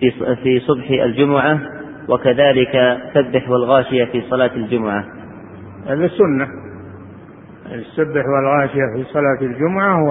في 0.00 0.10
في 0.42 0.60
صبح 0.60 0.90
الجمعة 0.90 1.60
وكذلك 2.08 2.98
سبح 3.14 3.50
والغاشية 3.50 4.04
في 4.04 4.22
صلاة 4.30 4.50
الجمعة؟ 4.56 5.04
هذا 5.86 6.08
سنة. 6.08 6.48
السبح 7.72 8.24
والغاشية 8.26 8.84
في 8.96 9.04
صلاة 9.12 9.38
الجمعة 9.42 10.04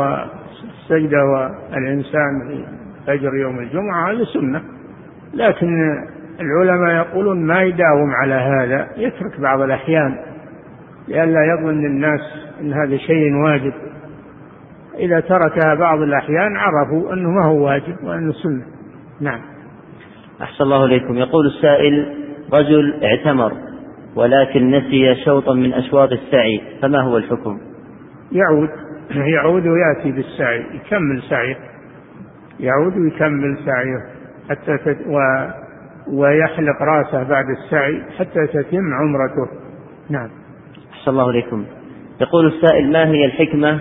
والسجدة 0.91 1.25
والإنسان 1.25 2.47
في 2.47 2.65
فجر 3.07 3.35
يوم 3.35 3.59
الجمعة 3.59 4.11
هذا 4.11 4.23
سنة. 4.23 4.61
لكن 5.33 6.03
العلماء 6.39 6.95
يقولون 6.95 7.45
ما 7.45 7.63
يداوم 7.63 8.11
على 8.21 8.33
هذا 8.33 8.87
يترك 8.97 9.39
بعض 9.39 9.61
الأحيان 9.61 10.17
لئلا 11.07 11.45
يظن 11.45 11.85
الناس 11.85 12.21
أن 12.61 12.73
هذا 12.73 12.97
شيء 12.97 13.33
واجب. 13.35 13.73
إذا 14.99 15.19
تركها 15.19 15.75
بعض 15.75 16.01
الأحيان 16.01 16.57
عرفوا 16.57 17.13
أنه 17.13 17.29
ما 17.29 17.45
هو 17.45 17.65
واجب 17.65 17.95
وأنه 18.03 18.31
سنة. 18.31 18.65
نعم. 19.21 19.41
أحسن 20.41 20.63
الله 20.63 20.85
إليكم. 20.85 21.17
يقول 21.17 21.45
السائل 21.45 22.15
رجل 22.53 23.03
اعتمر 23.03 23.51
ولكن 24.15 24.71
نسي 24.71 25.15
شوطا 25.25 25.53
من 25.53 25.73
أشواط 25.73 26.11
السعي 26.11 26.61
فما 26.81 27.01
هو 27.01 27.17
الحكم؟ 27.17 27.59
يعود. 28.31 28.86
يعود 29.11 29.67
ويأتي 29.67 30.11
بالسعي 30.11 30.65
يكمل 30.73 31.21
سعيه. 31.29 31.57
يعود 32.59 32.97
ويكمل 32.97 33.57
سعيه 33.65 33.99
حتى 34.49 34.77
تت... 34.77 34.97
و... 35.07 35.19
ويحلق 36.13 36.81
رأسه 36.81 37.23
بعد 37.23 37.45
السعي 37.49 38.03
حتى 38.19 38.47
تتم 38.47 38.93
عمرته. 38.93 39.47
نعم. 40.09 40.29
أحسن 40.93 41.11
الله 41.11 41.29
إليكم. 41.29 41.65
يقول 42.21 42.47
السائل 42.47 42.91
ما 42.91 43.07
هي 43.07 43.25
الحكمة 43.25 43.79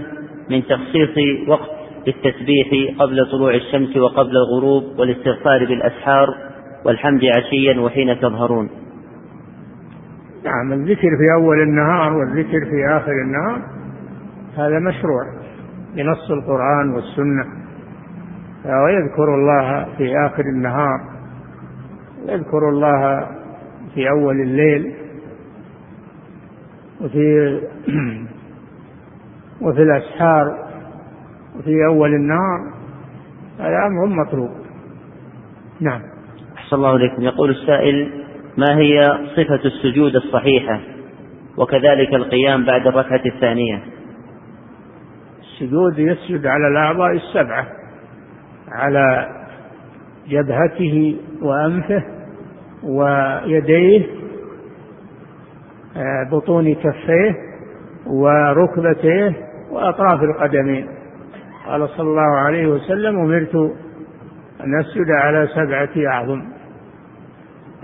من 0.51 0.63
تخصيص 0.63 1.49
وقت 1.49 1.71
للتسبيح 2.07 2.99
قبل 2.99 3.31
طلوع 3.33 3.55
الشمس 3.55 3.97
وقبل 3.97 4.33
الغروب 4.37 4.99
والاستغفار 4.99 5.65
بالأسحار؟ 5.65 6.29
والحمد 6.85 7.21
عشيا 7.25 7.81
وحين 7.81 8.21
تظهرون. 8.21 8.71
نعم 10.45 10.73
الذكر 10.73 11.09
في 11.19 11.33
أول 11.41 11.63
النهار 11.63 12.13
والذكر 12.13 12.61
في 12.71 12.97
آخر 12.97 13.13
النهار. 13.13 13.76
هذا 14.57 14.79
مشروع 14.79 15.23
بنص 15.95 16.31
القرآن 16.31 16.95
والسنة 16.95 17.45
ويذكر 18.65 19.35
الله 19.35 19.87
في 19.99 20.27
آخر 20.27 20.43
النهار 20.43 21.01
يذكر 22.29 22.69
الله 22.69 23.27
في 23.95 24.11
أول 24.11 24.41
الليل 24.41 24.95
وفي 27.01 27.61
وفي 29.65 29.83
الأسحار 29.83 30.67
وفي 31.59 31.87
أول 31.87 32.15
النهار 32.15 32.77
هذا 33.59 33.87
أمر 33.87 34.07
مطلوب. 34.07 34.51
نعم. 35.81 36.01
أحسن 36.57 36.77
الله 36.77 36.97
إليكم. 36.97 37.23
يقول 37.23 37.51
السائل 37.51 38.11
ما 38.57 38.79
هي 38.79 39.19
صفة 39.37 39.61
السجود 39.65 40.17
الصحيحة؟ 40.17 40.81
وكذلك 41.57 42.15
القيام 42.15 42.65
بعد 42.65 42.87
الركعة 42.87 43.23
الثانية. 43.27 43.83
السجود 45.57 45.99
يسجد 45.99 46.47
على 46.47 46.69
الأعضاء 46.69 47.13
السبعة 47.13 47.67
على 48.73 49.29
جبهته 50.29 51.17
وأنفه 51.43 52.03
ويديه 52.83 54.07
آه، 55.97 56.29
بطون 56.33 56.75
كفيه 56.75 57.35
وركبتيه 58.07 59.33
وأطراف 59.71 60.23
القدمين. 60.23 60.89
قال 61.67 61.89
صلى 61.89 62.09
الله 62.09 62.37
عليه 62.39 62.67
وسلم 62.67 63.19
أمرت 63.19 63.55
أن 64.65 64.81
أسجد 64.81 65.11
على 65.11 65.49
سبعة 65.55 66.07
أعظم. 66.13 66.43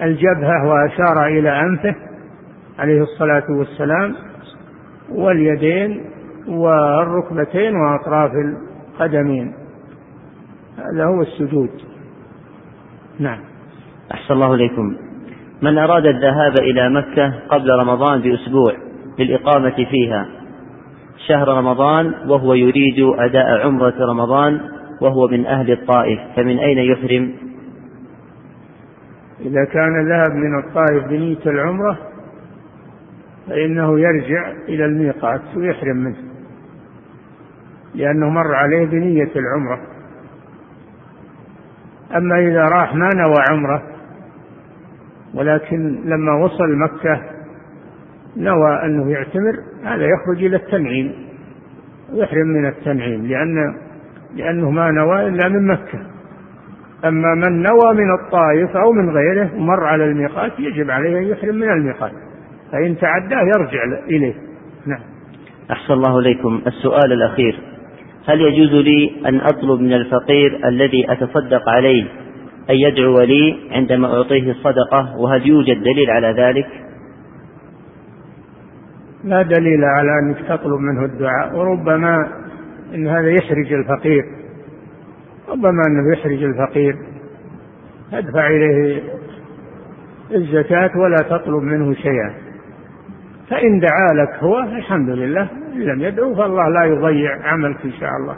الجبهة 0.03 0.67
وأشار 0.69 1.27
إلى 1.27 1.61
أنفه 1.61 1.95
عليه 2.79 3.03
الصلاة 3.03 3.45
والسلام 3.51 4.15
واليدين 5.11 6.05
والركبتين 6.49 7.77
وأطراف 7.77 8.31
القدمين. 8.33 9.55
هذا 10.77 11.05
هو 11.05 11.23
السجود. 11.23 11.71
نعم. 13.19 13.39
أحسن 14.15 14.35
الله 14.35 14.55
إليكم. 14.55 14.97
من 15.63 15.79
أراد 15.79 16.07
الذهاب 16.07 16.59
إلى 16.59 16.91
مكة 16.91 17.35
قبل 17.49 17.71
رمضان 17.71 18.21
بأسبوع 18.21 18.73
للإقامة 19.19 19.75
فيها 19.91 20.27
شهر 21.29 21.49
رمضان 21.49 22.15
وهو 22.29 22.55
يريد 22.55 22.99
أداء 23.19 23.67
عمرة 23.67 23.95
رمضان 24.01 24.61
وهو 25.01 25.29
من 25.29 25.47
أهل 25.47 25.73
الطائف 25.73 26.21
فمن 26.37 26.59
أين 26.59 26.79
يحرم؟ 26.79 27.33
إذا 29.41 29.65
كان 29.65 30.09
ذهب 30.09 30.31
من 30.31 30.59
الطائف 30.59 31.09
بنية 31.09 31.47
العمرة 31.47 31.99
فإنه 33.49 34.01
يرجع 34.01 34.53
إلى 34.69 34.85
الميقات 34.85 35.41
ويحرم 35.57 35.97
منه. 35.97 36.32
لأنه 37.95 38.29
مر 38.29 38.55
عليه 38.55 38.87
بنية 38.87 39.31
العمرة. 39.37 39.81
أما 42.17 42.39
إذا 42.39 42.63
راح 42.63 42.95
ما 42.95 43.11
نوى 43.15 43.37
عمرة 43.51 43.83
ولكن 45.35 46.01
لما 46.05 46.45
وصل 46.45 46.77
مكة 46.77 47.23
نوى 48.37 48.85
أنه 48.85 49.11
يعتمر 49.11 49.55
هذا 49.85 50.07
يخرج 50.07 50.45
إلى 50.45 50.57
التنعيم 50.57 51.13
يحرم 52.13 52.47
من 52.47 52.67
التنعيم 52.67 53.27
لأن 53.27 53.75
لأنه 54.37 54.71
ما 54.71 54.91
نوى 54.91 55.29
إلا 55.29 55.49
من 55.49 55.67
مكة. 55.67 55.99
أما 57.05 57.35
من 57.35 57.63
نوى 57.63 57.95
من 57.95 58.15
الطائف 58.15 58.77
أو 58.77 58.93
من 58.93 59.11
غيره 59.11 59.55
ومر 59.55 59.85
على 59.85 60.05
الميقات 60.05 60.53
يجب 60.59 60.91
عليه 60.91 61.19
أن 61.19 61.23
يحرم 61.23 61.55
من 61.55 61.71
الميقات. 61.71 62.13
فإن 62.73 62.99
تعداه 62.99 63.43
يرجع 63.43 63.85
إليه. 64.07 64.35
نعم. 64.87 65.01
أحسن 65.71 65.93
الله 65.93 66.19
إليكم. 66.19 66.63
السؤال 66.67 67.13
الأخير. 67.13 67.72
هل 68.29 68.41
يجوز 68.41 68.75
لي 68.75 69.13
أن 69.27 69.41
أطلب 69.41 69.81
من 69.81 69.93
الفقير 69.93 70.69
الذي 70.69 71.13
أتصدق 71.13 71.69
عليه 71.69 72.05
أن 72.71 72.75
يدعو 72.75 73.21
لي 73.21 73.57
عندما 73.71 74.17
أعطيه 74.17 74.51
الصدقة 74.51 75.17
وهل 75.17 75.47
يوجد 75.47 75.83
دليل 75.83 76.11
على 76.11 76.43
ذلك؟ 76.43 76.67
لا 79.25 79.43
دليل 79.43 79.85
على 79.85 80.11
أنك 80.23 80.39
تطلب 80.49 80.81
منه 80.81 81.05
الدعاء 81.05 81.57
وربما 81.57 82.29
أن 82.95 83.09
هذا 83.09 83.31
يحرج 83.31 83.73
الفقير. 83.73 84.25
ربما 85.49 85.83
أنه 85.89 86.13
يحرج 86.13 86.43
الفقير. 86.45 86.97
ادفع 88.13 88.47
إليه 88.47 89.03
الزكاة 90.35 90.91
ولا 90.99 91.17
تطلب 91.17 91.63
منه 91.63 91.95
شيئا. 91.95 92.42
فإن 93.53 93.81
دعا 93.81 94.09
لك 94.15 94.43
هو 94.43 94.61
الحمد 94.61 95.09
لله 95.09 95.49
إن 95.75 95.81
لم 95.81 96.01
يدعو 96.01 96.35
فالله 96.35 96.69
لا 96.69 96.85
يضيع 96.85 97.47
عملك 97.49 97.85
إن 97.85 97.93
شاء 97.93 98.11
الله. 98.21 98.37